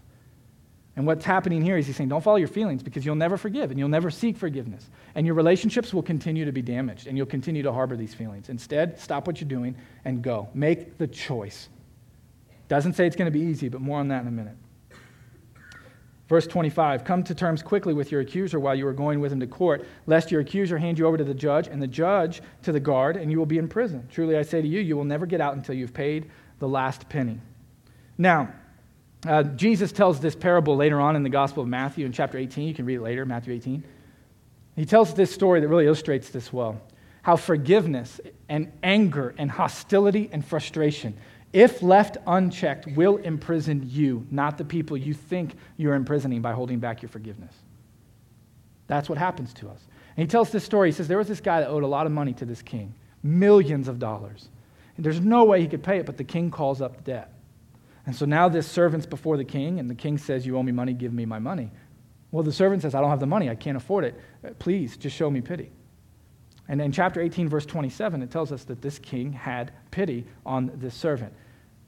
And 0.97 1.07
what's 1.07 1.27
happening 1.27 1.61
here 1.61 1.77
is 1.77 1.87
he's 1.87 1.95
saying, 1.95 2.09
don't 2.09 2.25
follow 2.25 2.39
your 2.39 2.49
feelings 2.49 2.83
because 2.83 3.05
you'll 3.05 3.17
never 3.17 3.37
forgive 3.37 3.71
and 3.71 3.79
you'll 3.79 3.91
never 3.91 4.11
seek 4.11 4.35
forgiveness. 4.35 4.89
And 5.15 5.27
your 5.27 5.35
relationships 5.35 5.93
will 5.93 6.03
continue 6.03 6.47
to 6.47 6.53
be 6.53 6.63
damaged 6.63 7.07
and 7.07 7.19
you'll 7.19 7.27
continue 7.27 7.63
to 7.63 7.73
harbor 7.73 7.97
these 7.97 8.15
feelings. 8.15 8.49
Instead, 8.49 8.99
stop 8.99 9.27
what 9.27 9.39
you're 9.39 9.49
doing 9.49 9.77
and 10.07 10.23
go. 10.23 10.49
Make 10.55 10.97
the 10.97 11.07
choice. 11.07 11.69
Doesn't 12.69 12.95
say 12.95 13.07
it's 13.07 13.17
going 13.17 13.31
to 13.31 13.39
be 13.39 13.45
easy, 13.45 13.69
but 13.69 13.81
more 13.81 13.99
on 13.99 14.09
that 14.09 14.23
in 14.23 14.29
a 14.29 14.33
minute. 14.33 14.57
Verse 16.29 16.47
25 16.47 17.05
Come 17.05 17.23
to 17.25 17.35
terms 17.35 17.63
quickly 17.63 17.95
with 17.95 18.11
your 18.11 18.21
accuser 18.21 18.59
while 18.59 18.75
you 18.75 18.87
are 18.87 18.93
going 18.93 19.21
with 19.21 19.33
him 19.33 19.41
to 19.41 19.47
court, 19.47 19.87
lest 20.07 20.31
your 20.31 20.41
accuser 20.41 20.79
hand 20.79 20.99
you 20.99 21.07
over 21.07 21.17
to 21.17 21.25
the 21.25 21.35
judge, 21.35 21.69
and 21.69 21.81
the 21.81 21.87
judge 21.87 22.43
to 22.63 22.73
the 22.73 22.81
guard, 22.81 23.17
and 23.17 23.31
you 23.31 23.39
will 23.39 23.47
be 23.47 23.59
in 23.59 23.69
prison. 23.69 24.09
Truly 24.11 24.37
I 24.37 24.43
say 24.43 24.61
to 24.61 24.69
you, 24.69 24.81
you 24.81 24.97
will 24.97 25.05
never 25.05 25.27
get 25.27 25.41
out 25.41 25.55
until 25.55 25.75
you've 25.75 25.95
paid 25.95 26.31
the 26.59 26.69
last 26.69 27.09
penny. 27.09 27.41
Now, 28.19 28.53
uh, 29.27 29.43
Jesus 29.43 29.93
tells 29.93 30.21
this 30.21 30.35
parable 30.35 30.77
later 30.77 31.01
on 31.01 31.17
in 31.17 31.23
the 31.23 31.29
Gospel 31.29 31.63
of 31.63 31.69
Matthew 31.69 32.07
in 32.07 32.13
chapter 32.13 32.39
18. 32.39 32.69
You 32.69 32.75
can 32.75 32.87
read 32.87 32.97
it 32.97 33.03
later, 33.03 33.25
Matthew 33.25 33.55
18. 33.55 33.85
He 34.77 34.85
tells 34.85 35.15
this 35.15 35.33
story 35.33 35.61
that 35.61 35.69
really 35.69 35.87
illustrates 35.87 36.29
this 36.31 36.53
well 36.53 36.81
how 37.23 37.35
forgiveness 37.35 38.21
and 38.49 38.71
anger 38.85 39.35
and 39.37 39.51
hostility 39.51 40.31
and 40.31 40.45
frustration, 40.45 41.17
if 41.57 41.83
left 41.83 42.19
unchecked, 42.27 42.87
will 42.87 43.17
imprison 43.17 43.83
you, 43.91 44.27
not 44.31 44.59
the 44.59 44.65
people 44.65 44.95
you 44.95 45.15
think 45.15 45.55
you're 45.79 45.95
imprisoning 45.95 46.43
by 46.43 46.53
holding 46.53 46.81
back 46.81 47.01
your 47.01 47.09
forgiveness. 47.09 47.55
That's 48.89 49.09
what 49.09 49.17
happens 49.17 49.55
to 49.55 49.71
us. 49.71 49.81
And 50.19 50.27
he 50.27 50.31
tells 50.31 50.51
this 50.51 50.65
story. 50.65 50.91
He 50.91 50.93
says 50.93 51.09
there 51.09 51.17
was 51.17 51.29
this 51.29 51.41
guy 51.41 51.61
that 51.61 51.71
owed 51.71 51.83
a 51.83 51.87
lot 51.87 52.05
of 52.05 52.13
money 52.13 52.35
to 52.35 52.45
this 52.45 52.61
king, 52.61 52.93
millions 53.23 53.89
of 53.89 53.99
dollars. 53.99 54.51
And 54.99 55.07
there's 55.07 55.21
no 55.21 55.45
way 55.45 55.63
he 55.63 55.67
could 55.67 55.83
pay 55.83 55.97
it, 55.97 56.05
but 56.05 56.19
the 56.19 56.25
king 56.25 56.51
calls 56.51 56.83
up 56.83 56.99
the 56.99 57.03
debt. 57.05 57.33
And 58.05 58.15
so 58.15 58.27
now 58.27 58.51
this 58.51 58.71
servant's 58.71 59.07
before 59.07 59.39
the 59.39 59.45
king, 59.45 59.81
and 59.81 59.89
the 59.89 59.95
king 59.95 60.19
says, 60.19 60.45
You 60.45 60.59
owe 60.59 60.63
me 60.63 60.73
money, 60.73 60.93
give 60.93 61.15
me 61.15 61.25
my 61.25 61.39
money. 61.39 61.71
Well, 62.33 62.43
the 62.43 62.53
servant 62.53 62.83
says, 62.83 62.95
I 62.95 63.01
don't 63.01 63.09
have 63.09 63.19
the 63.19 63.25
money, 63.25 63.49
I 63.49 63.55
can't 63.55 63.79
afford 63.79 64.05
it. 64.05 64.21
Uh, 64.47 64.51
please, 64.59 64.99
just 64.99 65.17
show 65.17 65.31
me 65.31 65.41
pity. 65.41 65.71
And 66.69 66.83
in 66.83 66.93
chapter 66.93 67.23
18, 67.23 67.49
verse 67.49 67.65
27, 67.65 68.21
it 68.21 68.31
tells 68.31 68.53
us 68.53 68.65
that 68.65 68.83
this 68.83 68.99
king 68.99 69.33
had 69.33 69.73
pity 69.91 70.27
on 70.45 70.71
this 70.75 70.95
servant. 70.95 71.33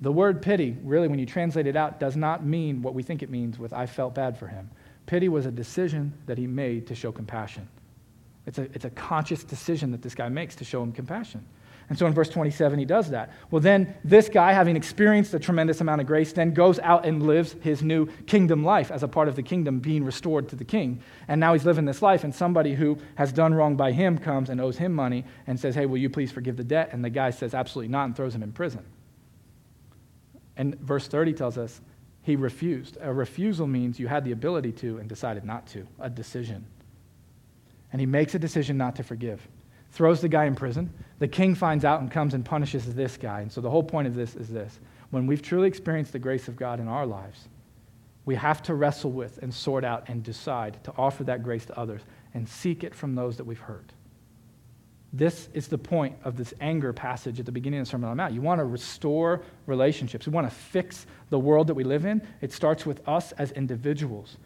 The 0.00 0.12
word 0.12 0.42
pity, 0.42 0.76
really, 0.84 1.08
when 1.08 1.18
you 1.18 1.26
translate 1.26 1.66
it 1.66 1.76
out, 1.76 1.98
does 1.98 2.16
not 2.16 2.44
mean 2.44 2.82
what 2.82 2.94
we 2.94 3.02
think 3.02 3.22
it 3.22 3.30
means 3.30 3.58
with 3.58 3.72
I 3.72 3.86
felt 3.86 4.14
bad 4.14 4.38
for 4.38 4.46
him. 4.46 4.70
Pity 5.06 5.28
was 5.28 5.46
a 5.46 5.50
decision 5.50 6.12
that 6.26 6.38
he 6.38 6.46
made 6.46 6.86
to 6.88 6.94
show 6.94 7.10
compassion. 7.10 7.68
It's 8.46 8.58
a, 8.58 8.62
it's 8.74 8.84
a 8.84 8.90
conscious 8.90 9.42
decision 9.42 9.90
that 9.90 10.02
this 10.02 10.14
guy 10.14 10.28
makes 10.28 10.54
to 10.56 10.64
show 10.64 10.82
him 10.82 10.92
compassion. 10.92 11.44
And 11.88 11.98
so 11.98 12.06
in 12.06 12.12
verse 12.12 12.28
27, 12.28 12.78
he 12.78 12.84
does 12.84 13.10
that. 13.10 13.30
Well, 13.50 13.62
then 13.62 13.94
this 14.04 14.28
guy, 14.28 14.52
having 14.52 14.76
experienced 14.76 15.32
a 15.32 15.38
tremendous 15.38 15.80
amount 15.80 16.02
of 16.02 16.06
grace, 16.06 16.32
then 16.32 16.52
goes 16.52 16.78
out 16.80 17.06
and 17.06 17.26
lives 17.26 17.56
his 17.60 17.82
new 17.82 18.06
kingdom 18.26 18.62
life 18.62 18.90
as 18.90 19.02
a 19.02 19.08
part 19.08 19.26
of 19.26 19.36
the 19.36 19.42
kingdom 19.42 19.80
being 19.80 20.04
restored 20.04 20.50
to 20.50 20.56
the 20.56 20.64
king. 20.64 21.00
And 21.28 21.40
now 21.40 21.54
he's 21.54 21.64
living 21.64 21.86
this 21.86 22.02
life, 22.02 22.24
and 22.24 22.34
somebody 22.34 22.74
who 22.74 22.98
has 23.14 23.32
done 23.32 23.54
wrong 23.54 23.74
by 23.74 23.92
him 23.92 24.18
comes 24.18 24.50
and 24.50 24.60
owes 24.60 24.76
him 24.76 24.92
money 24.92 25.24
and 25.46 25.58
says, 25.58 25.74
Hey, 25.74 25.86
will 25.86 25.96
you 25.96 26.10
please 26.10 26.30
forgive 26.30 26.58
the 26.58 26.64
debt? 26.64 26.90
And 26.92 27.02
the 27.02 27.10
guy 27.10 27.30
says, 27.30 27.54
Absolutely 27.54 27.90
not, 27.90 28.04
and 28.04 28.16
throws 28.16 28.34
him 28.34 28.42
in 28.42 28.52
prison. 28.52 28.84
And 30.58 30.78
verse 30.80 31.08
30 31.08 31.32
tells 31.32 31.56
us 31.56 31.80
he 32.22 32.36
refused. 32.36 32.98
A 33.00 33.12
refusal 33.12 33.66
means 33.66 33.98
you 33.98 34.08
had 34.08 34.24
the 34.24 34.32
ability 34.32 34.72
to 34.72 34.98
and 34.98 35.08
decided 35.08 35.44
not 35.44 35.66
to, 35.68 35.86
a 35.98 36.10
decision. 36.10 36.66
And 37.90 38.00
he 38.00 38.06
makes 38.06 38.34
a 38.34 38.38
decision 38.38 38.76
not 38.76 38.96
to 38.96 39.02
forgive 39.02 39.48
throws 39.92 40.20
the 40.20 40.28
guy 40.28 40.44
in 40.44 40.54
prison. 40.54 40.92
The 41.18 41.28
king 41.28 41.54
finds 41.54 41.84
out 41.84 42.00
and 42.00 42.10
comes 42.10 42.34
and 42.34 42.44
punishes 42.44 42.94
this 42.94 43.16
guy. 43.16 43.40
And 43.40 43.50
so 43.50 43.60
the 43.60 43.70
whole 43.70 43.82
point 43.82 44.08
of 44.08 44.14
this 44.14 44.34
is 44.34 44.48
this 44.48 44.78
when 45.10 45.26
we've 45.26 45.42
truly 45.42 45.68
experienced 45.68 46.12
the 46.12 46.18
grace 46.18 46.48
of 46.48 46.56
God 46.56 46.80
in 46.80 46.88
our 46.88 47.06
lives, 47.06 47.48
we 48.26 48.34
have 48.34 48.62
to 48.64 48.74
wrestle 48.74 49.10
with 49.10 49.38
and 49.42 49.52
sort 49.52 49.84
out 49.84 50.04
and 50.08 50.22
decide 50.22 50.82
to 50.84 50.92
offer 50.98 51.24
that 51.24 51.42
grace 51.42 51.64
to 51.66 51.78
others 51.78 52.02
and 52.34 52.46
seek 52.46 52.84
it 52.84 52.94
from 52.94 53.14
those 53.14 53.38
that 53.38 53.44
we've 53.44 53.58
hurt. 53.58 53.92
This 55.12 55.48
is 55.54 55.68
the 55.68 55.78
point 55.78 56.16
of 56.24 56.36
this 56.36 56.52
anger 56.60 56.92
passage 56.92 57.40
at 57.40 57.46
the 57.46 57.52
beginning 57.52 57.80
of 57.80 57.86
the 57.86 57.90
Sermon 57.90 58.10
on 58.10 58.16
the 58.16 58.22
Mount. 58.22 58.34
You 58.34 58.42
want 58.42 58.58
to 58.58 58.64
restore 58.64 59.42
relationships. 59.66 60.26
We 60.26 60.32
want 60.32 60.48
to 60.48 60.54
fix 60.54 61.06
the 61.30 61.38
world 61.38 61.66
that 61.68 61.74
we 61.74 61.84
live 61.84 62.04
in. 62.04 62.20
It 62.42 62.52
starts 62.52 62.84
with 62.84 63.06
us 63.08 63.32
as 63.32 63.52
individuals 63.52 64.36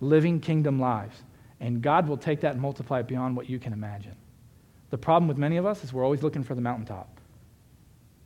living 0.00 0.40
kingdom 0.40 0.80
lives. 0.80 1.16
And 1.60 1.82
God 1.82 2.08
will 2.08 2.16
take 2.16 2.40
that 2.40 2.52
and 2.52 2.60
multiply 2.60 3.00
it 3.00 3.06
beyond 3.06 3.36
what 3.36 3.48
you 3.48 3.58
can 3.58 3.72
imagine. 3.72 4.16
The 4.90 4.98
problem 4.98 5.28
with 5.28 5.38
many 5.38 5.56
of 5.56 5.66
us 5.66 5.84
is 5.84 5.92
we're 5.92 6.04
always 6.04 6.22
looking 6.22 6.42
for 6.42 6.54
the 6.54 6.60
mountaintop. 6.60 7.20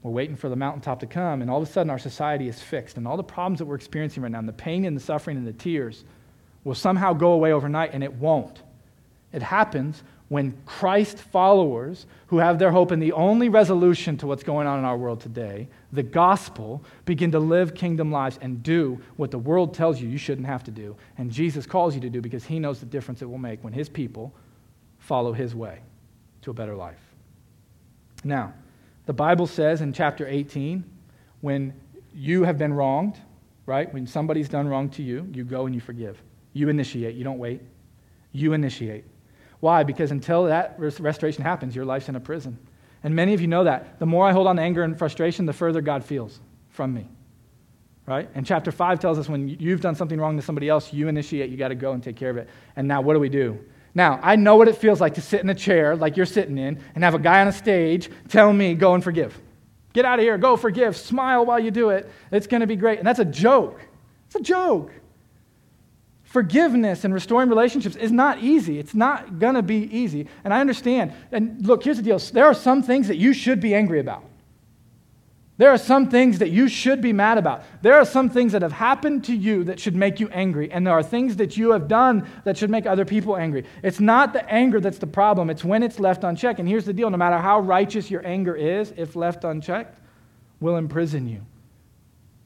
We're 0.03 0.13
waiting 0.13 0.37
for 0.37 0.49
the 0.49 0.57
mountaintop 0.57 1.01
to 1.01 1.07
come, 1.07 1.41
and 1.41 1.51
all 1.51 1.63
of 1.63 1.69
a 1.69 1.73
sudden 1.73 1.91
our 1.91 1.99
society 1.99 2.49
is 2.49 2.61
fixed. 2.61 2.97
And 2.97 3.09
all 3.09 3.17
the 3.17 3.25
problems 3.25 3.59
that 3.59 3.65
we're 3.65 3.75
experiencing 3.75 4.23
right 4.23 4.31
now, 4.31 4.39
and 4.39 4.49
the 4.49 4.53
pain 4.53 4.85
and 4.85 4.97
the 4.97 5.01
suffering 5.01 5.37
and 5.37 5.47
the 5.47 5.53
tears, 5.53 6.05
will 6.63 6.75
somehow 6.75 7.13
go 7.13 7.33
away 7.33 7.53
overnight, 7.53 7.93
and 7.93 8.05
it 8.05 8.13
won't. 8.13 8.63
It 9.33 9.43
happens 9.43 10.03
when 10.35 10.53
Christ 10.67 11.19
followers 11.19 12.07
who 12.27 12.39
have 12.39 12.59
their 12.59 12.73
hope 12.73 12.91
in 12.91 12.99
the 12.99 13.13
only 13.13 13.49
resolution 13.49 14.17
to 14.17 14.27
what's 14.27 14.43
going 14.43 14.67
on 14.67 14.81
in 14.81 14.85
our 14.85 14.97
world 14.97 15.21
today, 15.21 15.69
the 15.93 16.03
gospel, 16.03 16.83
begin 17.05 17.31
to 17.31 17.39
live 17.39 17.73
kingdom 17.73 18.11
lives 18.11 18.37
and 18.43 18.61
do 18.61 19.01
what 19.15 19.31
the 19.31 19.39
world 19.39 19.75
tells 19.75 20.01
you 20.01 20.09
you 20.09 20.19
shouldn't 20.19 20.49
have 20.49 20.65
to 20.65 20.73
do. 20.73 20.97
And 21.19 21.31
Jesus 21.31 21.67
calls 21.67 21.95
you 21.95 22.01
to 22.01 22.11
do 22.11 22.21
because 22.21 22.43
he 22.43 22.59
knows 22.59 22.81
the 22.81 22.87
difference 22.87 23.23
it 23.23 23.31
will 23.31 23.39
make 23.39 23.63
when 23.63 23.73
his 23.73 23.89
people 23.89 24.35
follow 24.99 25.33
his 25.33 25.55
way 25.55 25.79
to 26.43 26.51
a 26.51 26.53
better 26.53 26.75
life. 26.75 26.99
Now, 28.25 28.55
the 29.07 29.13
Bible 29.13 29.47
says 29.47 29.83
in 29.83 29.93
chapter 29.93 30.27
18, 30.27 30.83
when 31.43 31.73
you 32.13 32.43
have 32.43 32.59
been 32.59 32.73
wronged, 32.73 33.21
right? 33.67 33.95
When 33.95 34.05
somebody's 34.05 34.49
done 34.49 34.67
wrong 34.67 34.89
to 34.89 35.03
you, 35.05 35.29
you 35.33 35.45
go 35.45 35.67
and 35.67 35.75
you 35.77 35.81
forgive. 35.81 36.21
You 36.55 36.71
initiate, 36.71 37.15
you 37.15 37.23
don't 37.23 37.39
wait. 37.39 37.61
You 38.33 38.53
initiate. 38.53 39.05
Why? 39.65 39.83
Because 39.83 40.11
until 40.11 40.45
that 40.45 40.79
restoration 40.79 41.43
happens, 41.43 41.75
your 41.75 41.87
life's 41.87 42.11
in 42.11 42.17
a 42.17 42.21
prison. 42.21 42.59
And 43.03 43.17
many 43.17 43.33
of 43.33 43.41
you 43.41 43.47
know 43.47 43.65
that. 43.65 43.99
The 43.99 44.05
more 44.05 44.27
I 44.27 44.31
hold 44.31 44.47
on 44.47 44.57
to 44.57 44.63
anger 44.63 44.83
and 44.83 44.95
frustration, 44.99 45.47
the 45.47 45.55
further 45.55 45.81
God 45.81 46.05
feels 46.05 46.39
from 46.69 46.93
me. 46.93 47.09
Right? 48.05 48.29
And 48.35 48.45
chapter 48.45 48.71
5 48.71 49.01
tells 49.01 49.19
us 49.19 49.27
when 49.27 49.49
you've 49.49 49.81
done 49.81 49.95
something 49.95 50.21
wrong 50.21 50.37
to 50.37 50.43
somebody 50.43 50.69
else, 50.69 50.93
you 50.93 51.09
initiate, 51.09 51.49
you 51.49 51.57
got 51.57 51.69
to 51.69 51.75
go 51.75 51.93
and 51.93 52.03
take 52.03 52.15
care 52.15 52.29
of 52.29 52.37
it. 52.37 52.51
And 52.77 52.87
now 52.87 53.01
what 53.01 53.15
do 53.15 53.21
we 53.21 53.31
do? 53.31 53.59
Now, 53.95 54.21
I 54.23 54.37
know 54.37 54.57
what 54.57 54.69
it 54.69 54.77
feels 54.77 55.01
like 55.01 55.15
to 55.15 55.23
sit 55.23 55.41
in 55.41 55.49
a 55.49 55.55
chair 55.55 55.97
like 55.97 56.19
you're 56.19 56.27
sitting 56.27 56.59
in 56.59 56.79
and 56.95 57.03
have 57.03 57.15
a 57.15 57.19
guy 57.19 57.41
on 57.41 57.49
a 57.49 57.53
stage 57.53 58.11
tell 58.29 58.53
me, 58.53 58.75
go 58.75 58.93
and 58.93 59.03
forgive. 59.03 59.41
Get 59.95 60.05
out 60.05 60.19
of 60.19 60.25
here, 60.27 60.37
go 60.37 60.59
forgive, 60.59 60.95
smile 60.95 61.47
while 61.47 61.59
you 61.59 61.71
do 61.71 61.89
it. 61.89 62.11
It's 62.31 62.47
going 62.47 62.61
to 62.61 62.67
be 62.67 62.77
great. 62.77 62.99
And 62.99 63.07
that's 63.07 63.19
a 63.19 63.25
joke. 63.25 63.81
It's 64.27 64.35
a 64.35 64.41
joke. 64.41 64.93
Forgiveness 66.35 67.05
and 67.05 67.15
restoring 67.15 67.49
relationships 67.49 67.95
is 67.95 68.11
not 68.11 68.43
easy. 68.43 68.81
It's 68.81 68.93
not 68.93 69.39
going 69.39 69.55
to 69.55 69.63
be 69.63 69.85
easy. 69.97 70.27
And 70.43 70.53
I 70.53 70.61
understand. 70.61 71.13
And 71.31 71.65
look, 71.65 71.85
here's 71.85 71.97
the 71.97 72.03
deal 72.03 72.19
there 72.19 72.47
are 72.47 72.55
some 72.55 72.83
things 72.83 73.07
that 73.07 73.19
you 73.19 73.33
should 73.33 73.61
be 73.61 73.73
angry 73.73 74.01
about. 74.01 74.25
There 75.59 75.71
are 75.71 75.79
some 75.79 76.11
things 76.11 76.41
that 76.41 76.51
you 76.51 76.67
should 76.67 77.01
be 77.01 77.13
mad 77.13 77.39
about. 77.39 77.63
There 77.83 77.95
are 77.95 78.05
some 78.05 78.29
things 78.29 78.51
that 78.51 78.63
have 78.63 78.73
happened 78.73 79.23
to 79.27 79.33
you 79.33 79.63
that 79.63 79.79
should 79.79 79.95
make 79.95 80.19
you 80.19 80.29
angry. 80.31 80.73
And 80.73 80.85
there 80.85 80.95
are 80.95 81.05
things 81.05 81.37
that 81.37 81.57
you 81.57 81.71
have 81.71 81.87
done 81.87 82.29
that 82.43 82.59
should 82.59 82.69
make 82.69 82.85
other 82.85 83.05
people 83.05 83.37
angry. 83.37 83.65
It's 83.85 84.01
not 84.01 84.33
the 84.33 84.45
anger 84.51 84.81
that's 84.81 84.99
the 84.99 85.07
problem, 85.07 85.51
it's 85.51 85.63
when 85.63 85.85
it's 85.85 86.01
left 86.01 86.25
unchecked. 86.25 86.59
And 86.59 86.69
here's 86.69 86.85
the 86.85 86.93
deal 86.93 87.11
no 87.11 87.17
matter 87.17 87.39
how 87.39 87.61
righteous 87.61 88.11
your 88.11 88.27
anger 88.27 88.57
is, 88.57 88.93
if 88.97 89.15
left 89.15 89.45
unchecked, 89.45 90.01
will 90.59 90.79
imprison 90.79 91.29
you 91.29 91.47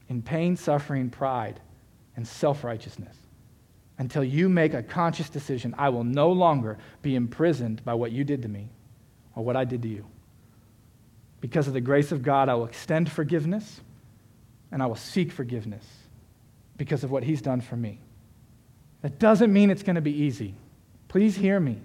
in 0.09 0.21
pain, 0.21 0.55
suffering, 0.55 1.09
pride, 1.09 1.59
and 2.15 2.27
self 2.27 2.63
righteousness. 2.63 3.15
Until 3.99 4.23
you 4.23 4.47
make 4.47 4.73
a 4.73 4.81
conscious 4.81 5.29
decision, 5.29 5.75
I 5.77 5.89
will 5.89 6.05
no 6.05 6.31
longer 6.31 6.77
be 7.01 7.15
imprisoned 7.15 7.83
by 7.83 7.93
what 7.93 8.13
you 8.13 8.23
did 8.23 8.41
to 8.43 8.47
me 8.47 8.69
or 9.35 9.43
what 9.43 9.57
I 9.57 9.65
did 9.65 9.81
to 9.83 9.89
you. 9.89 10.05
Because 11.41 11.67
of 11.67 11.73
the 11.73 11.81
grace 11.81 12.13
of 12.13 12.23
God, 12.23 12.47
I 12.47 12.55
will 12.55 12.65
extend 12.65 13.11
forgiveness 13.11 13.81
and 14.71 14.81
I 14.81 14.85
will 14.85 14.95
seek 14.95 15.33
forgiveness 15.33 15.85
because 16.77 17.03
of 17.03 17.11
what 17.11 17.23
He's 17.23 17.41
done 17.41 17.59
for 17.59 17.75
me. 17.75 17.99
That 19.01 19.19
doesn't 19.19 19.51
mean 19.51 19.69
it's 19.69 19.83
going 19.83 19.95
to 19.95 20.01
be 20.01 20.23
easy. 20.23 20.55
Please 21.09 21.35
hear 21.35 21.59
me. 21.59 21.81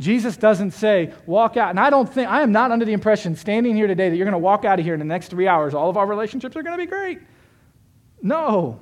Jesus 0.00 0.36
doesn't 0.36 0.72
say, 0.72 1.12
walk 1.24 1.56
out. 1.56 1.70
And 1.70 1.78
I 1.78 1.88
don't 1.88 2.12
think, 2.12 2.28
I 2.28 2.42
am 2.42 2.50
not 2.50 2.72
under 2.72 2.84
the 2.84 2.92
impression 2.92 3.36
standing 3.36 3.76
here 3.76 3.86
today 3.86 4.08
that 4.10 4.16
you're 4.16 4.24
going 4.24 4.32
to 4.32 4.38
walk 4.38 4.64
out 4.64 4.80
of 4.80 4.84
here 4.84 4.94
in 4.94 4.98
the 4.98 5.06
next 5.06 5.28
three 5.28 5.46
hours. 5.46 5.72
All 5.72 5.88
of 5.88 5.96
our 5.96 6.06
relationships 6.06 6.56
are 6.56 6.64
going 6.64 6.76
to 6.76 6.84
be 6.84 6.90
great. 6.90 7.20
No, 8.20 8.80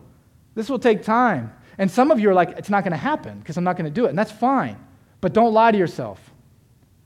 this 0.54 0.70
will 0.70 0.78
take 0.78 1.02
time. 1.02 1.52
And 1.82 1.90
some 1.90 2.12
of 2.12 2.20
you 2.20 2.30
are 2.30 2.32
like, 2.32 2.50
it's 2.50 2.70
not 2.70 2.84
going 2.84 2.92
to 2.92 2.96
happen 2.96 3.40
because 3.40 3.56
I'm 3.56 3.64
not 3.64 3.76
going 3.76 3.86
to 3.86 3.90
do 3.90 4.06
it. 4.06 4.10
And 4.10 4.16
that's 4.16 4.30
fine. 4.30 4.76
But 5.20 5.32
don't 5.32 5.52
lie 5.52 5.72
to 5.72 5.76
yourself. 5.76 6.20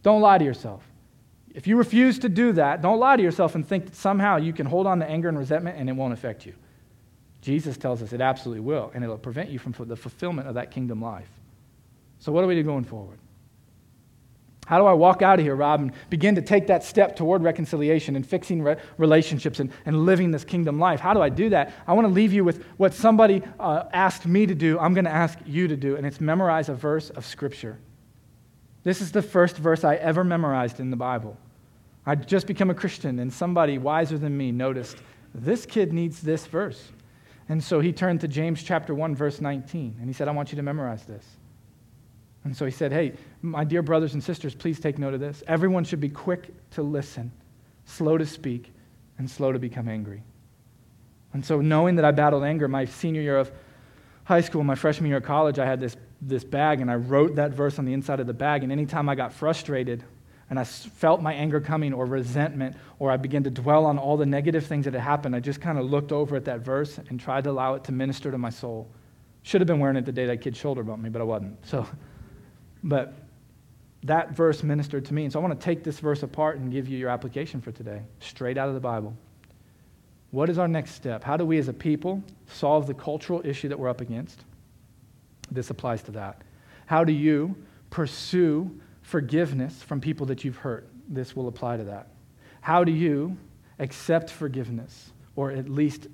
Don't 0.03 0.20
lie 0.20 0.37
to 0.37 0.45
yourself 0.45 0.83
If 1.55 1.66
you 1.66 1.79
refuse 1.79 2.18
to 2.18 2.29
do 2.29 2.53
that, 2.53 2.83
don't 2.83 2.99
lie 2.99 3.16
to 3.16 3.22
yourself 3.22 3.55
and 3.55 3.66
think 3.66 3.87
that 3.87 3.97
somehow 3.97 4.37
you 4.37 4.53
can 4.53 4.66
hold 4.66 4.87
on 4.87 4.99
to 4.99 5.09
anger 5.09 5.31
and 5.31 5.39
resentment 5.39 5.79
and 5.79 5.89
it 5.89 5.95
won't 5.95 6.12
affect 6.12 6.45
you. 6.45 6.53
Jesus 7.41 7.79
tells 7.79 8.03
us 8.03 8.12
it 8.12 8.20
absolutely 8.20 8.61
will, 8.61 8.91
and 8.95 9.03
it'll 9.03 9.16
prevent 9.16 9.49
you 9.49 9.59
from 9.59 9.72
the 9.89 9.97
fulfillment 9.97 10.47
of 10.47 10.57
that 10.57 10.70
kingdom 10.70 11.01
life. 11.01 11.31
So, 12.18 12.31
what 12.31 12.43
do 12.43 12.47
we 12.47 12.55
do 12.55 12.62
going 12.62 12.85
forward? 12.85 13.18
How 14.66 14.78
do 14.78 14.84
I 14.84 14.92
walk 14.92 15.22
out 15.22 15.38
of 15.38 15.44
here, 15.44 15.54
Rob, 15.54 15.80
and 15.80 15.92
begin 16.10 16.34
to 16.34 16.42
take 16.42 16.66
that 16.66 16.82
step 16.82 17.14
toward 17.14 17.42
reconciliation 17.44 18.16
and 18.16 18.26
fixing 18.26 18.62
re- 18.62 18.76
relationships 18.98 19.60
and, 19.60 19.70
and 19.86 20.04
living 20.04 20.32
this 20.32 20.44
kingdom 20.44 20.80
life? 20.80 20.98
How 20.98 21.14
do 21.14 21.22
I 21.22 21.28
do 21.28 21.48
that? 21.50 21.72
I 21.86 21.92
want 21.92 22.08
to 22.08 22.12
leave 22.12 22.32
you 22.32 22.42
with 22.42 22.64
what 22.76 22.92
somebody 22.92 23.42
uh, 23.60 23.84
asked 23.92 24.26
me 24.26 24.44
to 24.44 24.56
do, 24.56 24.76
I'm 24.80 24.92
going 24.92 25.04
to 25.04 25.10
ask 25.10 25.38
you 25.46 25.68
to 25.68 25.76
do, 25.76 25.94
and 25.94 26.04
it's 26.04 26.20
memorize 26.20 26.68
a 26.68 26.74
verse 26.74 27.10
of 27.10 27.24
Scripture. 27.24 27.78
This 28.82 29.00
is 29.00 29.12
the 29.12 29.22
first 29.22 29.56
verse 29.56 29.84
I 29.84 29.94
ever 29.96 30.24
memorized 30.24 30.80
in 30.80 30.90
the 30.90 30.96
Bible. 30.96 31.38
I'd 32.04 32.26
just 32.26 32.48
become 32.48 32.68
a 32.68 32.74
Christian, 32.74 33.20
and 33.20 33.32
somebody 33.32 33.78
wiser 33.78 34.18
than 34.18 34.36
me 34.36 34.50
noticed 34.50 34.96
this 35.32 35.64
kid 35.64 35.92
needs 35.92 36.20
this 36.20 36.44
verse. 36.44 36.90
And 37.48 37.62
so 37.62 37.78
he 37.78 37.92
turned 37.92 38.20
to 38.22 38.28
James 38.28 38.64
chapter 38.64 38.96
1, 38.96 39.14
verse 39.14 39.40
19, 39.40 39.98
and 40.00 40.08
he 40.08 40.12
said, 40.12 40.26
I 40.26 40.32
want 40.32 40.50
you 40.50 40.56
to 40.56 40.62
memorize 40.62 41.04
this. 41.04 41.24
And 42.46 42.56
so 42.56 42.64
he 42.64 42.70
said, 42.70 42.92
Hey, 42.92 43.12
my 43.47 43.64
dear 43.64 43.82
brothers 43.82 44.14
and 44.14 44.22
sisters, 44.22 44.55
please 44.55 44.80
take 44.80 44.99
note 44.99 45.14
of 45.14 45.20
this. 45.20 45.42
Everyone 45.47 45.84
should 45.84 46.01
be 46.01 46.09
quick 46.09 46.51
to 46.72 46.82
listen, 46.82 47.30
slow 47.84 48.18
to 48.18 48.26
speak, 48.26 48.72
and 49.18 49.30
slow 49.30 49.53
to 49.53 49.59
become 49.59 49.88
angry. 49.88 50.22
And 51.32 51.44
so, 51.44 51.61
knowing 51.61 51.97
that 51.97 52.05
I 52.05 52.11
battled 52.11 52.44
anger 52.44 52.68
my 52.68 52.84
senior 52.84 53.22
year 53.22 53.38
of 53.38 53.51
high 54.24 54.40
school, 54.40 54.64
my 54.64 54.74
freshman 54.74 55.09
year 55.09 55.18
of 55.18 55.24
college, 55.24 55.59
I 55.59 55.66
had 55.66 55.80
this, 55.80 55.97
this 56.20 56.44
bag, 56.44 56.80
and 56.80 56.90
I 56.90 56.97
wrote 56.97 57.36
that 57.36 57.53
verse 57.53 57.78
on 57.78 57.84
the 57.84 57.92
inside 57.92 58.20
of 58.20 58.26
the 58.26 58.34
bag. 58.34 58.62
And 58.62 58.72
anytime 58.72 59.09
I 59.09 59.14
got 59.14 59.32
frustrated 59.32 60.03
and 60.49 60.59
I 60.59 60.64
felt 60.64 61.20
my 61.20 61.32
anger 61.32 61.61
coming 61.61 61.92
or 61.92 62.07
resentment, 62.07 62.76
or 62.99 63.11
I 63.11 63.16
began 63.16 63.42
to 63.44 63.51
dwell 63.51 63.84
on 63.84 63.99
all 63.99 64.16
the 64.16 64.26
negative 64.26 64.66
things 64.66 64.84
that 64.84 64.94
had 64.94 65.03
happened, 65.03 65.34
I 65.34 65.40
just 65.40 65.61
kind 65.61 65.78
of 65.78 65.86
looked 65.86 66.12
over 66.12 66.36
at 66.36 66.44
that 66.47 66.61
verse 66.61 66.99
and 66.99 67.18
tried 67.18 67.44
to 67.44 67.51
allow 67.51 67.74
it 67.74 67.84
to 67.84 67.92
minister 67.92 68.30
to 68.30 68.38
my 68.38 68.51
soul. 68.51 68.88
Should 69.42 69.61
have 69.61 69.68
been 69.68 69.80
wearing 69.80 69.97
it 69.97 70.05
the 70.05 70.12
day 70.12 70.26
that 70.26 70.40
kid 70.40 70.57
shoulder 70.57 70.82
bumped 70.82 71.03
me, 71.03 71.11
but 71.11 71.20
I 71.20 71.24
wasn't. 71.24 71.64
So. 71.66 71.86
But 72.82 73.14
that 74.07 74.32
verse 74.32 74.62
ministered 74.62 75.04
to 75.07 75.14
me. 75.14 75.24
And 75.24 75.32
so 75.32 75.40
I 75.40 75.42
want 75.42 75.59
to 75.59 75.64
take 75.64 75.84
this 75.84 75.98
verse 75.98 76.22
apart 76.22 76.59
and 76.59 76.72
give 76.72 76.88
you 76.88 76.96
your 76.96 77.11
application 77.11 77.61
for 77.61 77.72
today, 77.72 78.02
straight 78.20 78.57
out 78.57 78.68
of 78.68 78.74
the 78.74 78.80
Bible. 78.80 79.16
What 80.30 80.48
is 80.48 80.59
our 80.59 80.68
next 80.68 80.92
step? 80.92 81.22
How 81.22 81.36
do 81.36 81.44
we 81.44 81.59
as 81.59 81.68
a 81.68 81.72
people 81.72 82.22
solve 82.46 82.86
the 82.86 82.94
cultural 82.94 83.42
issue 83.44 83.68
that 83.68 83.78
we're 83.78 83.88
up 83.88 84.00
against? 84.00 84.44
This 85.50 85.70
applies 85.70 86.02
to 86.04 86.12
that. 86.12 86.42
How 86.86 87.04
do 87.04 87.12
you 87.12 87.57
pursue 87.90 88.80
forgiveness 89.02 89.82
from 89.82 90.00
people 90.00 90.26
that 90.26 90.44
you've 90.44 90.57
hurt? 90.57 90.88
This 91.09 91.34
will 91.36 91.48
apply 91.48 91.76
to 91.76 91.84
that. 91.84 92.09
How 92.61 92.84
do 92.84 92.92
you 92.92 93.36
accept 93.78 94.30
forgiveness, 94.30 95.12
or 95.36 95.52
at 95.52 95.68
least 95.68 96.09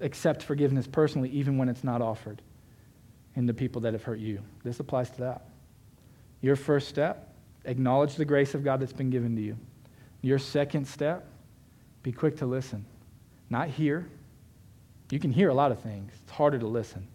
accept 0.00 0.42
forgiveness 0.42 0.86
personally, 0.86 1.28
even 1.30 1.58
when 1.58 1.68
it's 1.68 1.84
not 1.84 2.00
offered 2.00 2.40
in 3.36 3.46
the 3.46 3.54
people 3.54 3.82
that 3.82 3.92
have 3.92 4.02
hurt 4.02 4.18
you? 4.18 4.40
This 4.64 4.80
applies 4.80 5.10
to 5.10 5.20
that. 5.20 5.46
Your 6.40 6.56
first 6.56 6.88
step, 6.88 7.29
acknowledge 7.64 8.16
the 8.16 8.24
grace 8.24 8.54
of 8.54 8.64
God 8.64 8.80
that's 8.80 8.92
been 8.92 9.10
given 9.10 9.36
to 9.36 9.42
you. 9.42 9.56
Your 10.22 10.38
second 10.38 10.86
step, 10.86 11.26
be 12.02 12.12
quick 12.12 12.36
to 12.38 12.46
listen. 12.46 12.84
Not 13.48 13.68
hear. 13.68 14.06
You 15.10 15.18
can 15.18 15.32
hear 15.32 15.48
a 15.48 15.54
lot 15.54 15.72
of 15.72 15.80
things, 15.80 16.12
it's 16.22 16.32
harder 16.32 16.58
to 16.58 16.66
listen. 16.66 17.06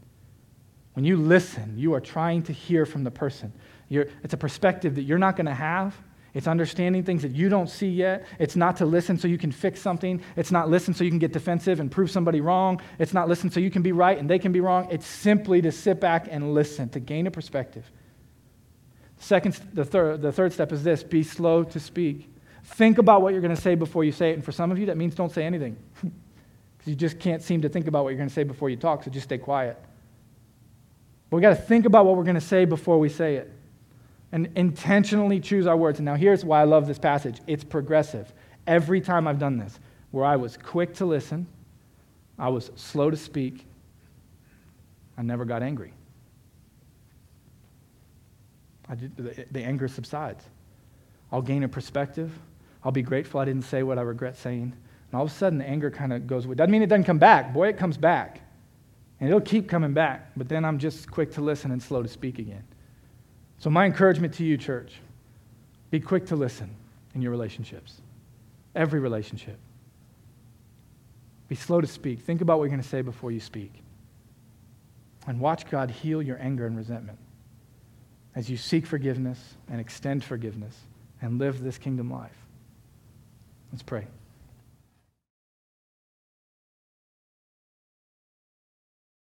When 0.93 1.04
you 1.04 1.18
listen, 1.18 1.74
you 1.78 1.93
are 1.93 2.00
trying 2.00 2.43
to 2.43 2.54
hear 2.54 2.86
from 2.86 3.04
the 3.04 3.12
person. 3.12 3.52
You're, 3.89 4.08
it's 4.24 4.34
a 4.34 4.38
perspective 4.38 4.96
that 4.96 5.04
you're 5.04 5.18
not 5.18 5.36
going 5.36 5.46
to 5.46 5.54
have. 5.54 5.96
It's 6.34 6.48
understanding 6.48 7.04
things 7.04 7.22
that 7.22 7.32
you 7.32 7.48
don't 7.48 7.70
see 7.70 7.88
yet. 7.89 8.26
It's 8.39 8.56
not 8.56 8.78
to 8.78 8.86
listen 8.86 9.18
so 9.18 9.28
you 9.28 9.38
can 9.38 9.52
fix 9.52 9.82
something. 9.82 10.22
It's 10.36 10.52
not 10.52 10.70
listen 10.70 10.93
so 10.93 11.04
you 11.04 11.10
can 11.10 11.20
get 11.20 11.32
defensive 11.32 11.80
and 11.80 11.89
prove 11.89 12.12
somebody 12.12 12.41
wrong. 12.41 12.82
It's 13.00 13.14
not 13.14 13.30
listen 13.30 13.50
so 13.50 13.60
you 13.60 13.72
can 13.72 13.82
be 13.82 13.93
right 13.93 14.18
and 14.18 14.30
they 14.30 14.39
can 14.39 14.52
be 14.52 14.60
wrong. 14.60 14.88
It's 14.89 15.06
simply 15.06 15.62
to 15.62 15.72
sit 15.72 16.02
back 16.02 16.28
and 16.30 16.54
listen, 16.54 16.89
to 16.89 17.00
gain 17.00 17.28
a 17.28 17.32
perspective. 17.32 17.89
Second, 19.18 19.53
the, 19.74 19.86
third, 19.86 20.22
the 20.22 20.32
third 20.32 20.53
step 20.53 20.72
is 20.72 20.84
this 20.84 21.03
be 21.03 21.24
slow 21.24 21.63
to 21.63 21.80
speak. 21.80 22.30
Think 22.63 22.97
about 22.97 23.22
what 23.22 23.34
you're 23.34 23.41
going 23.41 23.55
to 23.55 23.61
say 23.61 23.76
before 23.76 24.03
you 24.03 24.11
say 24.11 24.32
it. 24.32 24.34
And 24.34 24.43
for 24.43 24.51
some 24.51 24.72
of 24.72 24.80
you, 24.80 24.88
that 24.88 24.97
means 24.97 25.16
don't 25.16 25.32
say 25.32 25.45
anything. 25.45 25.78
Because 26.78 26.91
you 26.91 26.95
just 26.97 27.20
can't 27.20 27.41
seem 27.41 27.63
to 27.63 27.70
think 27.70 27.88
about 27.88 28.03
what 28.03 28.11
you're 28.11 28.20
going 28.20 28.30
to 28.30 28.36
say 28.36 28.43
before 28.43 28.70
you 28.70 28.76
talk, 28.76 29.03
so 29.03 29.09
just 29.09 29.24
stay 29.24 29.39
quiet. 29.39 29.76
But 31.30 31.38
we 31.38 31.41
got 31.41 31.49
to 31.49 31.55
think 31.55 31.88
about 31.88 32.05
what 32.05 32.16
we're 32.16 32.24
going 32.24 32.36
to 32.36 32.41
say 32.41 32.66
before 32.66 32.99
we 32.99 33.09
say 33.09 33.38
it. 33.38 33.51
And 34.32 34.49
intentionally 34.55 35.39
choose 35.39 35.66
our 35.66 35.76
words. 35.76 35.97
And 35.97 36.05
now 36.05 36.13
here's 36.13 36.45
why 36.45 36.61
I 36.61 36.66
love 36.66 36.86
this 36.86 36.99
passage 36.99 37.39
it's 37.47 37.63
progressive. 37.63 38.32
Every 38.68 39.01
time 39.01 39.28
I've 39.28 39.39
done 39.39 39.57
this, 39.57 39.80
where 40.11 40.26
I 40.26 40.36
was 40.36 40.57
quick 40.57 40.93
to 40.95 41.05
listen, 41.05 41.47
I 42.38 42.49
was 42.49 42.70
slow 42.76 43.09
to 43.09 43.18
speak, 43.18 43.66
I 45.18 45.24
never 45.24 45.45
got 45.45 45.63
angry. 45.63 45.93
Did, 48.93 49.17
the, 49.17 49.45
the 49.51 49.63
anger 49.63 49.88
subsides. 49.88 50.43
I'll 51.31 51.41
gain 51.41 51.63
a 51.63 51.67
perspective. 51.67 52.31
I'll 52.83 52.91
be 52.91 53.01
grateful 53.01 53.39
I 53.39 53.45
didn't 53.45 53.63
say 53.63 53.81
what 53.81 53.97
I 53.97 54.01
regret 54.01 54.38
saying. 54.38 54.73
And 55.11 55.13
all 55.13 55.23
of 55.23 55.31
a 55.31 55.33
sudden, 55.33 55.57
the 55.57 55.67
anger 55.67 55.89
kind 55.89 56.13
of 56.13 56.27
goes 56.27 56.45
away. 56.45 56.55
Doesn't 56.55 56.71
mean 56.71 56.83
it 56.83 56.88
doesn't 56.88 57.05
come 57.05 57.17
back. 57.17 57.53
Boy, 57.53 57.69
it 57.69 57.77
comes 57.77 57.97
back. 57.97 58.41
And 59.19 59.29
it'll 59.29 59.41
keep 59.41 59.67
coming 59.67 59.93
back. 59.93 60.31
But 60.38 60.49
then 60.49 60.63
I'm 60.63 60.77
just 60.77 61.09
quick 61.09 61.31
to 61.33 61.41
listen 61.41 61.71
and 61.71 61.81
slow 61.81 62.03
to 62.03 62.09
speak 62.09 62.38
again. 62.38 62.63
So, 63.57 63.69
my 63.69 63.86
encouragement 63.86 64.33
to 64.36 64.43
you, 64.43 64.57
church, 64.57 64.93
be 65.89 65.99
quick 65.99 66.27
to 66.27 66.36
listen 66.36 66.69
in 67.15 67.21
your 67.21 67.31
relationships, 67.31 68.01
every 68.75 68.99
relationship. 68.99 69.57
Be 71.47 71.55
slow 71.55 71.79
to 71.79 71.88
speak. 71.88 72.19
Think 72.19 72.41
about 72.41 72.57
what 72.57 72.65
you're 72.65 72.71
going 72.71 72.81
to 72.81 72.88
say 72.88 73.01
before 73.01 73.31
you 73.31 73.39
speak. 73.39 73.71
And 75.27 75.39
watch 75.39 75.69
God 75.69 75.89
heal 75.89 76.21
your 76.21 76.38
anger 76.39 76.65
and 76.65 76.75
resentment 76.75 77.17
as 78.36 78.49
you 78.49 78.57
seek 78.57 78.86
forgiveness 78.86 79.55
and 79.69 79.79
extend 79.79 80.23
forgiveness 80.23 80.77
and 81.21 81.39
live 81.39 81.61
this 81.61 81.77
kingdom 81.77 82.11
life. 82.11 82.36
Let's 83.71 83.83
pray. 83.83 84.07